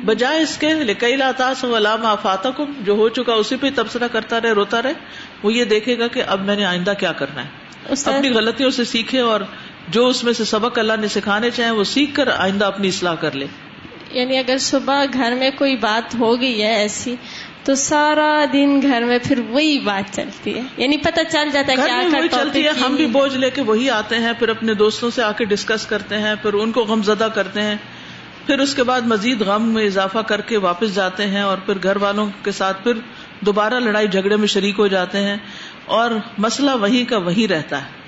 بجائے 0.05 0.43
اس 0.43 0.59
کے 0.59 0.75
لکئی 0.75 1.17
لاتاس 1.17 1.65
علام 1.65 2.07
آفاتا 2.07 2.51
جو 2.81 2.93
ہو 2.93 3.09
چکا 3.09 3.35
اسی 3.35 3.57
پہ 3.57 3.71
تبصرہ 3.75 4.09
کرتا 4.09 4.41
رہے 4.41 4.53
روتا 4.53 4.83
رہے 4.83 4.93
وہ 5.43 5.53
یہ 5.53 5.65
دیکھے 5.65 5.99
گا 5.99 6.07
کہ 6.07 6.23
اب 6.27 6.41
میں 6.41 6.57
نے 6.57 6.65
آئندہ 6.65 6.93
کیا 6.99 7.13
کرنا 7.13 7.45
ہے۔ 7.45 7.49
اپنی 8.05 8.31
غلطیوں 8.31 8.71
سے 8.71 8.85
سیکھے 8.85 9.21
اور 9.21 9.41
جو 9.91 10.07
اس 10.09 10.25
میں 10.25 10.33
سے 10.33 10.45
سبق 10.45 10.79
اللہ 10.79 10.93
نے 11.01 11.09
سکھانے 11.09 11.51
چاہے 11.51 11.71
وہ 11.71 11.85
سیکھ 11.85 12.15
کر 12.15 12.29
آئندہ 12.37 12.65
اپنی 12.65 12.89
اصلاح 12.89 13.15
کر 13.15 13.33
لے۔ 13.33 13.47
یعنی 14.11 14.39
اگر 14.39 14.59
صبح 14.59 15.05
گھر 15.13 15.35
میں 15.35 15.51
کوئی 15.59 15.77
بات 15.77 16.15
ہو 16.15 16.41
گئی 16.41 16.63
ہے 16.63 16.75
ایسی 16.75 17.15
تو 17.65 17.75
سارا 17.75 18.45
دن 18.53 18.83
گھر 18.83 19.03
میں 19.03 19.19
پھر 19.23 19.41
وہی 19.49 19.79
بات 19.79 20.15
چلتی 20.17 20.55
ہے۔ 20.55 20.63
یعنی 20.77 20.97
پتہ 20.97 21.21
چل 21.31 21.49
جاتا 21.53 21.73
ہے 21.73 21.77
کیا 21.77 22.19
وہی 22.19 22.29
چلتی 22.29 22.65
ہے 22.65 22.71
ہم 22.71 22.95
بھی 22.95 23.07
بوجھ 23.07 23.37
لے 23.37 23.51
کے 23.51 23.63
وہی 23.63 23.91
آتے 23.91 24.17
ہیں 24.17 24.33
پھر 24.39 24.49
اپنے 24.49 24.75
دوستوں 24.75 25.11
سے 25.11 25.23
آ 25.23 25.33
کے 25.33 25.45
ڈسکس 25.45 25.87
کرتے 25.87 26.19
ہیں 26.19 26.35
پھر 26.43 26.53
ان 26.53 26.73
کو 26.73 26.81
غم 26.85 27.03
زدہ 27.03 27.29
کرتے 27.35 27.63
ہیں 27.63 27.77
پھر 28.47 28.59
اس 28.59 28.75
کے 28.75 28.83
بعد 28.83 29.01
مزید 29.01 29.41
غم 29.41 29.69
میں 29.69 29.85
اضافہ 29.85 30.19
کر 30.19 30.41
کے 30.41 30.57
واپس 30.57 30.95
جاتے 30.95 31.27
ہیں 31.27 31.41
اور 31.41 31.59
پھر 31.59 31.75
گھر 31.83 31.97
والوں 31.97 32.27
کے 32.45 32.53
ساتھ 32.53 32.85
پھر 32.85 32.93
دوبارہ 33.41 33.75
لڑائی 33.75 34.09
جھگڑے 34.09 34.37
میں 34.37 34.47
شریک 34.47 34.75
ہو 34.79 34.87
جاتے 34.87 35.19
ہیں 35.19 35.37
اور 35.87 36.11
مسئلہ 36.39 36.71
وہی 36.81 37.05
کا 37.05 37.17
وہی 37.17 37.49
رہتا 37.49 37.83
ہے۔ 37.83 38.00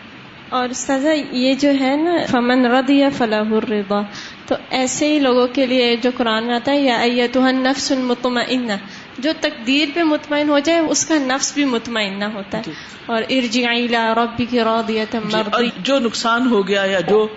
اور 0.52 0.68
سزا 0.74 1.12
یہ 1.32 1.54
جو 1.54 1.70
ہے 1.80 1.96
نا 1.96 2.16
فمن 2.30 2.66
رد 2.66 2.90
یا 2.90 3.08
فلاح 3.18 3.50
الرضا۔ 3.50 4.00
تو 4.46 4.54
ایسے 4.70 5.12
ہی 5.12 5.18
لوگوں 5.18 5.46
کے 5.52 5.66
لیے 5.66 5.96
جو 5.96 6.10
قرآن 6.16 6.44
میں 6.44 6.54
آتا 6.54 6.72
ہے 6.72 7.08
یا 7.08 7.26
تو 7.32 7.50
نفس 7.50 7.92
المطمئن 7.92 8.70
جو 9.18 9.30
تقدیر 9.40 9.88
پہ 9.94 10.02
مطمئن 10.02 10.48
ہو 10.48 10.58
جائے 10.58 10.78
اس 10.78 11.06
کا 11.06 11.14
نفس 11.14 11.54
بھی 11.54 11.64
مطمئن 11.64 12.18
نہ 12.18 12.24
ہوتا 12.24 12.58
ہے۔ 12.58 12.62
جی۔ 12.66 12.72
اور 13.06 13.22
ارجی 13.30 13.88
ربی 13.88 14.44
کی 14.44 14.60
راضیت 14.60 15.16
جی، 15.30 15.70
جو 15.78 15.98
نقصان 15.98 16.46
ہو 16.46 16.68
گیا 16.68 16.84
یا 16.84 17.00
جو 17.00 17.28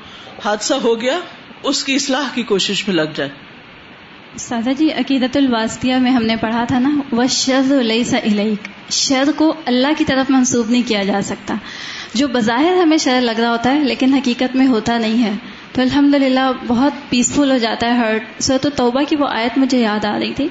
حادثہ 0.45 0.73
ہو 0.73 1.01
گیا 1.01 1.19
اس 1.63 1.84
کی 1.84 1.95
اصلاح 1.95 2.23
کی 2.34 2.43
کوشش 2.43 2.88
میں 2.88 2.95
لگ 2.95 3.15
جائے۔ 3.15 3.30
سادہ 4.38 4.69
جی 4.78 4.91
عقیدت 4.91 5.38
الواسطیہ 5.38 5.95
میں 5.95 6.12
ہم 6.12 6.23
نے 6.23 6.36
پڑھا 6.36 6.65
تھا 6.67 6.80
نا 6.80 6.89
وہ 7.12 7.23
شرد 7.30 7.71
علیک 7.71 8.67
شر 8.91 9.23
کو 9.36 9.54
اللہ 9.65 9.88
کی 9.97 10.06
طرف 10.06 10.30
منسوب 10.30 10.69
نہیں 10.69 10.84
کیا 10.88 11.04
جا 11.04 11.19
سکتا۔ 11.23 11.56
جو 12.15 12.28
بظاہر 12.28 12.82
ہمیں 12.82 12.97
شر 12.97 13.21
لگ 13.21 13.39
رہا 13.39 13.49
ہوتا 13.49 13.75
ہے، 13.75 13.80
لیکن 13.80 14.13
حقیقت 14.13 14.56
میں 14.56 14.67
ہوتا 14.67 14.97
نہیں 14.97 15.23
ہے۔ 15.23 15.32
تو 15.71 15.82
الحمد 15.82 16.13
للہ 16.13 16.51
بہت 16.67 16.93
پیسفل 17.10 17.51
ہو 17.51 17.58
جاتا 17.58 17.88
ہے 17.88 17.91
ہرٹ 17.91 18.43
سو 18.43 18.54
تو 18.62 18.69
توبہ 18.69 19.01
کی 19.10 19.15
وہ 19.15 19.28
آیت 19.28 19.58
مجھے 19.58 19.80
یاد 19.80 20.06
آ 20.06 20.19
رہی 20.19 20.34
تھی۔ 20.34 20.47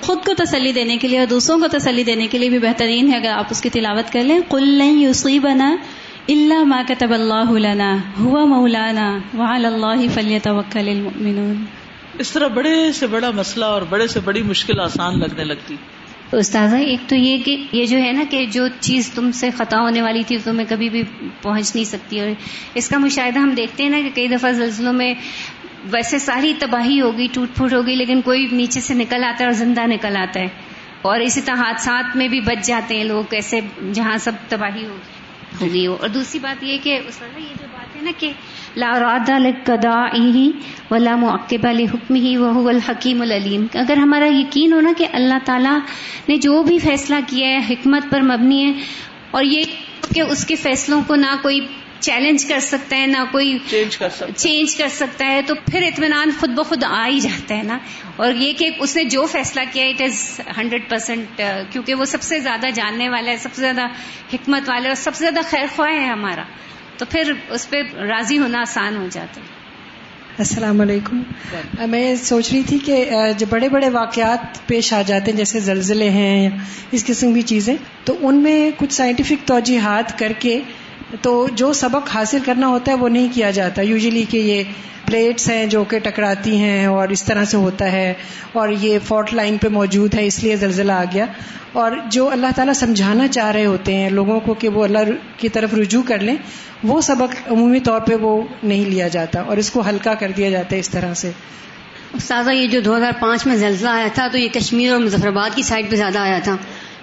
خود 0.00 0.18
کو 0.26 0.34
تسلی 0.34 0.72
دینے 0.72 0.96
کے 0.96 1.08
لیے 1.08 1.18
اور 1.18 1.26
دوسروں 1.26 1.58
کو 1.58 1.68
تسلی 1.68 2.04
دینے 2.04 2.26
کے 2.26 2.38
لیے 2.38 2.48
بھی 2.48 2.58
بہترین 2.58 3.12
ہے، 3.12 3.16
اگر 3.16 3.30
آپ 3.30 3.44
اس 3.50 3.62
کی 3.62 3.70
تلاوت 3.70 4.12
کر 4.12 4.22
لیں۔ 4.22 4.40
کل 4.50 4.68
نہیں 4.68 4.92
یوسی 4.92 5.38
بنا 5.38 5.76
اللہ 6.28 6.64
ما 6.64 6.82
کتب 6.88 7.12
اللہ 7.12 7.50
لنا 7.50 7.96
ہوا 8.20 8.44
مولانا 8.44 9.18
وعلى 9.38 9.64
اللہ 9.64 10.14
فلیتوکل 10.14 10.88
المؤمنون۔ 10.88 11.64
اس 12.18 12.30
طرح 12.30 12.46
بڑے 12.46 12.92
سے 12.92 13.06
بڑا 13.06 13.30
مسئلہ 13.30 13.64
اور 13.64 13.82
بڑے 13.90 14.06
سے 14.06 14.20
بڑی 14.20 14.42
مشکل 14.42 14.80
آسان 14.80 15.18
لگنے 15.18 15.44
لگتی۔ 15.44 15.76
استاذہ، 16.32 16.76
ایک 16.76 17.08
تو 17.08 17.14
یہ 17.14 17.42
کہ 17.44 17.56
یہ 17.72 17.86
جو 17.86 17.98
ہے 17.98 18.12
نا 18.12 18.24
کہ 18.30 18.44
جو 18.46 18.66
چیز 18.80 19.10
تم 19.10 19.30
سے 19.32 19.50
خطا 19.56 19.80
ہونے 19.80 20.02
والی 20.02 20.22
تھی 20.22 20.36
تمہیں 20.44 20.66
کبھی 20.68 20.88
بھی 20.88 21.02
پہنچ 21.42 21.74
نہیں 21.74 21.84
سکتی 21.84 22.20
اور 22.20 22.28
اس 22.74 22.88
کا 22.88 22.98
مشاہدہ 22.98 23.38
ہم 23.38 23.50
دیکھتے 23.56 23.82
ہیں 23.82 23.90
نا 23.90 24.00
کہ 24.04 24.10
کئی 24.14 24.28
دفعہ 24.28 24.52
زلزلوں 24.52 24.92
میں 24.92 25.12
ویسے 25.90 26.18
ساری 26.18 26.52
تباہی 26.58 27.00
ہوگی، 27.00 27.26
ٹوٹ 27.32 27.56
پھوٹ 27.56 27.72
ہوگی، 27.72 27.94
لیکن 27.94 28.20
کوئی 28.20 28.46
نیچے 28.52 28.80
سے 28.80 28.94
نکل 28.94 29.24
آتا 29.24 29.40
ہے 29.40 29.44
اور 29.44 29.54
زندہ 29.54 29.86
نکل 29.86 30.16
آتا 30.16 30.40
ہے 30.40 30.48
اور 31.02 31.20
اسی 31.20 31.40
طرح 31.40 31.56
حادثات 31.56 32.16
میں 32.16 32.28
بھی 32.28 32.40
بچ 32.40 32.66
جاتے 32.66 32.96
ہیں 32.96 33.04
لوگ، 33.04 33.34
ایسے 33.34 33.60
جہاں 33.92 34.16
سب 34.18 34.32
تباہی 34.48 34.84
ہوگی 34.84 35.86
اور 35.86 36.08
دوسری 36.08 36.38
بات 36.40 36.62
یہ 36.64 36.78
کہ 36.82 36.98
استاذہ، 37.08 37.38
یہ 37.38 37.54
جو 37.60 37.66
بات 37.72 37.96
ہے 37.96 38.02
نا 38.02 38.10
کہ 38.18 38.32
لا 38.76 38.92
راد 39.00 39.28
القدا 39.28 40.06
ہی 40.14 40.50
ولا 40.90 41.16
معقب 41.16 41.66
حکم 41.66 42.14
ہی 42.14 42.36
وہ 42.36 42.68
الحکیم 42.68 43.22
العلیم۔ 43.22 43.66
اگر 43.74 43.96
ہمارا 43.96 44.26
یقین 44.26 44.72
ہونا 44.72 44.92
کہ 44.98 45.06
اللہ 45.12 45.38
تعالیٰ 45.44 45.78
نے 46.28 46.36
جو 46.36 46.62
بھی 46.62 46.78
فیصلہ 46.78 47.16
کیا 47.26 47.48
ہے 47.48 47.58
حکمت 47.58 48.02
پر 48.10 48.20
مبنی 48.20 48.64
ہے 48.64 48.72
اور 49.30 49.44
یہ 49.44 49.62
کہ 50.14 50.20
اس 50.20 50.46
کے 50.46 50.56
فیصلوں 50.56 51.02
کو 51.06 51.14
نہ 51.14 51.26
کوئی 51.42 51.66
چیلنج 52.00 52.44
کر 52.44 52.60
سکتا 52.60 52.96
ہے 52.96 53.06
نہ 53.06 53.16
کوئی 53.32 53.58
چینج 53.66 53.96
کر 53.96 54.08
سکتا 54.08 54.32
چینج 54.32 54.76
کر 54.76 54.88
سکتا 54.88 55.26
ہے 55.26 55.42
تو 55.42 55.54
پھر 55.54 55.82
اطمینان 55.82 56.30
خود 56.40 56.50
بخود 56.50 56.84
آ 56.84 57.06
ہی 57.06 57.20
جاتا 57.20 57.56
ہے 57.56 57.62
نا۔ 57.62 57.78
اور 58.16 58.32
یہ 58.32 58.52
کہ 58.52 58.70
اس 58.78 58.96
نے 58.96 59.04
جو 59.04 59.26
فیصلہ 59.26 59.60
کیا 59.72 59.84
اٹ 59.84 60.02
از 60.02 60.40
ہنڈریڈ 60.58 60.90
پرسینٹ 60.90 61.40
کیونکہ 61.70 61.94
وہ 61.94 62.04
سب 62.04 62.22
سے 62.22 62.40
زیادہ 62.40 62.66
جاننے 62.74 63.08
والا 63.08 63.30
ہے 63.30 63.36
سب 63.36 63.54
سے 63.54 63.60
زیادہ 63.60 63.86
حکمت 64.32 64.68
والا 64.68 64.82
ہے 64.82 64.88
اور 64.88 64.96
سب 64.96 65.14
سے 65.14 65.20
زیادہ 65.20 65.44
خیر 65.50 65.64
خواہ 65.76 65.92
ہے 65.92 66.04
ہمارا۔ 66.04 66.42
تو 66.98 67.04
پھر 67.10 67.32
اس 67.48 67.70
پہ 67.70 67.82
راضی 68.00 68.38
ہونا 68.38 68.60
آسان 68.60 68.96
ہو 68.96 69.06
جاتا 69.10 69.40
ہے۔ 69.40 69.46
السلام 70.38 70.80
علیکم۔ 70.80 71.22
میں 71.90 72.14
سوچ 72.14 72.52
رہی 72.52 72.62
تھی 72.62 72.78
کہ 72.78 73.10
جو 73.38 73.46
بڑے 73.50 73.68
بڑے 73.68 73.88
واقعات 73.88 74.66
پیش 74.66 74.92
آ 74.92 75.02
جاتے 75.02 75.30
ہیں 75.30 75.38
جیسے 75.38 75.60
زلزلے 75.60 76.10
ہیں 76.10 76.50
اس 76.90 77.06
قسم 77.06 77.34
کی 77.34 77.42
چیزیں 77.42 77.76
تو 78.04 78.16
ان 78.20 78.34
میں 78.34 78.70
کچھ 78.76 78.92
سائنٹیفک 78.92 79.48
توجیحات 79.48 80.18
کر 80.18 80.32
کے 80.38 80.60
تو 81.20 81.48
جو 81.52 81.72
سبق 81.72 82.16
حاصل 82.16 82.38
کرنا 82.44 82.66
ہوتا 82.66 82.92
ہے 82.92 82.96
وہ 82.96 83.08
نہیں 83.08 83.28
کیا 83.34 83.50
جاتا۔ 83.50 83.82
یوزلی 83.82 84.24
کہ 84.30 84.36
یہ 84.36 84.62
پلیٹس 85.06 85.50
ہیں 85.50 85.66
جو 85.66 85.84
کہ 85.84 85.98
ٹکراتی 85.98 86.56
ہیں 86.56 86.86
اور 86.86 87.08
اس 87.08 87.22
طرح 87.22 87.44
سے 87.44 87.56
ہوتا 87.56 87.92
ہے 87.92 88.14
اور 88.52 88.68
یہ 88.68 88.98
فورٹ 89.08 89.34
لائن 89.34 89.56
پہ 89.58 89.68
موجود 89.68 90.14
ہے، 90.14 90.26
اس 90.26 90.42
لیے 90.42 90.56
زلزلہ 90.56 90.92
آ 90.92 91.04
گیا۔ 91.14 91.26
اور 91.72 91.92
جو 92.06 92.30
اللہ 92.30 92.46
تعالیٰ 92.56 92.74
سمجھانا 92.74 93.28
چاہ 93.28 93.50
رہے 93.50 93.66
ہوتے 93.66 93.94
ہیں 93.94 94.10
لوگوں 94.10 94.40
کو 94.40 94.54
کہ 94.54 94.68
وہ 94.68 94.84
اللہ 94.84 94.98
کی 95.36 95.48
طرف 95.48 95.74
رجوع 95.74 96.02
کر 96.02 96.18
لیں، 96.18 96.36
وہ 96.84 97.00
سبق 97.00 97.52
عمومی 97.52 97.80
طور 97.80 98.00
پہ 98.00 98.14
وہ 98.14 98.42
نہیں 98.62 98.84
لیا 98.84 99.08
جاتا 99.08 99.40
اور 99.40 99.56
اس 99.56 99.70
کو 99.70 99.82
ہلکا 99.88 100.14
کر 100.14 100.32
دیا 100.36 100.50
جاتا 100.50 100.76
ہے 100.76 100.80
اس 100.80 100.90
طرح 100.90 101.14
سے۔ 101.14 101.30
استاذہ، 102.12 102.50
یہ 102.50 102.66
جو 102.66 102.80
دو 102.80 102.96
ہزار 102.96 103.12
پانچ 103.20 103.46
میں 103.46 103.56
زلزلہ 103.56 103.88
آیا 103.88 104.08
تھا 104.14 104.28
تو 104.32 104.38
یہ 104.38 104.48
کشمیر 104.52 104.92
اور 104.92 105.00
مظفر 105.00 105.26
آباد 105.26 105.50
کی 105.56 105.62
سائڈ 105.62 105.90
پہ 105.90 105.96
زیادہ 105.96 106.18
آیا 106.18 106.38
تھا۔ 106.44 106.56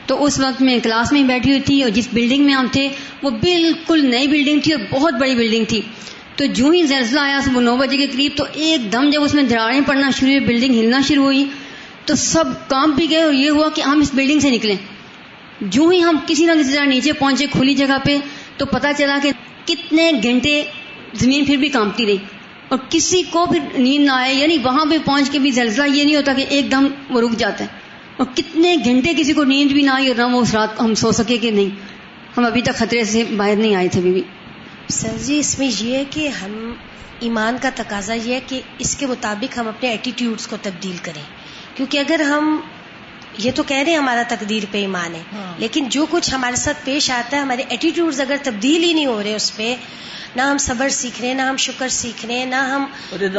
تو 0.06 0.26
اس 0.26 0.40
وقت 0.40 0.62
میں 0.62 0.80
کلاس 0.84 1.12
میں 1.12 1.24
بیٹھی 1.24 1.50
ہوئی 1.50 1.62
تھی 1.62 1.82
اور 1.82 1.90
جس 1.90 2.08
بلڈنگ 2.14 2.46
میں 2.46 2.54
ہم 2.54 2.68
تھے، 2.72 2.88
وہ 3.24 3.30
بالکل 3.30 4.10
نئی 4.10 4.28
بلڈنگ 4.28 4.60
تھی 4.60 4.74
اور 4.74 4.82
بہت 4.90 5.14
بڑی 5.14 5.36
بلڈنگ 5.36 5.66
تھی۔ 5.66 5.82
تو 6.36 6.46
جو 6.46 6.70
ہی 6.70 6.86
زلزلہ 6.86 7.20
آیا 7.20 7.40
وہ 7.54 7.62
نو 7.62 7.78
بجے 7.78 7.98
کے 7.98 8.08
قریب 8.08 8.32
تو 8.36 8.44
ایک 8.54 8.94
دم 8.94 9.10
جب 9.10 9.24
اس 9.24 9.34
میں 9.34 9.44
دراڑیں 9.44 9.82
پڑنا 9.88 10.10
شروع 10.10 10.32
ہوئی 10.32 10.40
بلڈنگ 10.40 10.80
ہلنا 10.80 11.02
شروع 11.02 11.24
ہوئی، 11.24 11.46
تو 12.06 12.16
سب 12.16 12.44
کام 12.68 12.92
بھی 12.92 13.10
گئے 13.10 13.22
اور 13.22 13.34
یہ 13.34 13.50
ہوا 13.50 13.70
کہ 13.70 13.82
ہم 13.82 14.02
اس 14.02 14.12
بلڈنگ 14.14 14.40
سے 14.40 14.50
نکلیں۔ 14.50 14.76
جو 15.62 15.88
ہی 15.88 16.04
ہم 16.04 16.18
کسی 16.28 16.46
نہ 16.46 16.52
کسی 16.60 16.74
طرح 16.74 16.86
نیچے 16.86 17.14
پہنچے 17.14 17.46
کھلی 17.46 17.76
جگہ 17.76 17.98
پہ، 18.04 18.18
تو 18.58 18.66
پتا 18.66 18.94
چلا 18.94 19.18
کہ 19.24 19.32
کتنے 19.66 20.12
گھنٹے 20.24 20.64
زمین 21.14 21.46
پھر 21.46 21.58
بھی 21.58 21.70
کامتی 21.70 22.06
رہی۔ 22.06 22.18
اور 22.68 22.80
کسی 22.90 23.24
کو 23.30 23.46
بھی 23.46 23.60
نیند 23.78 24.06
نہ 24.06 24.12
آئے 24.12 24.36
یعنی 24.36 24.58
وہاں 24.64 24.86
پہ 24.86 24.98
پہنچ 25.06 25.30
کے 25.30 25.40
بھی 25.40 25.52
زلزلہ 25.52 25.96
یہ 25.96 26.04
نہیں 26.04 26.16
ہوتا 26.16 26.34
کہ 26.34 26.46
ایک 26.50 26.72
دم 26.72 26.88
وہ 27.10 27.22
رک 27.22 27.38
جاتا 27.38 27.64
ہے۔ 27.64 27.70
اور 28.18 28.26
کتنے 28.36 28.76
گھنٹے 28.86 29.14
کسی 29.18 29.34
کو 29.34 29.44
نیند 29.44 29.72
بھی 29.72 29.82
نہ 29.82 29.92
آئی 29.92 30.08
اور 30.08 30.16
نہ 30.16 30.36
وہ 30.36 30.42
اس 30.42 30.54
رات 30.54 30.82
ہم 30.82 30.94
سو 30.94 31.12
سکے 31.12 31.38
کہ 31.38 31.52
نہیں۔ 31.52 31.70
ہم 32.38 32.46
ابھی 32.46 32.62
تک 32.62 32.76
خطرے 32.76 33.04
سے 33.04 33.24
باہر 33.24 33.56
نہیں 33.56 33.76
آئے 33.76 33.88
تھے 33.88 34.00
ابھی 34.00 34.12
بھی۔ 34.12 34.22
سر 34.90 35.18
جی 35.24 35.40
اس 35.40 35.60
میں 35.60 35.72
یہ 35.80 35.98
ہے 35.98 36.04
کہ 36.10 36.28
ہم 36.28 36.74
ایمان 37.20 37.58
کا 37.62 37.70
تقاضا 37.76 38.14
یہ 38.14 38.34
ہے 38.34 38.40
کہ 38.48 38.62
اس 38.78 38.96
کے 38.96 39.06
مطابق 39.06 39.58
ہم 39.58 39.68
اپنے 39.68 39.90
ایٹیٹیوڈس 39.90 40.48
کو 40.48 40.58
تبدیل 40.62 40.96
کریں۔ 41.02 41.22
کیونکہ 41.76 41.98
اگر 41.98 42.20
ہم 42.20 42.62
یہ 43.38 43.52
تو 43.56 43.64
کہہ 43.64 43.78
رہے 43.78 43.92
ہیں 43.92 43.98
ہمارا 43.98 44.24
تقدیر 44.28 44.64
پہ 44.72 44.78
ایمان 44.78 45.16
ہے 45.16 45.22
ہاں۔ 45.34 45.54
لیکن 45.58 45.86
جو 45.90 46.06
کچھ 46.10 46.34
ہمارے 46.34 46.56
ساتھ 46.56 46.78
پیش 46.86 47.12
آتا 47.12 47.38
ہے 47.38 47.42
ہمارے 47.42 47.64
ایٹیٹیوڈز 47.70 48.22
اگر 48.22 48.36
تبدیل 48.44 48.84
ہی 48.84 48.94
نہیں 48.94 49.06
ہو 49.06 49.24
رہے 49.24 49.36
اس 49.36 49.56
پہ 49.56 49.76
نہ 50.36 50.42
ہم 50.42 50.58
صبر 50.58 50.90
سیکھ 50.90 51.20
رہے 51.20 51.28
ہیں 51.28 51.36
نہ 51.36 51.42
ہم 51.42 51.56
شکر 51.58 51.90
سیکھ 51.90 52.26
رہے 52.26 52.38
ہیں 52.38 52.46
نہ 52.46 52.56
ہم 52.56 52.86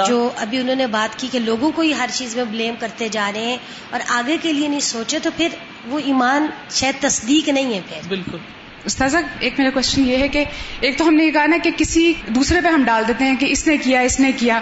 جو 0.07 0.31
ابھی 0.37 0.59
انہوں 0.59 0.76
نے 0.76 0.87
بات 0.87 1.20
کی 1.20 1.28
کہ 1.33 1.38
لوگوں 1.38 1.70
کو 1.70 1.83
ہی 1.83 1.92
ہر 1.94 2.07
چیز 2.12 2.37
میں 2.37 2.44
بلیم 2.44 2.74
کرتے 2.78 3.09
جا 3.09 3.31
رہے 3.35 3.44
ہیں 3.44 3.57
اور 3.90 4.00
آگے 4.09 4.37
کے 4.42 4.52
لیے 4.52 4.68
نہیں 4.68 4.81
سوچے 4.81 5.18
تو 5.18 5.31
پھر 5.37 5.48
وہ 5.87 5.98
ایمان 6.05 6.46
شاید 6.70 6.94
تصدیق 7.00 7.48
نہیں 7.48 7.74
ہے 7.74 7.81
پھر۔ 7.88 8.09
بالکل۔ 8.09 8.38
استاذہ، 8.85 9.16
ایک 9.40 9.55
میرا 9.59 9.71
کوشچن 9.71 10.09
یہ 10.09 10.16
ہے 10.16 10.29
کہ 10.29 10.45
ایک 10.81 10.99
تو 10.99 11.09
ہم 11.09 11.14
نے 11.14 11.25
یہ 11.25 11.31
کہا 11.31 11.47
نا 11.47 11.57
کہ 11.62 11.71
کسی 11.77 12.12
دوسرے 12.27 12.61
پہ 12.61 12.68
ہم 12.68 12.83
ڈال 12.85 13.05
دیتے 13.09 13.25
ہیں 13.25 13.37
کہ 13.37 13.47
اس 13.47 13.66
نے 13.66 13.77
کیا، 13.77 14.01
اس 14.01 14.21
نے 14.21 14.33
کیا۔ 14.33 14.61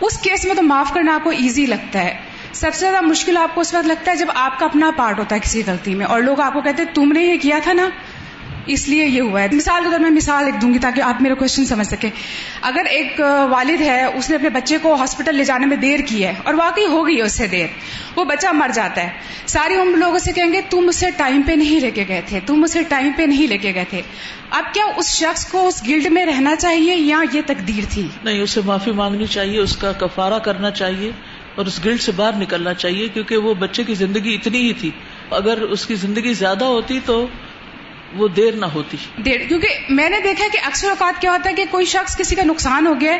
اس 0.00 0.18
کیس 0.18 0.44
میں 0.44 0.54
تو 0.54 0.62
معاف 0.62 0.92
کرنا 0.94 1.14
آپ 1.14 1.24
کو 1.24 1.30
ایزی 1.30 1.66
لگتا 1.66 2.04
ہے۔ 2.04 2.18
سب 2.52 2.74
سے 2.74 2.80
زیادہ 2.80 3.00
مشکل 3.00 3.36
آپ 3.36 3.54
کو 3.54 3.60
اس 3.60 3.74
وقت 3.74 3.86
لگتا 3.86 4.10
ہے 4.10 4.16
جب 4.16 4.26
آپ 4.34 4.58
کا 4.58 4.66
اپنا 4.66 4.90
پارٹ 4.96 5.18
ہوتا 5.18 5.34
ہے 5.34 5.40
کسی 5.40 5.62
غلطی 5.66 5.94
میں 5.94 6.06
اور 6.06 6.20
لوگ 6.20 6.40
آپ 6.40 6.52
کو 6.52 6.60
کہتے 6.60 6.82
ہیں، 6.82 6.94
تم 6.94 7.12
نے 7.12 7.22
یہ 7.22 7.36
کیا 7.42 7.58
تھا 7.62 7.72
نا؟ 7.72 7.88
اس 8.66 8.88
لیے 8.88 9.06
یہ 9.06 9.20
ہوا 9.20 9.42
ہے۔ 9.42 9.48
مثال 9.52 9.84
کے 9.84 9.90
طور 9.90 9.98
میں 9.98 10.10
مثال 10.10 10.44
ایک 10.44 10.62
دوں 10.62 10.74
گی 10.74 10.78
تاکہ 10.78 11.00
آپ 11.00 11.22
میرا 11.22 11.34
کوشچن 11.34 11.64
سمجھ 11.64 11.86
سکیں۔ 11.86 12.10
اگر 12.60 12.84
ایک 12.90 13.20
والد 13.50 13.80
ہے، 13.80 14.04
اس 14.04 14.30
نے 14.30 14.36
اپنے 14.36 14.48
بچے 14.48 14.78
کو 14.82 14.94
ہاسپٹل 14.94 15.34
لے 15.34 15.44
جانے 15.44 15.66
میں 15.66 15.76
دیر 15.76 16.00
کی 16.06 16.24
ہے 16.24 16.34
اور 16.42 16.54
واقعی 16.54 16.86
ہو 16.86 17.06
گئی 17.06 17.16
ہے 17.16 17.22
اس 17.22 17.32
سے 17.32 17.46
دیر۔ 17.46 17.66
وہ 18.16 18.24
بچہ 18.24 18.46
مر 18.52 18.70
جاتا 18.74 19.02
ہے۔ 19.02 19.08
ساری 19.46 19.74
عمر 19.74 19.96
لوگوں 19.96 20.18
سے 20.18 20.32
کہیں 20.32 20.52
گے، 20.52 20.60
تم 20.70 20.88
اسے 20.88 21.06
ٹائم 21.16 21.42
پہ 21.42 21.52
نہیں 21.52 21.80
لے 21.80 21.90
کے 21.90 22.04
گئے 22.08 22.20
تھے، 22.26 22.40
تم 22.46 22.62
اسے 22.64 22.82
ٹائم 22.82 23.12
پہ 23.16 23.22
نہیں 23.22 23.46
لے 23.46 23.58
کے 23.58 23.72
گئے 23.74 23.84
تھے۔ 23.90 24.02
اب 24.50 24.64
کیا 24.74 24.84
اس 24.96 25.16
شخص 25.16 25.46
کو 25.46 25.68
اس 25.68 25.82
گلڈ 25.88 26.06
میں 26.06 26.26
رہنا 26.26 26.56
چاہیے 26.56 26.96
یا 26.96 27.22
یہ 27.32 27.40
تقدیر 27.46 27.84
تھی؟ 27.90 28.08
نہیں، 28.24 28.40
اسے 28.40 28.60
معافی 28.64 28.90
مانگنی 28.90 29.26
چاہیے، 29.26 29.60
اس 29.60 29.76
کا 29.76 29.92
کفارہ 29.92 30.38
کرنا 30.38 30.70
چاہیے 30.70 31.10
اور 31.54 31.66
اس 31.66 31.84
گلڈ 31.84 32.00
سے 32.00 32.12
باہر 32.12 32.36
نکلنا 32.36 32.74
چاہیے 32.74 33.08
کیونکہ 33.08 33.36
وہ 33.36 33.54
بچے 33.54 33.84
کی 33.84 33.94
زندگی 33.94 34.34
اتنی 34.34 34.58
ہی 34.58 34.72
تھی۔ 34.72 34.90
اگر 35.30 35.60
اس 35.60 35.86
کی 35.86 35.94
زندگی 35.94 36.32
زیادہ 36.32 36.64
ہوتی 36.64 37.00
تو 37.06 37.26
وہ 38.16 38.28
دیر 38.28 38.54
نہ 38.54 38.66
ہوتی۔ 38.66 38.96
دیر 39.16 39.40
کیونکہ 39.48 39.68
میں 39.88 40.10
نے 40.10 40.20
دیکھا 40.24 40.44
کہ 40.52 40.58
اکثر 40.66 40.88
اوقات 40.88 41.20
کیا 41.20 41.32
ہوتا 41.32 41.50
ہے 41.50 41.54
کہ 41.54 41.64
کوئی 41.70 41.86
شخص 41.86 42.16
کسی 42.16 42.34
کا 42.34 42.42
نقصان 42.44 42.86
ہو 42.86 42.94
گیا 43.00 43.12
ہے 43.12 43.18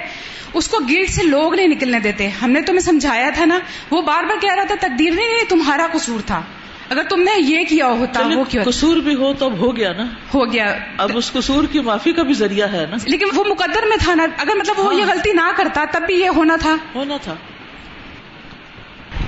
اس 0.55 0.69
کو 0.69 0.79
گیٹ 0.79 1.11
سے 1.11 1.23
لوگ 1.23 1.55
نہیں 1.55 1.69
نکلنے 1.69 2.01
دیتے۔ 2.01 2.29
ہم 2.29 2.51
نے 2.51 2.63
تمہیں 2.63 2.81
سمجھایا 2.81 3.31
تھا 3.35 3.45
نا 3.45 3.59
وہ 3.91 4.03
بار 4.03 4.25
بار 4.25 4.41
کہہ 4.41 4.55
رہا 4.55 4.65
تھا 4.65 4.75
تقدیر 4.81 5.11
نہیں 5.13 5.27
نہیں 5.27 5.51
تمہارا 5.51 5.87
قصور 5.93 6.21
تھا۔ 6.27 6.43
اگر 6.89 7.03
تم 7.03 7.21
نے 7.21 7.41
یہ 7.41 7.65
کیا 7.69 7.87
ہوتا 7.87 8.29
وہ 8.35 8.45
کیا 8.49 8.63
قصور 8.65 8.97
بھی 8.97 9.15
ہو 9.15 9.33
تو 9.33 9.47
اب 9.47 9.59
ہو 9.59 9.77
گیا 9.77 9.93
نا۔ 9.93 10.05
ہو 10.35 10.53
گیا۔ 10.53 10.79
اب 10.99 11.11
اس 11.15 11.33
قصور 11.33 11.65
کی 11.65 11.81
معافی 11.81 12.13
کا 12.13 12.23
بھی 12.23 12.35
ذریعہ 12.35 12.73
ہے 12.73 12.87
نا۔ 12.91 12.97
لیکن 13.05 13.27
وہ 13.35 13.45
مقدر 13.45 13.83
میں 13.89 13.97
تھا 14.01 14.15
نا۔ 14.15 14.27
اگر 14.39 14.53
مطلب 14.57 14.79
وہ 14.79 14.95
یہ 14.95 15.05
غلطی 15.05 15.33
نہ 15.33 15.51
کرتا 15.57 15.85
تب 15.93 16.03
بھی 16.07 16.15
یہ 16.15 16.29
ہونا 16.29 16.57
تھا۔ 16.57 16.77
ہونا 16.95 17.17
تھا۔ 17.17 17.35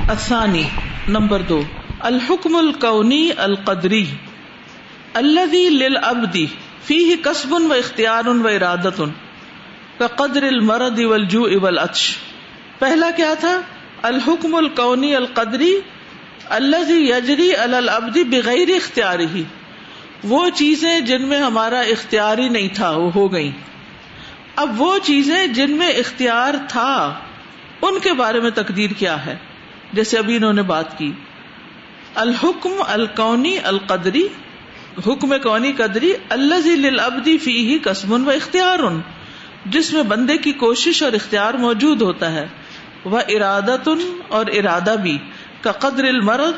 الثانی 0.08 0.62
نمبر 1.08 1.42
دو۔ 1.42 1.62
الحکم 2.00 2.56
القونی 2.56 3.30
القدری۔ 3.36 4.04
الذي 5.14 5.68
للعبد 5.70 6.36
فيه 6.84 7.16
كسب 7.22 7.52
و 7.52 7.72
اختیار 7.72 8.26
و 8.26 8.48
ارادت 8.48 9.00
کا 9.98 10.06
قدر 10.06 10.44
والجوع 11.04 11.48
والعطش۔ 11.60 12.16
پہلا 12.78 13.10
کیا 13.16 13.34
تھا؟ 13.40 13.60
الحکم 14.02 14.54
القونی 14.54 15.14
القدری 15.16 15.80
الذي 16.48 16.98
يجري 17.08 17.50
على 17.54 17.76
العبد 17.76 18.16
بغیر 18.30 18.68
اختیار 18.68 19.18
ہی 19.18 19.42
وہ 20.24 20.48
چیزیں 20.54 21.00
جن 21.00 21.28
میں 21.28 21.38
ہمارا 21.38 21.80
اختیار 21.80 22.38
ہی 22.38 22.48
نہیں 22.48 22.68
تھا، 22.74 22.90
وہ 22.90 23.10
ہو 23.14 23.32
گئی 23.32 23.50
اب 24.56 24.80
وہ 24.82 24.98
چیزیں 25.02 25.46
جن 25.46 25.70
میں 25.70 25.88
اختیار 25.88 26.54
تھا، 26.68 27.14
ان 27.82 27.98
کے 28.02 28.12
بارے 28.12 28.40
میں 28.40 28.50
تقدیر 28.50 28.90
کیا 28.98 29.26
ہے؟ 29.26 29.36
جیسے 29.92 30.18
ابھی 30.18 30.36
انہوں 30.36 30.52
نے 30.52 30.62
بات 30.62 30.98
کی۔ 30.98 31.12
الحکم 32.14 32.82
القونی 32.88 33.58
القدری 33.64 34.28
حکم 35.06 35.38
کونی 35.42 35.72
قدری 35.72 36.12
اللہ 36.28 37.00
ابدی 37.00 37.38
فی 37.38 37.72
ہی 37.72 37.78
قسم 37.78 38.26
و 38.26 38.30
اختیار، 38.30 38.78
جس 39.66 39.92
میں 39.92 40.02
بندے 40.02 40.36
کی 40.36 40.52
کوشش 40.52 41.02
اور 41.02 41.12
اختیار 41.12 41.54
موجود 41.54 42.02
ہوتا 42.02 42.32
ہے۔ 42.32 42.46
وہ 43.04 43.20
ارادت 43.28 43.88
اور 44.28 44.46
ارادہ 44.46 44.94
بھی، 45.02 45.18
کا 45.60 45.72
قدر 45.72 46.04
المرد 46.04 46.52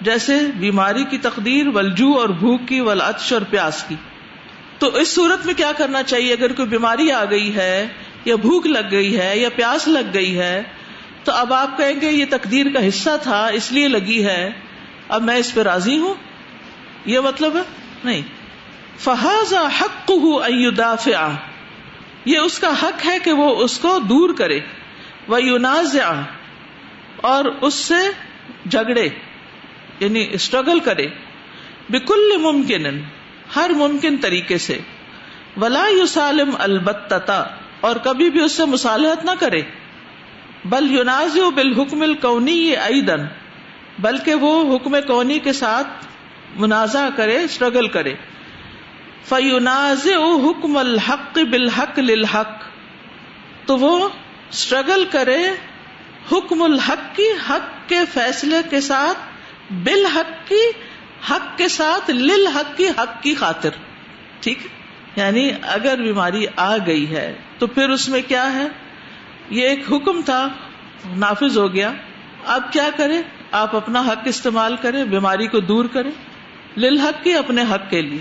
جیسے 0.00 0.38
بیماری 0.56 1.04
کی 1.04 1.18
تقدیر 1.18 1.68
ولجو 1.68 2.12
اور 2.12 2.28
بھوک 2.28 2.60
کی 2.66 2.80
ولعش 2.80 3.32
اور 3.32 3.42
پیاس 3.50 3.84
کی۔ 3.88 3.94
تو 4.78 4.86
اس 4.86 5.14
صورت 5.14 5.46
میں 5.46 5.54
کیا 5.54 5.72
کرنا 5.76 6.02
چاہیے؟ 6.02 6.32
اگر 6.32 6.52
کوئی 6.52 6.68
بیماری 6.68 7.10
آ 7.10 7.24
گئی 7.24 7.54
ہے، 7.54 7.88
یا 8.24 8.36
بھوک 8.36 8.66
لگ 8.66 8.90
گئی 8.90 9.18
ہے، 9.18 9.38
یا 9.38 9.48
پیاس 9.56 9.88
لگ 9.88 10.14
گئی 10.14 10.38
ہے، 10.38 10.62
تو 11.24 11.32
اب 11.32 11.52
آپ 11.52 11.78
کہیں 11.78 12.00
گے 12.00 12.10
یہ 12.10 12.24
تقدیر 12.30 12.66
کا 12.74 12.88
حصہ 12.88 13.10
تھا، 13.22 13.46
اس 13.46 13.72
لیے 13.72 13.88
لگی 13.88 14.26
ہے۔ 14.26 14.50
اب 15.08 15.22
میں 15.22 15.36
اس 15.36 15.54
پہ 15.54 15.60
راضی 15.60 15.98
ہوں۔ 15.98 16.14
یہ 17.04 17.20
مطلب 17.20 17.56
ہے؟ 17.56 17.62
نہیں. 18.04 18.22
فہذ 18.98 19.52
حق 19.52 20.10
ہُوا 20.10 20.48
یہ 22.24 22.38
اس 22.38 22.58
کا 22.58 22.72
حق 22.82 23.06
ہے 23.06 23.18
کہ 23.24 23.32
وہ 23.32 23.56
اس 23.56 23.78
کو 23.78 23.98
دور 23.98 24.34
کرے. 24.34 24.60
وہ 25.28 25.42
یوناز 25.42 25.96
اور 27.16 27.44
اس 27.60 27.74
سے 27.74 28.10
جھگڑے 28.70 29.08
یعنی 30.00 30.26
اسٹرگل 30.30 30.80
کرے. 30.80 31.06
بکل 31.88 32.36
ممکن 32.36 32.86
ہر 33.56 33.70
ممکن 33.70 34.16
طریقے 34.16 34.58
سے. 34.58 34.78
ولا 35.56 35.86
یو 35.88 36.06
سالم 36.06 36.50
البتتا 36.58 37.44
اور 37.80 37.96
کبھی 37.96 38.30
بھی 38.30 38.40
اس 38.40 38.52
سے 38.52 38.64
مصالحت 38.64 39.24
نہ 39.24 39.30
کرے. 39.38 39.62
بل 40.64 40.90
یوناز 40.90 41.38
بالحکم 41.54 42.02
القونی 42.02 42.52
یہ 42.52 43.02
بلکہ 43.98 44.34
وہ 44.34 44.76
حکم 44.76 44.96
کونی 45.06 45.38
کے 45.38 45.52
ساتھ 45.52 45.86
منازع 46.56 47.08
کرے 47.16 47.44
اسٹرگل 47.44 47.88
کرے۔ 47.88 48.14
فیوناز 49.24 50.06
حکم 50.44 50.76
الحق 50.76 51.38
بالحق 51.38 51.98
للحق۔ 51.98 52.50
تو 53.66 53.76
وہ 53.76 54.08
اسٹرگل 54.50 55.04
کرے 55.10 55.38
حکم 56.32 56.62
الحق 56.62 57.16
کی، 57.16 57.26
حق 57.50 57.88
کے 57.88 57.98
فیصلے 58.12 58.56
کے 58.70 58.80
ساتھ، 58.80 59.18
بالحق 59.72 60.48
کی، 60.48 60.70
حق 61.30 61.58
کے 61.58 61.68
ساتھ، 61.68 62.10
للحق 62.10 62.76
کی، 62.76 62.88
حق 62.88 63.22
کی 63.22 63.34
خاطر۔ 63.34 63.70
ٹھیک 64.40 64.58
یعنی 65.16 65.50
اگر 65.62 66.02
بیماری 66.02 66.46
آ 66.56 66.76
گئی 66.86 67.10
ہے، 67.10 67.36
تو 67.58 67.66
پھر 67.66 67.88
اس 67.88 68.08
میں 68.08 68.22
کیا 68.28 68.54
ہے؟ 68.54 68.68
یہ 69.50 69.68
ایک 69.68 69.92
حکم 69.92 70.22
تھا، 70.22 70.48
نافذ 71.16 71.58
ہو 71.58 71.74
گیا۔ 71.74 71.92
اب 72.46 72.72
کیا 72.72 72.90
کرے؟ 72.96 73.22
آپ 73.52 73.76
اپنا 73.76 74.00
حق 74.00 74.22
استعمال 74.24 74.76
کریں 74.76 75.04
بیماری 75.04 75.46
کو 75.46 75.60
دور 75.60 75.84
کریں 75.84 76.10
للحق 76.78 77.24
کی 77.24 77.34
اپنے 77.34 77.62
حق 77.62 77.90
کے 77.90 78.02
لیے۔ 78.02 78.20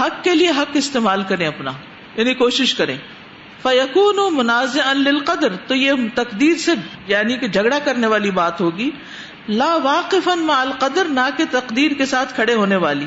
حق 0.00 0.24
کے 0.24 0.34
لیے 0.34 0.48
حق 0.48 0.70
استعمال 0.74 1.22
کریں 1.28 1.46
اپنا 1.46 1.70
یعنی 2.16 2.34
کوشش 2.34 2.74
کریں۔ 2.74 2.96
فیقون 3.62 4.34
منازع 4.36 4.92
للقدر، 4.92 5.56
تو 5.66 5.74
یہ 5.74 5.92
تقدیر 6.14 6.56
سے 6.56 6.72
یعنی 7.06 7.36
کہ 7.36 7.48
جھگڑا 7.48 7.78
کرنے 7.78 8.06
والی 8.06 8.30
بات 8.30 8.60
ہوگی۔ 8.60 8.90
لا 9.48 9.76
واقف 9.82 10.28
مع 10.28 10.54
القدر، 10.54 11.04
نہ 11.04 11.28
کہ 11.36 11.44
تقدیر 11.50 11.90
کے 11.90 12.06
ساتھ 12.06 12.34
کھڑے 12.34 12.54
ہونے 12.54 12.76
والی۔ 12.76 13.06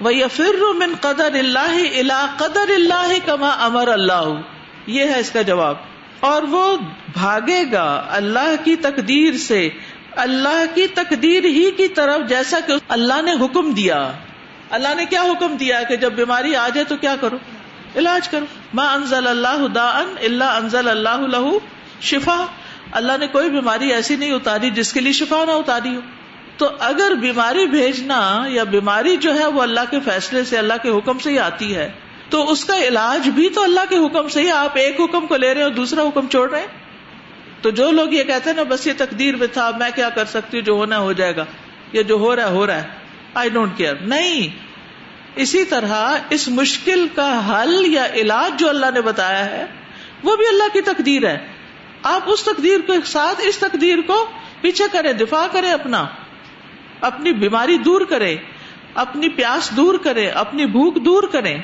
وہ 0.00 0.14
یفر 0.14 0.74
من 0.74 0.92
قدر 1.00 1.34
اللہ 1.34 1.98
الا 1.98 2.26
قدر 2.38 2.68
اللہ 2.68 3.14
کما 3.24 3.48
امر 3.48 3.88
اللہ۔ 3.88 4.40
یہ 4.86 5.04
ہے 5.04 5.18
اس 5.18 5.30
کا 5.30 5.42
جواب۔ 5.42 5.74
اور 6.20 6.42
وہ 6.42 6.76
بھاگے 7.12 7.64
گا 7.72 8.04
اللہ 8.08 8.54
کی 8.64 8.76
تقدیر 8.76 9.36
سے۔ 9.36 9.68
اللہ 10.18 10.64
کی 10.74 10.86
تقدیر 10.86 11.44
ہی 11.44 11.70
کی 11.70 11.88
طرف 11.88 12.28
جیسا 12.28 12.58
کہ 12.66 12.72
اللہ 12.88 13.22
نے 13.22 13.32
حکم 13.32 13.70
دیا۔ 13.70 14.12
اللہ 14.70 14.88
نے 14.96 15.04
کیا 15.04 15.22
حکم 15.22 15.56
دیا 15.56 15.82
کہ 15.82 15.96
جب 15.96 16.12
بیماری 16.12 16.56
آ 16.56 16.68
جائے 16.68 16.84
تو 16.84 16.96
کیا 16.96 17.16
کرو؟ 17.20 17.36
علاج 17.96 18.28
کرو۔ 18.28 18.44
ماں 18.74 18.94
انزل 18.94 19.26
اللہ 19.26 19.66
دا 19.74 19.88
ان 19.88 20.14
اللہ 20.22 20.44
انزل 20.44 20.88
اللہ 20.88 21.26
لہو 21.26 21.58
شفا 22.00 22.44
اللہ 22.92 23.12
نے 23.20 23.26
کوئی 23.26 23.50
بیماری 23.50 23.92
ایسی 23.92 24.16
نہیں 24.16 24.32
اتاری 24.32 24.70
جس 24.70 24.92
کے 24.92 25.00
لیے 25.00 25.12
شفا 25.12 25.44
نہ 25.44 25.50
اتاری 25.50 25.96
ہو۔ 25.96 26.00
تو 26.56 26.68
اگر 26.78 27.12
بیماری 27.20 27.66
بھیجنا 27.66 28.44
یا 28.46 28.64
بیماری 28.64 29.16
جو 29.16 29.34
ہے 29.34 29.46
وہ 29.46 29.62
اللہ 29.62 29.80
کے 29.90 30.00
فیصلے 30.00 30.44
سے، 30.44 30.58
اللہ 30.58 30.74
کے 30.82 30.88
حکم 30.88 31.18
سے 31.18 31.30
ہی 31.30 31.38
آتی 31.38 31.76
ہے، 31.76 31.92
تو 32.30 32.50
اس 32.50 32.64
کا 32.64 32.78
علاج 32.78 33.28
بھی 33.28 33.48
تو 33.48 33.62
اللہ 33.62 33.80
کے 33.88 33.96
حکم 33.96 34.28
سے 34.28 34.42
ہی، 34.42 34.50
آپ 34.50 34.76
ایک 34.76 35.00
حکم 35.00 35.26
کو 35.26 35.36
لے 35.36 35.48
رہے 35.48 35.56
ہیں 35.56 35.68
اور 35.68 35.70
دوسرا 35.70 36.02
حکم 36.02 36.26
چھوڑ 36.26 36.50
رہے 36.50 36.60
ہیں۔ 36.60 36.77
تو 37.62 37.70
جو 37.70 37.90
لوگ 37.90 38.12
یہ 38.12 38.24
کہتے 38.24 38.50
ہیں 38.50 38.56
نا 38.56 38.62
بس 38.62 38.86
یہ 38.86 38.92
تقدیر 38.96 39.36
میں 39.36 39.46
تھا، 39.46 39.70
میں 39.78 39.90
کیا 39.94 40.08
کر 40.08 40.24
سکتی 40.24 40.58
ہوں؟ 40.58 40.64
جو 40.64 40.72
ہونا 40.72 40.98
ہو 40.98 41.12
جائے 41.12 41.36
گا۔ 41.36 41.44
یہ 41.92 42.02
جو 42.02 42.14
ہو 42.14 42.36
رہا 42.36 42.42
ہے، 42.42 42.50
ہو 42.50 42.66
رہا 42.66 42.82
ہے۔ 42.82 42.88
آئی 43.34 43.50
ڈونٹ 43.50 43.76
کیئر 43.76 43.94
نہیں۔ 43.94 44.48
اسی 45.36 45.64
طرح 45.64 46.16
اس 46.30 46.48
مشکل 46.48 47.06
کا 47.14 47.62
حل 47.62 47.86
یا 47.86 48.06
علاج 48.06 48.60
جو 48.60 48.68
اللہ 48.68 48.86
نے 48.94 49.00
بتایا 49.00 49.44
ہے، 49.44 49.66
وہ 50.24 50.36
بھی 50.36 50.46
اللہ 50.46 50.72
کی 50.72 50.80
تقدیر 50.80 51.26
ہے۔ 51.26 51.46
آپ 52.02 52.22
اس 52.26 52.42
تقدیر 52.42 52.80
کے 52.86 52.92
ساتھ 53.04 53.40
اس 53.44 53.58
تقدیر 53.58 53.98
کو 54.06 54.26
پیچھے 54.60 54.84
کریں، 54.92 55.12
دفاع 55.12 55.46
کریں 55.52 55.70
اپنا۔ 55.70 56.06
اپنی 57.00 57.32
بیماری 57.32 57.78
دور 57.78 58.00
کریں۔ 58.00 58.36
اپنی 58.94 59.28
پیاس 59.28 59.70
دور 59.76 59.98
کریں۔ 59.98 60.30
اپنی 60.30 60.66
بھوک 60.66 61.04
دور 61.04 61.22
کریں۔ 61.22 61.58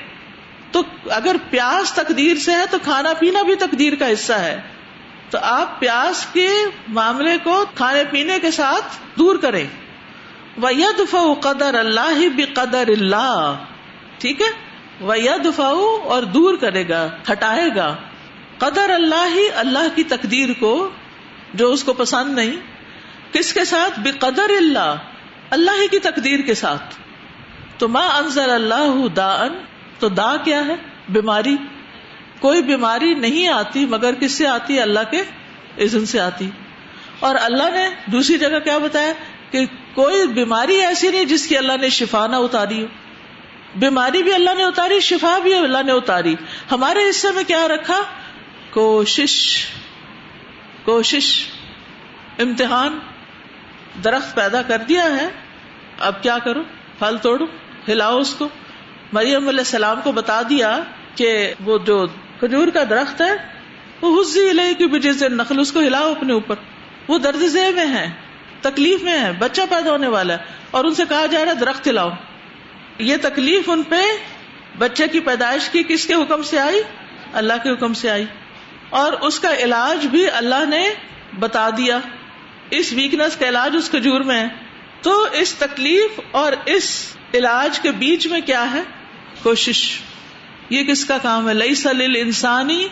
تو 0.70 0.82
اگر 1.11 1.36
پیاس 1.51 1.92
تقدیر 1.92 2.34
سے 2.34 2.53
ہے، 2.53 2.66
تو 2.70 2.76
کھانا 2.82 3.12
پینا 3.14 3.42
بھی 3.42 3.55
تقدیر 3.55 3.95
کا 3.95 4.12
حصہ 4.12 4.32
ہے۔ 4.32 4.61
تو 5.31 5.39
آپ 5.43 5.81
پیاس 5.81 6.27
کے 6.33 6.51
معاملے 6.89 7.39
کو 7.43 7.64
کھانے 7.75 8.05
پینے 8.11 8.39
کے 8.41 8.51
ساتھ 8.51 9.18
دور 9.18 9.37
کریں۔ 9.37 9.66
وید 10.62 11.14
قدر 11.41 11.79
اللہ 11.79 12.29
بھی 12.29 12.45
قدر 12.45 12.89
اللہ 12.89 13.57
ٹھیک 14.18 14.41
ہے؟ 14.41 14.75
وید 15.01 15.61
اور 16.05 16.22
دور 16.22 16.55
کرے 16.55 16.89
گا 16.89 17.09
ہٹائے 17.33 17.77
گا۔ 17.77 17.97
قدر 18.59 18.91
اللہ 18.91 19.29
ہی 19.35 19.51
اللہ 19.55 19.97
کی 19.97 20.05
تقدیر 20.05 20.49
کو، 20.61 20.91
جو 21.55 21.72
اس 21.72 21.85
کو 21.85 21.93
پسند 21.93 22.35
نہیں۔ 22.35 22.57
کس 23.33 23.53
کے 23.53 23.64
ساتھ؟ 23.64 24.01
بے 24.01 24.11
قدر 24.11 24.51
اللہ 24.57 24.95
اللہ 25.51 25.70
ہی 25.70 25.89
کی 25.89 25.99
تقدیر 25.99 26.41
کے 26.41 26.55
ساتھ۔ 26.55 26.95
تو 27.79 27.89
ماں 27.89 28.09
انضر 28.09 28.49
اللہ 28.49 29.09
دا 29.16 29.35
ان 29.35 29.59
تو 29.99 30.09
دا 30.09 30.37
کیا 30.37 30.66
ہے؟ 30.66 30.75
بیماری۔ 31.09 31.57
کوئی 32.45 32.62
بیماری 32.62 33.14
نہیں 33.14 33.49
آتی 33.49 33.86
مگر 33.86 34.14
کس 34.14 34.32
سے 34.32 34.47
آتی؟ 34.47 34.80
اللہ 34.80 35.01
کے 35.11 35.22
عزن 35.84 36.07
سے 36.07 36.20
آتی۔ 36.20 36.51
اور 37.20 37.34
اللہ 37.40 37.70
نے 37.70 37.88
دوسری 38.07 38.38
جگہ 38.38 38.59
کیا 38.64 38.78
بتایا 38.78 39.12
کہ 39.51 39.66
کوئی 39.95 40.26
بیماری 40.26 40.74
ایسی 40.74 41.11
نہیں 41.11 41.24
جس 41.24 41.47
کی 41.47 41.57
اللہ 41.57 41.72
نے 41.80 41.88
شفا 41.88 42.26
نہ 42.26 42.36
اتاری 42.36 42.82
ہو۔ 42.82 42.86
بیماری 43.76 44.22
بھی 44.22 44.34
اللہ 44.34 44.51
نے 44.57 44.64
اتاری، 44.64 45.01
شفا 45.01 45.38
بھی 45.38 45.55
اللہ 45.55 45.82
نے 45.82 45.92
اتاری۔ 45.92 46.34
ہمارے 46.70 47.11
حصے 47.11 47.28
میں 47.30 47.45
کیا 47.45 47.68
رکھا؟ 47.68 48.01
کوشش 48.70 49.66
کوشش، 50.84 51.47
امتحان۔ 52.38 52.99
درخت 54.05 54.34
پیدا 54.34 54.62
کر 54.62 54.78
دیا 54.78 55.05
ہے۔ 55.05 55.28
اب 56.01 56.22
کیا 56.22 56.38
کرو؟ 56.38 56.62
پھل 56.99 57.16
توڑو، 57.22 57.45
ہلاؤ 57.88 58.18
اس 58.18 58.34
کو۔ 58.34 58.49
مریم 59.12 59.49
علیہ 59.49 59.61
السلام 59.61 60.01
کو 60.05 60.12
بتا 60.12 60.42
دیا 60.49 60.78
کہ 61.14 61.55
وہ 61.64 61.78
جو 61.78 62.07
کھجور 62.45 62.68
کا 62.68 62.84
درخت 62.90 63.20
ہے، 63.20 63.32
وہ 64.01 64.22
حسی 64.22 64.51
علیہ 64.51 64.74
کی 64.74 64.84
وجہ 64.84 65.12
سے 65.12 65.28
نقل 65.28 65.61
اس 65.61 65.72
کو 65.72 65.80
ہلاؤ 65.80 66.11
اپنے 66.11 66.32
اوپر۔ 66.32 66.55
وہ 67.09 67.18
درد 67.18 67.38
ذہ 67.38 67.70
میں 67.74 67.86
ہے، 67.86 68.11
تکلیف 68.61 69.03
میں 69.03 69.18
ہے، 69.18 69.32
بچہ 69.38 69.61
پیدا 69.70 69.90
ہونے 69.90 70.07
والا 70.07 70.32
ہے۔ 70.32 70.38
اور 70.70 70.84
ان 70.84 70.95
سے 70.95 71.03
کہا 71.09 71.26
جا 71.26 71.45
رہا 71.45 71.53
ہے، 71.53 71.57
درخت 71.57 71.88
ہلاؤ۔ 71.88 72.11
یہ 72.99 73.16
تکلیف 73.22 73.70
ان 73.70 73.82
پہ 73.82 73.97
بچے 74.78 75.09
کی 75.09 75.20
پیدائش 75.20 75.68
کی 75.68 75.82
کس 75.82 76.07
کے 76.07 76.14
حکم 76.14 76.42
سے 76.42 76.59
آئی؟ 76.59 76.82
اللہ 77.32 77.53
کے 77.62 77.70
حکم 77.70 77.95
سے 77.95 78.11
آئی۔ 78.11 78.24
اور 78.90 79.12
اس 79.12 79.40
کا 79.40 79.55
علاج 79.55 80.07
بھی 80.07 80.30
اللہ 80.30 80.64
نے 80.68 80.90
بتا 81.38 81.70
دیا۔ 81.70 81.99
اس 82.70 82.92
ویکنیس 82.92 83.36
کا 83.36 83.49
علاج 83.49 83.76
اس 83.78 83.90
کھجور 83.90 84.20
میں 84.20 84.40
ہے۔ 84.40 84.49
تو 85.03 85.26
اس 85.32 85.55
تکلیف 85.55 86.20
اور 86.30 86.53
اس 86.64 87.16
علاج 87.34 87.80
کے 87.80 87.90
بیچ 87.90 88.26
میں 88.26 88.40
کیا 88.40 88.72
ہے؟ 88.72 88.80
کوشش۔ 89.42 90.01
یہ 90.71 90.85
کس 90.85 91.05
کا 91.05 91.19
کام 91.19 91.49
ہے؟ 91.49 91.55
لئی 91.55 91.75
سلیل 91.75 92.17
انسانی 92.17 92.89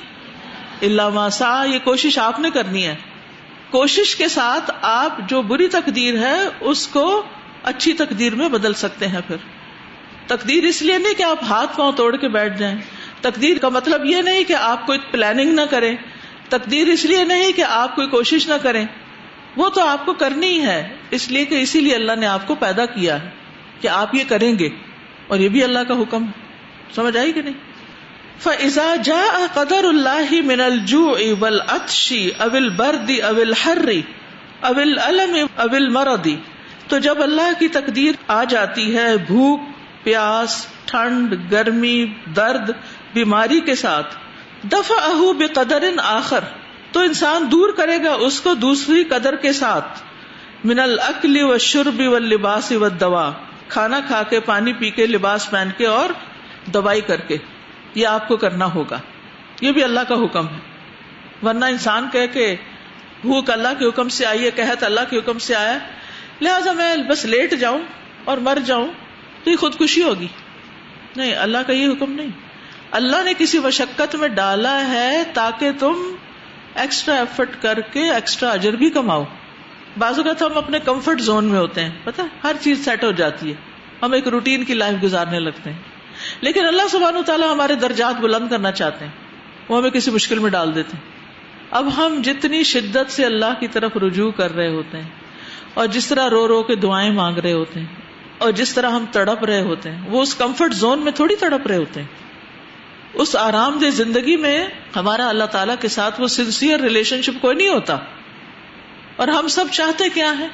اللہ 0.83 1.09
ماسا 1.09 1.65
یہ 1.65 1.79
کوشش 1.85 2.19
آپ 2.19 2.41
نے 2.41 2.51
کرنی 2.51 2.87
ہے۔ 2.87 2.95
کوشش 3.71 4.17
کے 4.17 4.29
ساتھ 4.29 4.71
آپ 4.83 5.29
جو 5.29 5.43
بری 5.43 5.69
تقدیر 5.69 6.15
ہے، 6.17 6.41
اس 6.61 6.87
کو 6.87 7.23
اچھی 7.63 7.93
تقدیر 7.93 8.35
میں 8.35 8.49
بدل 8.49 8.75
سکتے 8.75 9.09
ہیں 9.09 9.21
پھر۔ 9.27 9.37
تقدیر 10.27 10.65
اس 10.65 10.83
لیے 10.83 10.99
نہیں 10.99 11.15
کہ 11.15 11.23
آپ 11.23 11.39
ہاتھ 11.43 11.77
پاؤں 11.77 11.93
توڑ 11.93 12.17
کے 12.17 12.29
بیٹھ 12.29 12.59
جائیں۔ 12.59 12.79
تقدیر 13.21 13.59
کا 13.59 13.69
مطلب 13.69 14.05
یہ 14.05 14.17
نہیں 14.17 14.45
کہ 14.45 14.53
آپ 14.53 14.87
کوئی 14.87 14.99
پلاننگ 15.11 15.53
نہ 15.53 15.61
کریں۔ 15.71 15.97
تقدیر 16.49 16.89
اس 16.89 17.05
لیے 17.05 17.25
نہیں 17.25 17.53
کہ 17.53 17.65
آپ 17.65 17.95
کوئی 17.95 18.07
کوشش 18.07 18.49
نہ 18.49 18.55
کریں۔ 18.63 18.87
وہ 19.57 19.69
تو 19.69 19.87
آپ 19.87 20.07
کو 20.07 20.15
کرنی 20.15 20.47
ہی 20.47 20.63
ہے۔ 20.63 20.97
اس 21.11 21.31
لیے 21.31 21.45
کہ 21.45 21.55
اسی 21.55 21.81
لیے 21.81 21.95
اللہ 21.95 22.13
نے 22.13 22.27
آپ 22.27 22.47
کو 22.47 22.55
پیدا 22.55 22.87
کیا 22.87 23.23
ہے 23.23 23.31
کہ 23.81 23.89
آپ 23.89 24.15
یہ 24.15 24.25
کریں 24.29 24.59
گے 24.59 24.69
اور 25.27 25.39
یہ 25.39 25.49
بھی 25.49 25.65
اللہ 25.65 25.79
کا 25.79 25.95
حکم 25.95 26.25
ہے۔ 26.25 26.42
سمجھ 26.95 27.17
آئی 27.17 27.33
کہ 27.33 27.43
نہیں؟ 27.43 27.61
فضا 28.41 28.95
جا 29.05 29.23
قدر 29.55 29.85
اللہ 29.85 30.33
من 30.45 30.61
الجو 30.61 31.05
اول 31.11 31.61
اتشی 31.69 32.25
اول 32.39 32.69
بردی 32.77 33.21
اول 33.23 33.53
ہرری 33.65 34.01
اول 34.63 34.99
علم 34.99 35.37
اول 35.57 35.89
مردی 35.89 36.37
تو 36.89 36.99
جب 36.99 37.23
اللہ 37.23 37.53
کی 37.59 37.69
تقدیر 37.69 38.15
آ 38.29 38.43
جاتی 38.45 38.95
ہے، 38.97 39.07
بھوک، 39.27 39.61
پیاس، 40.05 40.57
ٹھنڈ، 40.87 41.35
گرمی، 41.51 42.05
درد، 42.37 42.71
بیماری 43.15 43.61
کے 43.61 43.75
ساتھ 43.75 44.15
دفع 44.73 44.99
اہو 45.03 45.33
بے 45.33 45.47
قدر 45.55 45.85
آخر، 46.05 46.45
تو 46.93 47.01
انسان 47.01 47.47
دور 47.53 47.73
کرے 47.77 47.99
گا 48.05 48.13
اس 48.21 48.41
کو 48.41 48.55
دوسری 48.57 49.05
قدر 49.05 49.37
کے 49.37 49.53
ساتھ، 49.53 50.03
من 50.65 50.79
العقلی 50.79 51.43
و 51.43 51.57
شربی 51.61 52.07
و 52.07 52.19
لباس 52.19 52.73
و 52.73 52.89
دوا 53.01 53.31
کھانا 53.69 54.01
کھا 54.09 54.23
کے، 54.23 54.41
پانی 54.41 54.73
پی 54.73 54.91
کے، 54.91 55.07
لباس 55.07 55.51
پہن 55.51 55.71
کے، 55.77 55.87
اور 55.87 56.11
دوائی 56.67 57.01
کر 57.01 57.21
کے 57.21 57.37
یہ 57.95 58.07
آپ 58.07 58.29
کو 58.29 58.37
کرنا 58.37 58.75
ہوگا۔ 58.75 58.99
یہ 59.61 59.73
بھی 59.73 59.85
اللہ 59.85 60.01
کا 60.09 60.15
حکم 60.15 60.49
ہے۔ 60.49 60.59
ورنہ 61.47 61.65
انسان 61.65 62.09
کہہ 62.13 62.27
کے 62.33 62.57
بھوک 63.21 63.51
اللہ 63.51 63.69
کے 63.79 63.89
حکم 63.89 64.09
سے 64.09 64.27
آئی 64.27 64.45
ہے 64.45 64.51
کہت 64.51 64.83
اللہ 64.83 65.01
کے 65.11 65.19
حکم 65.19 65.39
سے 65.39 65.55
آیا 65.55 65.79
لہذا 66.41 66.73
میں 66.73 66.97
بس 66.97 67.25
لیٹ 67.25 67.55
جاؤں 67.55 67.83
اور 68.25 68.39
مر 68.39 68.59
جاؤں 68.67 68.89
تو 69.45 69.51
یہ 69.51 69.57
خودکشی 69.57 70.03
ہوگی۔ 70.03 70.27
نہیں، 71.17 71.35
اللہ 71.35 71.59
کا 71.67 71.73
یہ 71.73 71.89
حکم 71.89 72.13
نہیں۔ 72.13 72.29
اللہ 72.91 73.23
نے 73.25 73.33
کسی 73.39 73.59
مشقت 73.59 74.17
میں 74.17 74.29
ڈالا 74.29 74.89
ہے 74.89 75.23
تاکہ 75.35 75.71
تم 75.79 76.15
ایکسٹرا 76.75 77.15
ایفرٹ 77.15 77.51
کر 77.63 77.81
کے 77.81 78.13
ایکسٹرا 78.13 78.51
اجر 78.51 78.73
بھی 78.73 78.91
کماؤ۔ 78.91 79.25
بعض 79.99 80.19
اوقات 80.19 80.43
ہم 80.43 80.59
اپنے 80.59 80.79
کمفرٹ 80.79 81.21
زون 81.21 81.45
میں 81.45 81.59
ہوتے 81.59 81.85
ہیں۔ 81.85 81.91
پتا 82.05 82.23
ہر 82.45 82.57
چیز 82.61 82.85
سیٹ 82.85 83.05
ہو 83.05 83.13
جاتی 83.13 83.51
ہے۔ 83.51 83.55
ہم 84.03 84.13
ایک 84.13 84.29
روٹین 84.29 84.65
کی 84.65 84.75
لائف 84.75 85.03
گزارنے 85.03 85.41
لگتے 85.41 85.73
ہیں۔ 85.73 85.79
لیکن 86.41 86.67
اللہ 86.67 86.83
سبحانہ 86.91 87.19
تعالیٰ 87.19 87.53
ہمارے 87.53 87.75
درجات 87.75 88.21
بلند 88.21 88.49
کرنا 88.49 88.73
چاہتے 88.73 89.05
ہیں۔ 89.05 89.13
وہ 89.69 89.79
ہمیں 89.79 89.91
کسی 89.91 90.11
مشکل 90.11 90.39
میں 90.39 90.51
ڈال 90.51 90.75
دیتے 90.75 90.97
ہیں۔ 90.97 91.13
اب 91.71 91.97
ہم 91.97 92.23
جتنی 92.25 92.63
شدت 92.63 93.13
سے 93.13 93.25
اللہ 93.25 93.61
کی 93.61 93.69
طرف 93.69 93.97
رجوع 93.97 94.31
کر 94.31 94.55
رہے 94.55 94.69
ہوتے 94.69 94.99
ہیں 94.99 95.09
اور 95.75 95.87
جس 95.87 96.07
طرح 96.07 96.31
رو 96.31 96.49
رو 96.49 96.63
کے 96.63 96.75
دعائیں 96.75 97.13
مانگ 97.13 97.39
رہے 97.39 97.53
ہوتے 97.53 97.81
ہیں 97.81 97.87
اور 98.39 98.53
جس 98.53 98.75
طرح 98.75 98.91
ہم 98.91 99.05
تڑپ 99.13 99.45
رہے 99.45 99.61
ہوتے 99.61 99.91
ہیں، 99.91 100.11
وہ 100.11 100.23
اس 100.23 100.35
کمفرٹ 100.35 100.75
زون 100.75 100.99
میں 100.99 101.13
تھوڑی 101.13 101.37
تڑپ 101.37 101.67
رہے 101.67 101.77
ہوتے 101.77 102.01
ہیں۔ 102.01 102.09
اس 103.15 103.37
آرام 103.37 103.79
دہ 103.79 103.91
زندگی 103.91 104.37
میں 104.37 104.69
ہمارا 104.97 105.29
اللہ 105.29 105.45
تعالی 105.45 105.73
کے 105.81 105.89
ساتھ 105.89 106.21
وہ 106.21 106.27
سنسیئر 106.27 106.81
ریلیشن 106.81 107.23
شپ 107.23 107.43
کوئی 107.43 107.57
نہیں 107.57 107.69
ہوتا۔ 107.69 107.99
اور 109.17 109.29
ہم 109.29 109.49
سب 109.49 109.65
چاہتے 109.73 110.09
کیا 110.09 110.39
ہے 110.39 110.47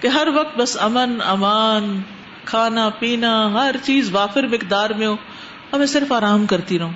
کہ 0.00 0.08
ہر 0.08 0.28
وقت 0.34 0.58
بس 0.58 0.76
امن، 0.80 1.18
امان 1.24 2.02
کھانا 2.44 2.88
پینا، 2.88 3.52
ہر 3.52 3.74
چیز 3.82 4.08
وافر 4.12 4.46
مقدار 4.46 4.90
میں 4.90 5.06
ہو، 5.06 5.16
ہمیں 5.72 5.86
صرف 5.86 6.12
آرام 6.12 6.46
کرتی 6.46 6.78
رہوں 6.78 6.92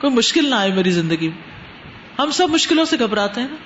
کوئی 0.00 0.12
مشکل 0.12 0.50
نہ 0.50 0.54
آئے 0.54 0.70
میری 0.74 0.90
زندگی 0.90 1.28
میں۔ 1.28 1.56
ہم 2.18 2.30
سب 2.30 2.50
مشکلوں 2.50 2.84
سے 2.84 2.96
گھبراتے 2.98 3.40
ہیں 3.40 3.48
نا۔ 3.48 3.56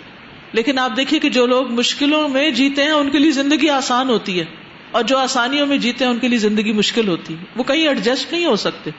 لیکن 0.53 0.79
آپ 0.79 0.97
دیکھیے 0.97 1.21
کہ 1.21 1.31
جو 1.31 1.47
لوگ 1.47 1.71
مشکلوں 1.71 2.29
میں 2.29 2.51
جیتے 2.51 2.83
ہیں، 2.83 2.91
ان 2.91 3.11
کے 3.11 3.19
لیے 3.19 3.31
زندگی 3.31 3.69
آسان 3.69 4.11
ہوتی 4.11 4.41
ہے۔ 4.41 4.45
اور 4.91 5.03
جو 5.03 5.19
آسانیوں 5.19 5.67
میں 5.67 5.79
جیتے 5.79 6.05
ہیں، 6.05 6.13
ان 6.13 6.19
کے 6.19 6.29
لیے 6.29 6.39
زندگی 6.39 6.73
مشکل 6.73 7.09
ہوتی 7.09 7.35
ہے۔ 7.35 7.45
وہ 7.57 7.65
کہیں 7.65 7.89
ایڈجسٹ 7.89 8.33
نہیں 8.33 8.47
ہو 8.47 8.57
سکتے۔ 8.57 8.91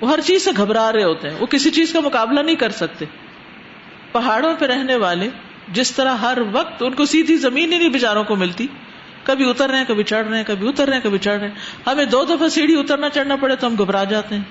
وہ 0.00 0.10
ہر 0.10 0.20
چیز 0.20 0.44
سے 0.44 0.50
گھبرا 0.56 0.92
رہے 0.92 1.04
ہوتے 1.04 1.30
ہیں۔ 1.30 1.36
وہ 1.40 1.46
کسی 1.46 1.70
چیز 1.70 1.92
کا 1.92 2.00
مقابلہ 2.00 2.40
نہیں 2.40 2.56
کر 2.56 2.70
سکتے۔ 2.70 3.04
پہاڑوں 4.12 4.54
پہ 4.58 4.64
رہنے 4.64 4.96
والے 4.96 5.28
جس 5.68 5.96
طرح 5.96 6.16
ہر 6.16 6.38
وقت 6.52 6.82
ان 6.82 6.94
کو 6.94 7.04
سیدھی 7.04 7.36
زمین 7.36 7.72
ہی 7.72 7.78
نہیں 7.78 7.88
بےچاروں 7.88 8.24
کو 8.24 8.36
ملتی 8.36 8.66
کبھی 9.26 9.50
اتر 9.50 9.70
رہے 9.70 9.78
ہیں، 9.78 9.84
کبھی 9.88 10.04
چڑھ 10.04 10.26
رہے 10.26 10.36
ہیں، 10.36 10.44
کبھی 10.46 10.68
اتر 10.68 10.86
رہے 10.86 10.96
ہیں، 10.96 11.04
کبھی 11.04 11.18
چڑھ 11.18 11.40
رہے 11.40 11.48
ہیں۔ 11.48 11.54
ہمیں 11.86 12.04
دو 12.04 12.24
دفعہ 12.24 12.48
سیڑھی 12.48 12.80
اترنا 12.80 13.08
چڑھنا 13.08 13.36
پڑے 13.36 13.56
تو 13.56 13.66
ہم 13.66 13.74
گھبرا 13.78 14.04
جاتے 14.04 14.34
ہیں 14.34 14.42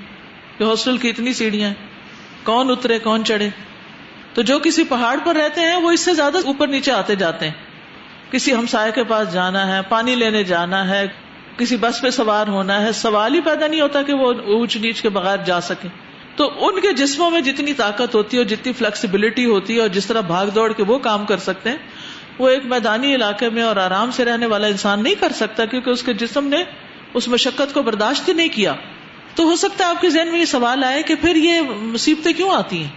کہ 0.57 0.63
ہاسٹل 0.63 0.97
کی 0.97 1.09
اتنی 1.09 1.34
سیڑھیاں 1.34 1.73
کون 2.43 2.69
اترے، 2.69 2.99
کون 2.99 3.26
چڑھے؟ 3.26 3.49
تو 4.34 4.41
جو 4.41 4.59
کسی 4.59 4.84
پہاڑ 4.84 5.17
پر 5.23 5.36
رہتے 5.36 5.61
ہیں، 5.61 5.76
وہ 5.76 5.91
اس 5.91 5.99
سے 5.99 6.13
زیادہ 6.13 6.38
اوپر 6.45 6.67
نیچے 6.67 6.91
آتے 6.91 7.15
جاتے 7.15 7.45
ہیں۔ 7.45 7.53
کسی 8.32 8.53
ہمسائے 8.53 8.91
کے 8.91 9.03
پاس 9.03 9.34
جانا 9.34 9.76
ہے، 9.76 9.82
پانی 9.89 10.15
لینے 10.15 10.43
جانا 10.43 10.89
ہے، 10.89 11.07
کسی 11.57 11.78
بس 11.78 12.01
پہ 12.01 12.09
سوار 12.09 12.47
ہونا 12.47 12.82
ہے، 12.82 12.91
سوال 12.91 13.36
ہی 13.36 13.41
پیدا 13.41 13.67
نہیں 13.67 13.82
ہوتا 13.82 14.01
کہ 14.01 14.13
وہ 14.13 14.34
اونچ 14.45 14.78
نیچ 14.78 15.01
کے 15.01 15.09
بغیر 15.09 15.38
جا 15.45 15.61
سکے۔ 15.61 15.88
تو 16.36 16.67
ان 16.67 16.80
کے 16.80 16.93
جسموں 16.93 17.32
میں 17.32 17.41
جتنی 17.41 17.73
طاقت 17.73 18.15
ہوتی 18.15 18.38
ہے 18.38 18.41
اور 18.41 18.49
جتنی 18.49 18.73
فلیکسیبلٹی 18.73 19.45
ہوتی 19.45 19.76
ہے 19.76 19.80
اور 19.80 19.88
جس 19.88 20.05
طرح 20.05 20.21
بھاگ 20.21 20.47
دوڑ 20.47 20.73
کے 20.73 20.84
وہ 20.84 20.99
کام 20.99 21.26
کر 21.26 21.38
سکتے 21.38 21.69
ہیں 21.69 21.78
وہ 22.40 22.50
ایک 22.50 22.66
میدانی 22.66 23.16
علاقے 23.16 23.50
میں 23.50 23.64
اور 23.64 23.76
آرام 23.76 24.12
سے 24.12 24.26
رہنے 24.26 24.46
والا 24.46 24.68
انسان 24.68 25.04
نہیں 25.04 25.16
کر 25.20 25.32
سکتا 25.32 25.66
کیونکہ 25.66 25.90
اس 25.90 26.04
کے 26.04 26.14
جسم 26.14 26.48
نے 26.48 26.64
اس 27.14 27.28
مشقت 27.28 27.74
کو 27.74 27.84
برداشت 27.84 28.28
ہی 28.28 28.34
نہیں 28.34 28.48
کیا۔ 28.48 28.74
تو 29.36 29.44
ہو 29.44 29.56
سکتا 29.56 29.84
ہے 29.84 29.90
آپ 29.90 30.02
کے 30.02 30.10
ذہن 30.10 30.28
میں 30.28 30.40
یہ 30.40 30.46
سوال 30.46 30.84
آئے 30.84 31.04
کہ 31.04 31.16
پھر 31.16 31.36
یہ 31.36 31.62
مصیبتیں 31.76 32.34
کیوں 32.34 32.52
آتی 32.52 32.84
ہیں؟ 32.84 32.92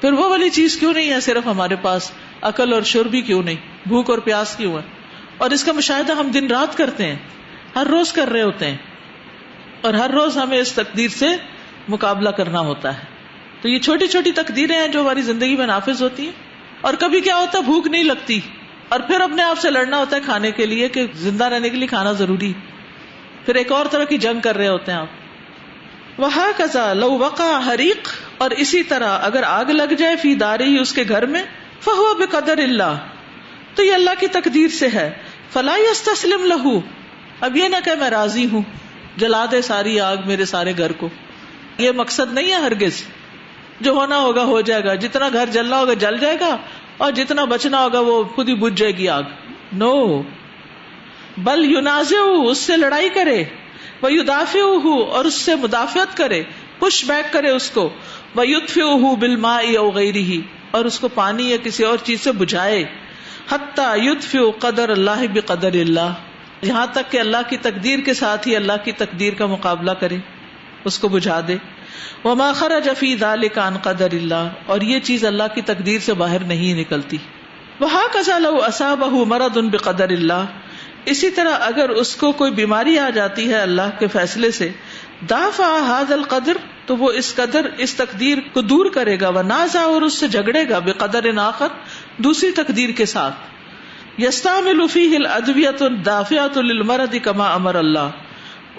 پھر 0.00 0.12
وہ 0.12 0.28
والی 0.28 0.50
چیز 0.50 0.76
کیوں 0.76 0.92
نہیں 0.92 1.10
ہے 1.10 1.20
صرف 1.20 1.46
ہمارے 1.46 1.76
پاس؟ 1.82 2.10
عقل 2.42 2.72
اور 2.72 2.82
شور 2.82 3.06
بھی 3.06 3.20
کیوں 3.20 3.42
نہیں؟ 3.42 3.88
بھوک 3.88 4.10
اور 4.10 4.18
پیاس 4.18 4.56
کیوں 4.56 4.74
ہے؟ 4.74 4.82
اور 5.36 5.50
اس 5.50 5.64
کا 5.64 5.72
مشاہدہ 5.72 6.12
ہم 6.12 6.28
دن 6.28 6.46
رات 6.46 6.76
کرتے 6.76 7.06
ہیں، 7.06 7.16
ہر 7.76 7.86
روز 7.86 8.12
کر 8.12 8.28
رہے 8.28 8.42
ہوتے 8.42 8.66
ہیں۔ 8.66 8.76
اور 9.80 9.94
ہر 9.94 10.10
روز 10.10 10.36
ہمیں 10.36 10.58
اس 10.58 10.72
تقدیر 10.72 11.08
سے 11.08 11.26
مقابلہ 11.88 12.30
کرنا 12.30 12.60
ہوتا 12.60 12.98
ہے۔ 12.98 13.04
تو 13.62 13.68
یہ 13.68 13.78
چھوٹی 13.78 14.06
چھوٹی 14.06 14.32
تقدیریں 14.32 14.76
ہیں 14.76 14.88
جو 14.88 15.00
ہماری 15.00 15.22
زندگی 15.22 15.56
میں 15.56 15.66
نافذ 15.66 16.02
ہوتی 16.02 16.24
ہیں۔ 16.24 16.32
اور 16.80 16.94
کبھی 16.94 17.20
کیا 17.20 17.36
ہوتا 17.36 17.58
ہے، 17.58 17.62
بھوک 17.62 17.86
نہیں 17.86 18.04
لگتی۔ 18.04 18.40
اور 18.92 19.00
پھر 19.00 19.20
اپنے 19.20 19.42
آپ 19.42 19.58
سے 19.58 19.70
لڑنا 19.70 19.98
ہوتا 19.98 20.16
ہے 20.16 20.20
کھانے 20.24 20.50
کے 20.50 20.66
لیے 20.66 20.88
کہ 20.88 21.06
زندہ 21.14 21.44
رہنے 21.44 21.68
کے 21.68 21.76
لیے 21.76 21.86
کھانا 21.86 22.12
ضروری۔ 22.12 22.52
پھر 23.46 23.54
ایک 23.54 23.72
اور 23.72 23.86
طرح 23.86 24.04
کی 24.04 24.18
جنگ 24.18 24.40
کر 24.40 24.56
رہے 24.56 24.68
ہوتے 24.68 24.92
ہیں 24.92 24.98
آپ۔ 24.98 25.06
وہ 26.18 26.28
کزا 26.56 26.92
لو 26.92 27.18
وقا 27.18 27.60
حریق 27.66 28.08
اور 28.38 28.50
اسی 28.50 28.82
طرح 28.82 29.18
اگر 29.22 29.42
آگ 29.42 29.64
لگ 29.64 29.94
جائے 29.98 30.16
فی 30.16 30.34
داری 30.34 30.78
اس 30.78 30.92
کے 30.92 31.04
گھر 31.08 31.26
میں 31.26 31.42
فہو 31.80 32.14
بے 32.14 32.26
قدر 32.30 32.58
اللہ 32.58 32.98
تو 33.74 33.84
یہ 33.84 33.94
اللہ 33.94 34.10
کی 34.20 34.26
تقدیر 34.26 34.68
سے 34.68 34.88
ہے۔ 34.94 35.10
فلاح 35.52 35.78
تسلم 36.04 36.44
لہو 36.44 36.80
اب 37.40 37.56
یہ 37.56 37.68
نہ 37.68 37.76
کہ 37.84 37.90
میں 38.00 38.10
راضی 38.10 38.46
ہوں، 38.52 38.62
جلا 39.16 39.44
دے 39.50 39.62
ساری 39.62 40.00
آگ 40.00 40.16
میرے 40.26 40.44
سارے 40.44 40.72
گھر 40.78 40.92
کو۔ 40.92 41.08
یہ 41.78 41.90
مقصد 41.90 42.32
نہیں 42.32 42.48
ہے 42.48 42.54
ہرگز۔ 42.54 43.02
جو 43.80 43.92
ہونا 43.92 44.18
ہوگا 44.18 44.44
ہو 44.44 44.60
جائے 44.60 44.84
گا۔ 44.84 44.94
جتنا 44.94 45.28
گھر 45.32 45.46
جلنا 45.46 45.78
ہوگا 45.78 45.94
جل 45.94 46.18
جائے 46.18 46.36
گا 46.40 46.56
اور 46.96 47.12
جتنا 47.12 47.44
بچنا 47.44 47.84
ہوگا 47.84 48.00
وہ 48.00 48.24
خود 48.24 48.48
ہی 48.48 48.54
بج 48.54 48.78
جائے 48.78 48.92
گی 48.92 49.08
آگ۔ 49.08 49.22
نو 49.72 50.22
بل 51.38 51.64
یوناز 51.64 52.12
اس 52.44 52.58
سے 52.58 52.76
لڑائی 52.76 53.08
کرے۔ 53.08 53.44
وہ 54.02 54.12
یدافع 54.12 54.58
اور 55.10 55.24
اس 55.24 55.34
سے 55.34 55.54
مدافعت 55.54 56.16
کرے۔ 56.16 56.42
پش 56.78 57.04
بیک 57.04 57.32
کرے 57.32 57.50
اس 57.50 57.70
کو۔ 57.70 57.90
وہ 58.34 58.46
یوتف 58.46 58.78
ہوں 58.78 59.16
بل 59.16 59.36
ما 59.36 59.60
ہی 59.60 60.40
اور 60.70 60.84
اس 60.84 61.00
کو 61.00 61.08
پانی 61.08 61.50
یا 61.50 61.56
کسی 61.64 61.84
اور 61.84 61.98
چیز 62.04 62.20
سے 62.20 62.32
بجھائے۔ 62.32 62.84
حتیٰ 63.50 63.98
یوتف 63.98 64.36
قدر 64.58 64.88
اللہ 64.88 65.26
بقدر 65.32 65.72
اللہ۔ 65.72 66.12
یہاں 66.62 66.86
تک 66.86 67.12
کہ 67.12 67.18
اللہ 67.18 67.36
کی 67.48 67.56
تقدیر 67.56 67.98
کے 67.98 68.14
ساتھ 68.14 68.48
ہی 68.48 68.56
اللہ 68.56 68.72
کی 68.84 68.92
تقدیر 68.92 69.32
کا 69.34 69.46
مقابلہ 69.46 69.90
کرے۔ 69.90 70.16
اس 70.84 70.98
کو 70.98 71.08
بجھا 71.08 71.40
دے۔ 71.48 71.56
وہ 72.24 72.34
ماخر 72.34 72.72
جفی 72.84 73.14
دال 73.14 73.48
کان 73.48 73.76
قدر 73.82 74.12
اللہ 74.12 74.48
اور 74.66 74.80
یہ 74.80 75.00
چیز 75.00 75.24
اللہ 75.24 75.54
کی 75.54 75.62
تقدیر 75.62 75.98
سے 75.98 76.14
باہر 76.14 76.44
نہیں 76.44 76.74
نکلتی۔ 76.74 77.16
وہاں 77.80 78.06
کزا 78.12 78.38
لو 78.38 78.58
بہ 79.00 79.24
مرد 79.24 79.56
بقدر 79.72 80.10
اللہ 80.10 80.44
اسی 81.04 81.30
طرح 81.30 81.54
اگر 81.60 81.88
اس 81.88 82.16
کو 82.16 82.32
کوئی 82.32 82.52
بیماری 82.52 82.98
آ 82.98 83.10
جاتی 83.10 83.48
ہے 83.48 83.60
اللہ 83.60 83.96
کے 83.98 84.06
فیصلے 84.06 84.50
سے 84.50 84.70
دافا 85.30 85.76
حاض 85.86 86.12
القدر 86.12 86.56
تو 86.86 86.96
وہ 86.96 87.10
اس 87.12 87.34
قدر، 87.34 87.66
اس 87.78 87.94
تقدیر 87.94 88.38
کو 88.52 88.60
دور 88.60 88.86
کرے 88.86 89.20
گا 89.20 89.28
وہ 89.28 89.42
نازا 89.42 89.80
اور 89.80 90.02
اس 90.02 90.14
سے 90.14 90.28
جھگڑے 90.28 90.68
گا 90.68 90.78
بے 90.78 90.92
قدر 90.92 91.32
ناخر 91.32 91.68
دوسری 92.18 92.50
تقدیر 92.50 92.90
کے 92.90 93.06
ساتھ۔ 93.06 93.34
یستا 94.18 94.60
میں 94.60 94.72
لفی 94.72 95.16
ہل 95.16 95.26
ادویت 95.26 95.82
المرد 96.56 97.14
کما 97.22 97.52
امر 97.54 97.74
اللہ 97.74 98.08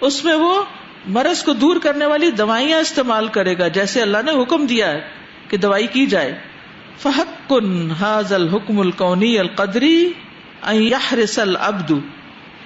اس 0.01 0.23
میں 0.23 0.35
وہ 0.35 0.63
مرض 1.07 1.43
کو 1.43 1.53
دور 1.53 1.75
کرنے 1.75 2.05
والی 2.05 2.31
دوائیاں 2.31 2.79
استعمال 2.79 3.27
کرے 3.27 3.57
گا۔ 3.57 3.67
جیسے 3.67 4.01
اللہ 4.01 4.17
نے 4.25 4.31
حکم 4.41 4.65
دیا 4.65 4.91
ہے 4.91 5.01
کہ 5.47 5.57
دوائی 5.57 5.87
کی 5.87 6.05
جائے۔ 6.05 6.39
فحق 6.99 7.49
کن 7.49 7.91
حاض 7.91 8.33
الحکم 8.33 8.79
القونی 8.79 9.39
القدری 9.39 10.11
یحرس 10.71 11.39
العبد 11.39 11.91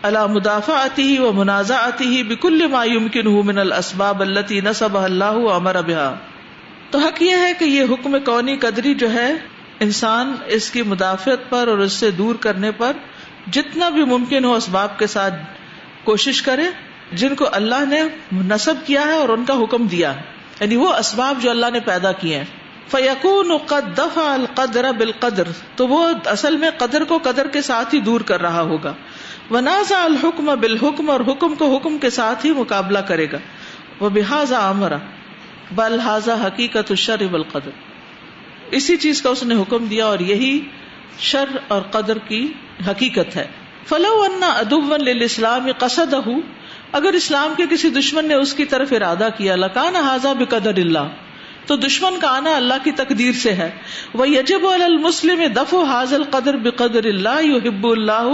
اللہ 0.01 0.27
مدافع 0.27 0.73
آتی 0.73 1.01
ہی 1.01 1.19
و 1.19 1.31
منازع 1.31 1.75
آتی 1.75 2.05
ہی 2.05 2.23
بکل 2.23 2.67
ما 2.67 2.85
يمكن 2.85 3.47
من 3.47 3.57
الاسباب 3.57 4.21
التي 4.21 4.59
نصب 4.61 4.97
اللہ 4.97 5.51
امر 5.53 5.81
بها۔ 5.81 6.15
تو 6.91 6.99
حق 6.99 7.21
یہ 7.21 7.35
ہے 7.35 7.53
کہ 7.59 7.65
یہ 7.65 7.83
حکم 7.83 8.19
کونی 8.19 8.55
قدری 8.55 8.93
جو 8.93 9.13
ہے، 9.13 9.33
انسان 9.79 10.35
اس 10.45 10.71
کی 10.71 10.81
مدافعت 10.81 11.49
پر 11.49 11.67
اور 11.67 11.77
اس 11.77 11.93
سے 11.93 12.11
دور 12.11 12.35
کرنے 12.35 12.71
پر 12.71 12.91
جتنا 13.51 13.89
بھی 13.89 14.05
ممکن 14.05 14.45
ہو 14.45 14.53
اسباب 14.53 14.99
کے 14.99 15.07
ساتھ 15.07 15.33
کوشش 16.03 16.41
کرے۔ 16.41 16.65
جن 17.11 17.35
کو 17.35 17.45
اللہ 17.51 17.85
نے 17.89 18.01
نصب 18.31 18.75
کیا 18.85 19.01
ہے 19.01 19.11
اور 19.11 19.29
ان 19.29 19.45
کا 19.45 19.53
حکم 19.53 19.87
دیا 19.87 20.13
یعنی 20.59 20.75
وہ 20.75 20.93
اسباب 20.93 21.41
جو 21.41 21.49
اللہ 21.49 21.65
نے 21.73 21.79
پیدا 21.79 22.11
کیے 22.11 22.37
ہیں۔ 22.37 22.45
فیقون 22.87 23.57
قد 23.65 23.97
دفع 23.97 24.21
القدر 24.21 24.91
بالقدر۔ 24.91 25.43
تو 25.75 25.87
وہ 25.87 26.09
اصل 26.25 26.57
میں 26.57 26.69
قدر 26.77 27.03
کو 27.03 27.19
قدر 27.23 27.47
کے 27.47 27.61
ساتھ 27.61 27.95
ہی 27.95 27.99
دور 27.99 28.21
کر 28.21 28.41
رہا 28.41 28.61
ہوگا۔ 28.61 28.93
ونازع 29.51 29.97
الحکم 29.97 30.45
بالحکم 30.59 31.09
اور 31.09 31.19
حکم 31.19 31.55
کو 31.55 31.75
حکم 31.75 31.97
کے 31.97 32.09
ساتھ 32.09 32.45
ہی 32.45 32.51
مقابلہ 32.51 32.99
کرے 32.99 33.31
گا۔ 33.31 33.37
وہ 33.99 34.09
بحاظا 34.09 34.69
امرا 34.69 34.97
بلحاظا 35.71 36.47
حقیقت 36.47 36.89
الشر 36.89 37.27
بالقدر 37.27 37.69
اسی 38.71 38.97
چیز 38.97 39.21
کا 39.21 39.29
اس 39.29 39.43
نے 39.43 39.55
حکم 39.55 39.85
دیا 39.85 40.05
اور 40.05 40.19
یہی 40.19 40.59
شر 41.19 41.57
اور 41.67 41.81
قدر 41.81 42.17
کی 42.17 42.53
حقیقت 42.87 43.35
ہے۔ 43.35 43.47
فلو 43.87 44.23
انا 44.23 44.47
ادب 44.47 44.93
اسلام 45.21 45.67
قصد 45.77 46.13
اگر 46.91 47.13
اسلام 47.13 47.53
کے 47.57 47.63
کسی 47.69 47.89
دشمن 47.89 48.27
نے 48.27 48.33
اس 48.33 48.53
کی 48.53 48.65
طرف 48.65 48.93
ارادہ 48.93 49.27
کیا، 49.37 49.55
لکان 49.55 49.95
حاضا 49.95 50.33
بقدر 50.33 50.77
اللہ، 50.77 51.07
تو 51.65 51.75
دشمن 51.75 52.19
کا 52.19 52.27
آنا 52.27 52.55
اللہ 52.55 52.73
کی 52.83 52.91
تقدیر 52.91 53.31
سے 53.31 53.53
ہے۔ 53.53 53.71
وہ 54.13 54.29
یجب 54.29 54.67
المسلم 54.67 55.41
دف 55.55 55.73
و 55.73 55.83
حاضل 55.83 56.23
قدر 56.23 56.57
بقدر 56.57 57.05
اللہ 57.05 57.41
یو 57.41 57.57
ہب 57.57 57.87
اللہ 57.87 58.27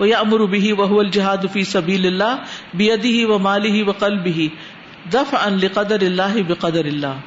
و 0.00 0.06
یا 0.06 0.18
امر 0.18 0.40
بھی 0.40 0.72
وہ 0.72 1.00
الجہاد 1.00 1.36
فی 1.52 1.64
سبیل 1.64 2.06
اللہ 2.06 2.36
بیدی 2.74 3.18
ہی 3.18 3.24
و 3.24 3.38
مالی 3.38 3.70
ہی 3.70 3.82
و 3.82 3.92
قلب 3.92 4.26
ہی 4.26 4.48
دف 5.12 5.34
ان 5.44 5.60
قدر 5.72 6.00
اللہ 6.00 6.42
بقدر 6.48 6.84
اللہ 6.84 7.20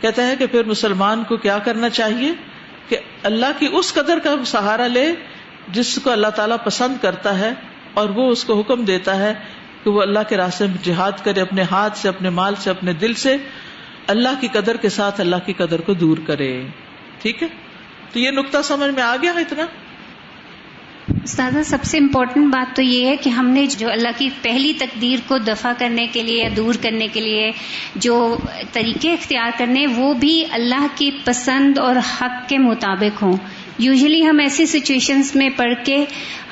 کہتا 0.00 0.26
ہے 0.26 0.36
کہ 0.36 0.46
پھر 0.46 0.64
مسلمان 0.64 1.24
کو 1.24 1.36
کیا 1.36 1.58
کرنا 1.58 1.88
چاہیے؟ 1.88 2.32
کہ 2.88 2.96
اللہ 3.22 3.46
کی 3.58 3.68
اس 3.72 3.94
قدر 3.94 4.18
کا 4.18 4.34
سہارا 4.46 4.86
لے 4.86 5.12
جس 5.68 5.98
کو 6.04 6.10
اللہ 6.10 6.26
تعالیٰ 6.26 6.56
پسند 6.64 6.94
کرتا 7.02 7.38
ہے 7.38 7.52
اور 7.94 8.08
وہ 8.08 8.30
اس 8.30 8.44
کو 8.44 8.60
حکم 8.60 8.84
دیتا 8.84 9.16
ہے 9.16 9.34
کہ 9.84 9.90
وہ 9.90 10.02
اللہ 10.02 10.18
کے 10.28 10.36
راستے 10.36 10.66
میں 10.66 10.84
جہاد 10.84 11.12
کرے، 11.24 11.40
اپنے 11.40 11.62
ہاتھ 11.62 11.98
سے، 11.98 12.08
اپنے 12.08 12.30
مال 12.30 12.54
سے، 12.54 12.70
اپنے 12.70 12.92
دل 12.92 13.14
سے، 13.14 13.36
اللہ 14.06 14.40
کی 14.40 14.48
قدر 14.52 14.76
کے 14.76 14.88
ساتھ 14.88 15.20
اللہ 15.20 15.36
کی 15.46 15.52
قدر 15.52 15.80
کو 15.80 15.94
دور 15.94 16.16
کرے۔ 16.26 16.66
ٹھیک 17.22 17.42
ہے؟ 17.42 17.48
تو 18.12 18.18
یہ 18.18 18.30
نقطہ 18.30 18.58
سمجھ 18.64 18.94
میں 18.94 19.02
آ 19.02 19.16
گیا 19.22 19.32
اتنا؟ 19.32 19.66
استاذہ، 21.24 21.58
سب 21.66 21.78
سے 21.82 21.98
امپورٹنٹ 21.98 22.52
بات 22.52 22.76
تو 22.76 22.82
یہ 22.82 23.06
ہے 23.06 23.16
کہ 23.16 23.28
ہم 23.28 23.48
نے 23.48 23.66
جو 23.66 23.90
اللہ 23.90 24.08
کی 24.18 24.28
پہلی 24.42 24.72
تقدیر 24.72 25.18
کو 25.28 25.38
دفع 25.38 25.72
کرنے 25.78 26.06
کے 26.06 26.22
لیے، 26.22 26.48
دور 26.48 26.74
کرنے 26.80 27.08
کے 27.08 27.20
لیے 27.20 27.50
جو 27.94 28.36
طریقے 28.72 29.12
اختیار 29.12 29.50
کرنے، 29.58 29.86
وہ 29.86 30.14
بھی 30.14 30.44
اللہ 30.50 30.86
کی 30.94 31.10
پسند 31.24 31.78
اور 31.78 31.96
حق 31.96 32.48
کے 32.48 32.58
مطابق 32.58 33.22
ہوں۔ 33.22 33.36
یوزلی 33.78 34.24
ہم 34.26 34.38
ایسی 34.38 34.66
سچویشنس 34.68 35.34
میں 35.36 35.48
پڑھ 35.56 35.72
کے 35.84 36.04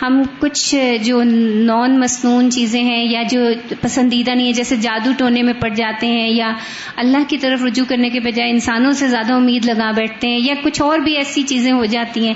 ہم 0.03 0.23
کچھ 0.39 0.75
جو 1.03 1.23
نان 1.23 1.99
مصنون 2.01 2.51
چیزیں 2.51 2.83
ہیں 2.83 3.05
یا 3.05 3.23
جو 3.31 3.41
پسندیدہ 3.81 4.31
نہیں 4.31 4.47
ہے 4.47 4.53
جیسے 4.53 4.77
جادو 4.79 5.11
ٹونے 5.19 5.43
میں 5.43 5.53
پڑ 5.61 5.69
جاتے 5.75 6.07
ہیں 6.09 6.29
یا 6.29 6.53
اللہ 6.97 7.29
کی 7.29 7.39
طرف 7.39 7.63
رجوع 7.65 7.85
کرنے 7.89 8.11
کے 8.11 8.21
بجائے 8.21 8.51
انسانوں 8.51 8.93
سے 8.93 9.09
زیادہ 9.09 9.33
امید 9.35 9.67
لگا 9.67 9.91
بیٹھتے 9.97 10.29
ہیں 10.29 10.39
یا 10.39 10.55
کچھ 10.65 10.83
اور 10.83 10.99
بھی 10.99 11.17
ایسی 11.17 11.43
چیزیں 11.45 11.73
ہو 11.73 11.85
جاتی 11.87 12.27
ہیں 12.27 12.35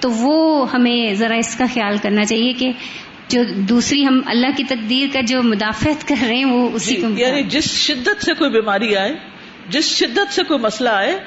تو 0.00 0.10
وہ 0.12 0.66
ہمیں 0.74 1.14
ذرا 1.14 1.36
اس 1.36 1.54
کا 1.56 1.64
خیال 1.74 1.96
کرنا 2.02 2.24
چاہیے 2.24 2.52
کہ 2.54 2.72
جو 3.28 3.42
دوسری 3.68 4.06
ہم 4.06 4.20
اللہ 4.26 4.56
کی 4.56 4.64
تقدیر 4.66 5.08
کا 5.12 5.20
جو 5.26 5.42
مدافعت 5.44 6.06
کر 6.08 6.22
رہے 6.22 6.36
ہیں 6.36 6.44
وہ 6.46 6.68
اسی 6.70 6.94
جی، 6.94 7.00
کو 7.00 7.08
یعنی 7.16 7.42
جس 7.48 7.70
شدت 7.78 8.24
سے 8.24 8.34
کوئی 8.34 8.50
بیماری 8.50 8.94
آئے 8.96 9.14
جس 9.68 9.90
شدت 9.94 10.34
سے 10.34 10.42
کوئی 10.42 10.60
مسئلہ 10.60 10.90
آئے 10.90 11.18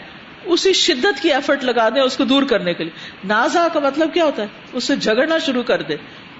اسی 0.45 0.73
شدت 0.73 1.21
کی 1.21 1.33
ایفرٹ 1.33 1.63
لگا 1.63 1.89
دیں 1.89 2.01
اس 2.01 2.17
کو 2.17 2.23
دور 2.23 2.43
کرنے 2.43 2.73
کے 2.73 2.83
لیے۔ 2.83 3.11
نازا 3.23 3.67
کا 3.73 3.79
مطلب 3.79 4.13
کیا 4.13 4.25
ہوتا 4.25 4.41
ہے؟ 4.41 4.47
اس 4.73 4.83
سے 4.83 4.95
جھگڑنا 4.95 5.37
شروع 5.37 5.63
کر 5.63 5.81
دے 5.81 5.95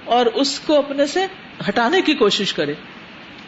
اور 0.06 0.26
اس 0.26 0.60
کو 0.60 0.78
اپنے 0.78 1.06
سے 1.06 1.26
ہٹانے 1.70 2.02
کی 2.02 2.14
کوشش 2.14 2.54
کرے۔ 2.54 2.74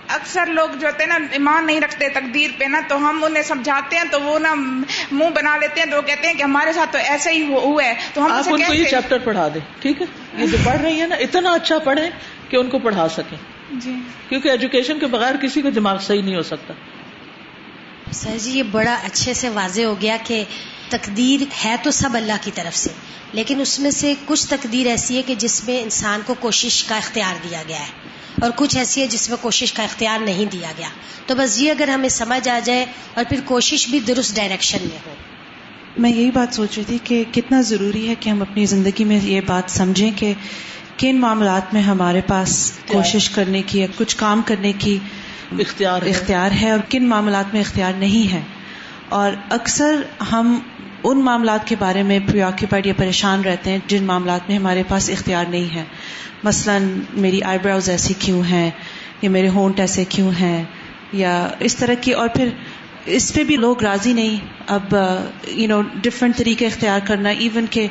اکثر 0.08 0.46
لوگ 0.46 0.70
جو 0.80 0.88
ہوتے 0.88 1.04
ہیں 1.04 1.20
نا 1.20 1.28
ایمان 1.32 1.66
نہیں 1.66 1.82
رکھتے 1.82 2.10
تقدیر 2.10 2.50
پہ 2.58 2.66
نا 2.66 2.80
تو 2.88 3.10
ہم 3.10 3.24
انہیں 3.24 3.44
سمجھاتے 3.44 3.96
ہیں 3.96 4.04
تو 4.12 4.22
وہ 4.22 4.40
نا 4.40 4.54
منہ 4.54 5.30
بنا 5.36 5.58
لیتے 5.58 5.82
ہیں 5.82 5.92
تو 5.92 5.98
وہ 5.98 6.02
کہتے 6.02 6.28
ہیں 6.28 6.34
کہ 6.34 6.44
ہمارے 6.44 6.74
ساتھ 6.74 6.92
تو 6.92 6.98
ایسا 6.98 7.30
ہی 7.32 7.54
ہوا 7.54 7.84
ہے۔ 7.84 7.94
تو 8.14 8.26
ہم 8.26 8.32
آپ 8.32 8.44
ان 8.50 8.62
کو 8.68 8.74
یہ 8.74 8.84
چیپٹر 8.84 9.18
پڑھا 9.18 9.48
دیں 9.54 9.62
ٹھیک 9.82 10.02
ہے؟ 10.02 10.06
یہ 10.38 10.48
جو 10.48 10.58
پڑھ 10.64 10.82
رہی 10.82 11.02
ہے 11.02 11.08
نا 11.08 11.16
اتنا 11.16 11.52
اچھا 11.54 11.80
پڑھیں 11.80 12.10
کہ 12.50 12.58
ان 12.58 12.70
کو 12.70 12.80
پڑھا 12.80 13.10
سکیں۔ 13.10 13.38
جی۔ 13.72 13.94
کیونکہ 14.30 14.50
ایجوکیشن 14.50 15.00
کے 15.00 15.06
بغیر 15.06 15.36
کسی 15.42 15.62
کو 15.62 15.70
دماغ 15.70 15.98
صحیح 15.98 16.24
نہیں 16.24 16.36
ہو 16.36 16.42
سکتا۔ 16.42 16.74
سر 18.14 18.38
جی 18.44 18.52
یہ 18.52 18.64
بڑا 18.64 18.94
اچھے 18.94 19.34
سے 19.34 19.50
واضح 19.50 19.82
ہو 19.82 20.02
گیا 20.02 20.18
کہ 20.24 20.44
تقدیر 20.90 21.44
ہے 21.66 21.76
تو 21.84 21.92
سب 21.92 22.10
اللہ 22.14 22.34
کی 22.42 22.52
طرف 22.56 22.76
سے 22.76 22.90
لیکن 23.34 23.62
اس 23.62 23.80
میں 23.80 23.92
سے 23.92 24.14
کچھ 24.26 24.48
تقدیر 24.48 24.88
ایسی 24.88 25.18
ہے 25.18 25.22
کہ 25.22 25.36
جس 25.36 25.64
میں 25.68 25.82
انسان 25.82 26.20
کو 26.26 26.34
کوشش 26.40 26.84
کا 26.84 26.98
اختیار 26.98 27.36
دیا 27.50 27.64
گیا 27.68 27.80
ہے 27.80 27.92
اور 28.42 28.52
کچھ 28.56 28.78
ایسی 28.78 29.02
ہے 29.02 29.08
جس 29.08 29.30
میں 29.30 29.38
کوشش 29.42 29.74
کا 29.74 29.84
اختیار 29.84 30.20
نہیں 30.20 30.46
دیا 30.46 30.72
گیا۔ 30.78 30.88
تو 31.26 31.36
بس 31.36 31.60
یہ 31.60 31.72
اگر 31.72 31.88
ہمیں 31.88 32.10
سمجھ 32.10 32.50
آ 32.50 32.60
جائے 32.64 32.86
اور 33.14 33.24
پھر 33.30 33.40
کوشش 33.46 33.88
بھی 33.90 34.00
درست 34.00 34.36
ڈائریکشن 34.36 34.78
میں 34.82 34.98
ہو۔ 35.06 35.14
میں 35.98 36.10
یہی 36.10 36.32
بات 36.32 36.56
سوچ 36.56 36.78
رہی 36.78 36.84
تھی 36.84 36.98
کہ 37.04 37.24
کتنا 37.32 37.62
ضروری 37.62 38.10
ہے 38.10 38.16
کہ 38.16 38.30
ہم 38.30 38.42
اپنی 38.42 38.66
زندگی 38.66 39.04
میں 39.04 39.20
یہ 39.24 39.42
بات 39.46 39.72
سمجھیں 39.72 40.12
کہ 40.16 40.34
کن 40.98 41.20
معاملات 41.20 41.74
میں 41.74 41.82
ہمارے 41.82 42.22
پاس 42.22 42.72
کوشش 42.88 43.30
کرنے 43.30 43.62
کی 43.62 43.80
یا 43.80 43.88
کچھ 43.98 44.18
کام 44.18 44.42
کرنے 44.46 44.74
کی 44.74 45.00
اختیار 45.60 46.02
اختیار 46.02 46.52
ہے 46.62 46.70
اور 46.70 46.80
کن 46.90 47.08
معاملات 47.08 47.54
میں 47.54 47.62
اختیار 47.62 47.94
نہیں 47.94 48.34
ہے۔ 48.34 48.42
اور 49.10 49.32
اکثر 49.50 50.02
ہم 50.32 50.60
ان 51.04 51.20
معاملات 51.20 51.68
کے 51.68 51.76
بارے 51.80 52.04
میں 52.04 52.20
پریاکیپائڈ 52.32 52.86
یا 52.86 52.94
پریشان 52.98 53.42
رہتے 53.42 53.72
ہیں 53.72 53.80
جن 53.88 54.04
معاملات 54.04 54.42
میں 54.48 54.58
ہمارے 54.58 54.84
پاس 54.88 55.10
اختیار 55.10 55.46
نہیں 55.46 55.76
ہے۔ 55.76 55.84
مثلا 56.44 56.78
میری 57.14 57.44
آئی 57.44 57.60
براؤز 57.64 57.90
ایسی 57.90 58.14
کیوں 58.20 58.44
ہیں؟ 58.44 58.72
یا 59.22 59.30
میرے 59.30 59.48
ہونٹ 59.48 59.80
ایسے 59.80 60.06
کیوں 60.10 60.32
ہیں؟ 60.42 60.64
یا 61.14 61.48
اس 61.60 61.76
طرح 61.76 61.94
کی 61.94 62.12
اور 62.12 62.28
پھر 62.28 62.50
اس 63.06 63.34
پہ 63.34 63.44
بھی 63.44 63.56
لوگ 63.56 63.84
راضی 63.84 64.14
نہیں۔ 64.14 64.38
اب 64.68 64.96
یو 65.48 65.68
نو 65.68 65.82
ڈفرینٹ 66.02 66.38
طریقے 66.38 66.66
اختیار 66.66 67.00
کرنا 67.08 67.30
ایون 67.30 67.66
کہ 67.70 67.88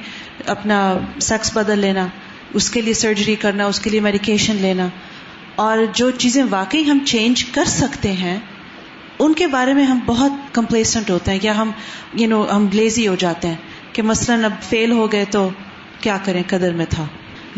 اپنا 0.46 0.98
سیکس 1.20 1.56
بدل 1.56 1.78
لینا، 1.78 2.06
اس 2.54 2.70
کے 2.70 2.80
لیے 2.80 2.94
سرجری 2.94 3.34
کرنا، 3.34 3.66
اس 3.66 3.80
کے 3.80 3.90
لیے 3.90 4.00
میڈیکیشن 4.00 4.56
لینا۔ 4.56 4.88
اور 5.55 5.78
جو 5.94 6.11
چیزیں 6.11 6.44
واقعی 6.50 6.90
ہم 6.90 6.98
چینج 7.07 7.44
کر 7.44 7.64
سکتے 7.64 8.12
ہیں 8.12 8.38
ان 9.18 9.32
کے 9.32 9.46
بارے 9.46 9.74
میں 9.74 9.84
ہم 9.84 9.98
بہت 10.07 10.32
کمپلیسنٹ 10.53 11.11
ہوتے 11.11 11.30
ہیں 11.30 11.38
یا 11.42 11.57
ہم 11.57 11.70
یو 12.14 12.28
نو 12.28 12.57
ہم 12.57 12.68
لیزی 12.72 13.09
ہو 13.09 13.14
جاتے 13.14 13.48
ہیں 13.48 13.57
کہ 13.92 14.03
مثلاً 14.03 14.44
اب 14.44 14.53
فیل 14.62 14.92
ہو 14.92 15.12
گئے 15.12 15.24
تو 15.30 15.48
کیا 16.00 16.18
کریں 16.24 16.42
قدر 16.46 16.72
میں 16.72 16.86
تھا۔ 16.88 17.07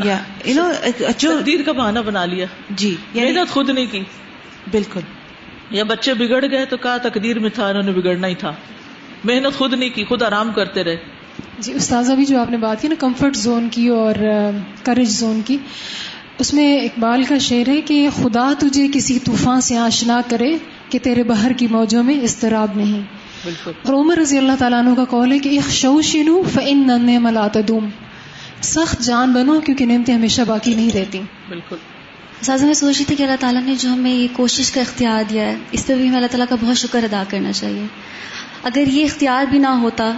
یا 0.04 0.18
یو 0.44 0.54
نو 0.54 0.72
جو 1.18 1.38
تقدیر 1.38 1.62
کا 1.62 1.72
بہانہ 1.72 1.98
بنا 1.98 2.24
لیا۔ 2.24 2.46
جی 2.70 2.96
محنت 3.14 3.50
خود 3.50 3.70
نہیں 3.70 3.86
کی۔ 3.90 4.02
بالکل۔ 4.70 5.00
یا 5.70 5.84
بچے 5.84 6.14
بگڑ 6.14 6.44
گئے 6.50 6.64
تو 6.64 6.76
کہا 6.76 6.96
تقدیر 6.96 7.38
میں 7.38 7.50
تھا 7.50 7.66
انہوں 7.68 7.82
نے 7.82 7.92
بگڑنا 7.92 8.26
ہی 8.26 8.34
تھا۔ 8.34 8.52
محنت 9.24 9.58
خود 9.58 9.72
نہیں 9.74 9.90
کی 9.90 10.04
خود 10.04 10.22
آرام 10.22 10.52
کرتے 10.52 10.84
رہے۔ 10.84 10.96
جی 11.58 11.72
استاذہ 11.72 12.12
بھی 12.12 12.24
جو 12.24 12.40
آپ 12.40 12.50
نے 12.50 12.56
بات 12.56 12.82
کی 12.82 12.88
نا 12.88 12.94
کمفرٹ 12.98 13.36
زون 13.36 13.68
کی 13.70 13.88
اور 13.88 14.14
کرج 14.82 15.08
زون 15.08 15.40
کی۔ 15.46 15.56
اس 16.38 16.54
میں 16.54 16.80
اقبال 16.80 17.24
کا 17.24 17.38
شعر 17.38 17.68
ہے 17.68 17.80
کہ 17.80 18.08
خدا 18.22 18.52
تجھے 18.58 18.88
کسی 18.92 19.18
طوفان 19.18 19.60
سے 19.60 19.76
آشنا 19.76 20.20
کرے 20.28 20.56
کہ 20.88 20.98
تیرے 21.02 21.22
بہر 21.22 21.52
کی 21.52 21.66
موجوں 21.66 22.02
میں 22.04 22.20
اضطراب 22.20 22.68
نہیں۔ 22.76 23.02
اور 23.82 23.94
عمر 23.94 24.18
رضی 24.18 24.38
اللہ 24.38 24.52
تعالیٰ 24.58 24.86
عنہ 24.86 24.94
کا 24.94 25.04
قول 25.04 25.32
ہے 25.32 25.38
کہ 25.38 25.58
شوشنو 25.70 26.42
فن 26.42 26.86
نن 26.86 27.22
ملات 27.22 27.56
دوم 27.68 27.88
سخت 28.62 29.00
جان 29.00 29.32
بنو 29.32 29.60
کیونکہ 29.60 29.86
نعمتیں 29.86 30.14
ہمیشہ 30.14 30.42
باقی 30.42 30.74
نہیں 30.74 30.90
رہتی۔ 30.94 31.20
بالکل۔ 31.48 31.76
سازا 32.40 32.66
میں 32.66 32.74
سوچ 32.74 32.96
رہی 32.96 33.04
تھی 33.04 33.16
کہ 33.16 33.22
اللہ 33.22 33.34
تعالیٰ 33.40 33.62
نے 33.62 33.74
جو 33.78 33.88
ہمیں 33.88 34.14
یہ 34.14 34.28
کوشش 34.32 34.70
کا 34.70 34.80
اختیار 34.80 35.22
دیا 35.30 35.42
ہے 35.42 35.56
اس 35.72 35.86
پہ 35.86 35.94
بھی 35.94 36.08
ہمیں 36.08 36.16
اللہ 36.16 36.26
تعالیٰ 36.26 36.46
کا 36.48 36.56
بہت 36.60 36.76
شکر 36.76 37.04
ادا 37.04 37.22
کرنا 37.28 37.52
چاہیے۔ 37.52 37.86
اگر 38.62 38.84
یہ 38.86 39.04
اختیار 39.04 39.44
بھی 39.44 39.58
نہ 39.58 39.66
ہوتا 39.66 40.12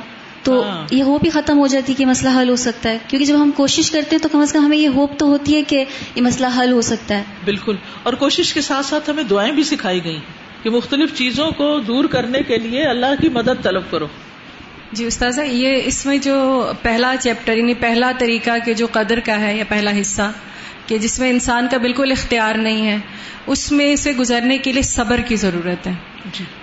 تو 0.46 0.64
یہ 0.90 1.02
ہوپ 1.02 1.24
ہی 1.24 1.30
ختم 1.30 1.58
ہو 1.58 1.66
جاتی 1.66 1.94
کہ 1.94 2.06
مسئلہ 2.06 2.30
حل 2.40 2.48
ہو 2.48 2.56
سکتا 2.56 2.90
ہے۔ 2.90 2.98
کیونکہ 3.08 3.26
جب 3.26 3.42
ہم 3.42 3.50
کوشش 3.50 3.90
کرتے 3.90 4.16
ہیں 4.16 4.22
تو 4.22 4.28
کم 4.32 4.38
از 4.38 4.52
کم 4.52 4.64
ہمیں 4.64 4.78
یہ 4.78 4.88
ہوپ 4.88 5.18
تو 5.18 5.26
ہوتی 5.26 5.56
ہے 5.56 5.62
کہ 5.62 5.84
یہ 6.14 6.22
مسئلہ 6.22 6.46
حل 6.58 6.72
ہو 6.72 6.80
سکتا 6.80 7.18
ہے۔ 7.18 7.22
بالکل۔ 7.44 7.76
اور 8.02 8.12
کوشش 8.12 8.54
کے 8.54 8.60
ساتھ 8.60 8.86
ساتھ 8.86 9.10
ہمیں 9.10 9.22
دعائیں 9.22 9.52
بھی 9.52 9.62
سکھائی 9.62 10.04
گئی 10.04 10.18
کہ 10.62 10.70
مختلف 10.70 11.14
چیزوں 11.14 11.50
کو 11.50 11.80
دور 11.80 12.04
کرنے 12.04 12.38
کے 12.42 12.58
لیے 12.58 12.84
اللہ 12.84 13.20
کی 13.20 13.28
مدد 13.28 13.62
طلب 13.62 13.82
کرو۔ 13.90 14.06
جی 14.92 15.04
استاذہ 15.04 15.40
یہ 15.40 15.82
اس 15.84 16.06
میں 16.06 16.18
جو 16.18 16.70
پہلا 16.82 17.14
چیپٹر 17.20 17.56
یعنی 17.56 17.74
پہلا 17.74 18.12
طریقہ 18.18 18.50
کہ 18.64 18.74
جو 18.74 18.86
قدر 18.92 19.20
کا 19.20 19.40
ہے 19.40 19.56
یا 19.56 19.64
پہلا 19.68 19.90
حصہ 20.00 20.32
کہ 20.86 20.98
جس 20.98 21.20
میں 21.20 21.30
انسان 21.30 21.66
کا 21.70 21.76
بالکل 21.76 22.12
اختیار 22.12 22.54
نہیں 22.54 22.86
ہے 22.86 22.96
اس 23.46 23.72
میں 23.72 23.96
سے 23.96 24.12
گزرنے 24.12 24.58
کے 24.58 24.72
لیے 24.72 24.82
صبر 24.82 25.20
کی 25.20 25.36
ضرورت 25.36 25.86
ہے۔ 25.86 25.92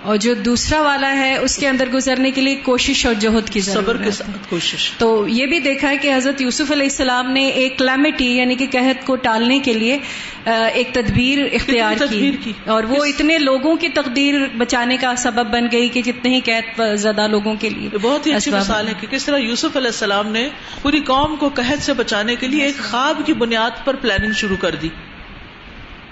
اور 0.02 0.16
جو 0.16 0.34
دوسرا 0.34 0.82
والا 0.82 1.16
ہے 1.16 1.36
اس 1.36 1.56
کے 1.56 1.68
اندر 1.68 1.88
گزرنے 1.88 2.30
کے 2.30 2.40
لیے 2.40 2.54
کوشش 2.54 3.06
اور 3.06 3.14
جہد 3.14 3.50
کی 3.50 3.60
صبر 3.60 3.96
کے 3.96 4.10
ساتھ 4.10 4.30
کوشش۔ 4.48 4.90
تو 4.98 5.28
یہ 5.28 5.46
بھی 5.46 5.58
دیکھا 5.60 5.90
ہے 5.90 5.96
کہ 5.96 6.14
حضرت 6.14 6.40
یوسف 6.40 6.72
علیہ 6.72 6.82
السلام 6.82 7.30
نے 7.30 7.46
ایک 7.46 7.78
کلیمٹی 7.78 8.36
یعنی 8.36 8.54
کہ 8.54 8.66
قحط 8.72 9.06
کو 9.06 9.16
ٹالنے 9.16 9.58
کے 9.58 9.72
لیے 9.72 9.98
ایک 10.46 10.88
تدبیر 10.92 11.38
اختیار 11.52 11.94
تدبیر 11.98 12.34
کی؟ 12.44 12.52
اور 12.66 12.84
وہ 12.84 13.04
اتنے 13.04 13.38
لوگوں 13.38 13.76
کی 13.76 13.88
تقدیر 13.88 14.34
بچانے 14.56 14.96
کا 14.96 15.16
سبب 15.16 15.50
بن 15.50 15.66
گئی 15.72 15.88
کہ 15.88 16.02
جتنے 16.02 16.34
ہی 16.34 16.40
قحط 16.40 16.80
زدہ 16.94 17.26
لوگوں 17.26 17.54
کے 17.60 17.68
لیے۔ 17.68 17.88
بہت 18.02 18.26
ہی 18.26 18.34
اچھی 18.34 18.50
مثال 18.50 18.88
ہے 18.88 18.92
کہ 19.00 19.06
کس 19.06 19.24
طرح 19.24 19.36
یوسف 19.36 19.76
علیہ 19.76 19.88
السلام 19.88 20.32
نے 20.32 20.48
پوری 20.82 21.00
قوم 21.00 21.36
کو 21.36 21.50
قحط 21.54 21.82
سے 21.82 21.92
بچانے 21.92 22.36
کے 22.36 22.48
لیے 22.48 22.64
ایک 22.64 22.78
خواب 22.78 23.22
کی 23.26 23.32
بنیاد 23.32 23.70
پر 23.84 23.96
پلاننگ 23.96 24.32
شروع 24.32 24.56
کر 24.60 24.74
دی۔ 24.74 24.88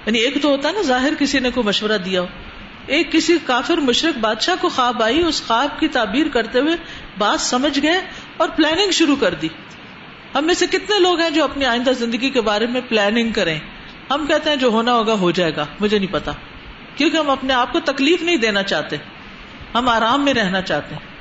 یعنی 0.06 0.18
ایک 0.18 0.42
تو 0.42 0.48
ہوتا 0.48 0.68
ہے 0.68 0.74
نا 0.74 0.82
ظاہر 0.82 1.12
کسی 1.18 1.38
نے 1.38 1.50
کوئی 1.50 1.66
مشورہ 1.66 1.98
دیا 2.04 2.20
ہو۔ 2.20 2.26
ایک 2.86 3.12
کسی 3.12 3.38
کافر 3.46 3.76
مشرق 3.76 4.18
بادشاہ 4.18 4.54
کو 4.60 4.68
خواب 4.68 5.02
آئی، 5.02 5.22
اس 5.22 5.42
خواب 5.46 5.80
کی 5.80 5.88
تعبیر 5.88 6.28
کرتے 6.28 6.60
ہوئے 6.60 6.76
بات 7.18 7.40
سمجھ 7.40 7.82
گئے 7.82 8.00
اور 8.36 8.48
پلاننگ 8.48 8.90
شروع 8.90 9.16
کر 9.16 9.34
دی۔ 9.34 9.48
ہم 10.34 10.46
میں 10.46 10.54
سے 10.54 10.66
کتنے 10.66 10.98
لوگ 10.98 11.20
ہیں 11.20 11.30
جو 11.30 11.44
اپنی 11.44 11.64
آئندہ 11.64 11.90
زندگی 11.90 12.30
کے 12.30 12.40
بارے 12.40 12.66
میں 12.66 12.80
پلاننگ 12.88 13.32
کریں؟ 13.32 13.58
ہم 14.10 14.26
کہتے 14.26 14.50
ہیں 14.50 14.56
جو 14.56 14.68
ہونا 14.68 14.94
ہوگا 14.94 15.12
ہو 15.12 15.30
جائے 15.30 15.56
گا، 15.56 15.66
مجھے 15.80 15.98
نہیں 15.98 16.12
پتا۔ 16.12 16.32
کیونکہ 16.96 17.16
ہم 17.16 17.30
اپنے 17.30 17.54
آپ 17.54 17.72
کو 17.72 17.80
تکلیف 17.80 18.22
نہیں 18.22 18.36
دینا 18.36 18.62
چاہتے، 18.62 18.96
ہم 19.74 19.88
آرام 19.88 20.24
میں 20.24 20.34
رہنا 20.34 20.62
چاہتے۔ 20.62 20.94
ہیں 20.94 21.12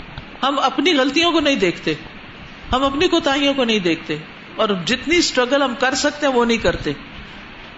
ہم 0.44 0.60
اپنی 0.60 0.94
غلطیوں 0.94 1.32
کو 1.32 1.40
نہیں 1.40 1.56
دیکھتے، 1.56 1.94
ہم 2.74 2.84
اپنی 2.84 3.08
کوتاہیوں 3.08 3.54
کو 3.54 3.64
نہیں 3.64 3.80
دیکھتے۔ 3.80 4.18
اور 4.56 4.70
جتنی 4.86 5.18
اسٹرگل 5.18 5.62
ہم 5.62 5.76
کر 5.80 5.96
سکتے 5.96 6.28
ہیں، 6.28 6.34
وہ 6.34 6.46
نہیں 6.46 6.58
کرتے۔ 6.58 6.92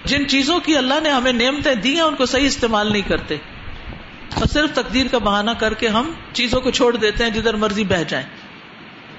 جن 0.06 0.28
چیزوں 0.28 0.60
کی 0.60 0.78
اللہ 0.78 0.94
نے 1.04 1.10
ہمیں 1.10 1.34
نعمتیں 1.34 1.76
دی 1.76 1.94
ہیں، 1.94 2.02
ان 2.02 2.16
کو 2.16 2.26
صحیح 2.26 2.48
استعمال 2.48 2.92
نہیں 2.92 3.02
کرتے۔ 3.02 3.38
اور 4.36 4.46
صرف 4.46 4.72
تقدیر 4.74 5.06
کا 5.12 5.18
بہانہ 5.18 5.52
کر 5.52 5.74
کے 5.74 5.88
ہم 5.88 6.12
چیزوں 6.34 6.62
کو 6.62 6.72
چھوڑ 6.72 6.96
دیتے 6.98 7.24
ہیں 7.24 7.32
جدھر 7.32 7.54
مرضی 7.54 7.84
بہ 7.84 8.04
جائیں۔ 8.08 8.26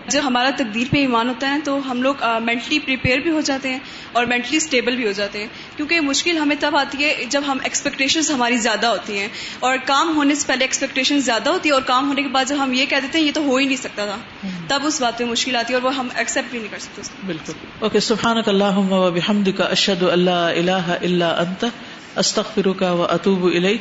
جب 0.08 0.20
ہمارا 0.24 0.50
تقدیر 0.56 0.86
پہ 0.90 0.96
ایمان 0.98 1.28
ہوتا 1.28 1.54
ہے 1.54 1.58
تو 1.64 1.90
ہم 1.90 2.02
لوگ 2.02 2.14
مینٹلی 2.42 2.78
پریپیئر 2.78 3.18
بھی 3.18 3.30
ہو 3.30 3.40
جاتے 3.40 3.68
ہیں 3.68 3.78
اور 4.12 4.26
مینٹلی 4.26 4.56
اسٹیبل 4.56 4.96
بھی 4.96 5.06
ہو 5.06 5.12
جاتے 5.12 5.40
ہیں۔ 5.40 5.46
کیونکہ 5.76 6.00
مشکل 6.00 6.38
ہمیں 6.38 6.56
تب 6.60 6.76
آتی 6.76 7.04
ہے 7.04 7.24
جب 7.28 7.42
ہم 7.46 7.58
ایکسپیکٹیشنز 7.62 8.30
ہماری 8.30 8.56
زیادہ 8.56 8.86
ہوتی 8.86 9.18
ہیں۔ 9.18 9.28
اور 9.60 9.76
کام 9.84 10.16
ہونے 10.16 10.34
سے 10.34 10.44
پہلے 10.46 10.64
ایکسپیکٹیشن 10.64 11.20
زیادہ 11.20 11.50
ہوتی 11.50 11.68
ہے 11.68 11.74
اور 11.74 11.82
کام 11.82 12.08
ہونے 12.08 12.22
کے 12.22 12.28
بعد 12.28 12.44
جب 12.44 12.56
ہم 12.58 12.72
یہ 12.72 12.86
کہہ 12.86 12.96
دیتے 13.02 13.18
ہیں 13.18 13.26
یہ 13.26 13.32
تو 13.34 13.40
ہو 13.42 13.56
ہی 13.56 13.64
نہیں 13.64 13.76
سکتا 13.76 14.04
تھا۔ 14.04 14.48
تب 14.68 14.86
اس 14.86 15.02
بات 15.02 15.18
پہ 15.18 15.24
مشکل 15.24 15.56
آتی 15.56 15.72
ہے 15.72 15.78
اور 15.78 15.82
وہ 15.82 15.96
ہم 15.96 16.08
ایکسپٹ 16.14 16.50
بھی 16.50 16.58
نہیں 16.58 16.70
کر 16.70 16.78
سکتے 16.78 17.02
بالکل۔ 17.26 17.52
اوکے 17.78 18.00
سبحانک 18.00 18.48
اللہم 18.48 18.92
و 18.92 19.10
بحمدک 19.10 19.60
اشہد 19.60 20.02
اللہ 20.02 20.30
الہ 20.30 20.82
الا 21.02 21.28
انت 21.28 21.64
استغفرک 22.16 22.82
و 22.82 23.02
اتوب 23.10 23.44
الیک۔ 23.44 23.80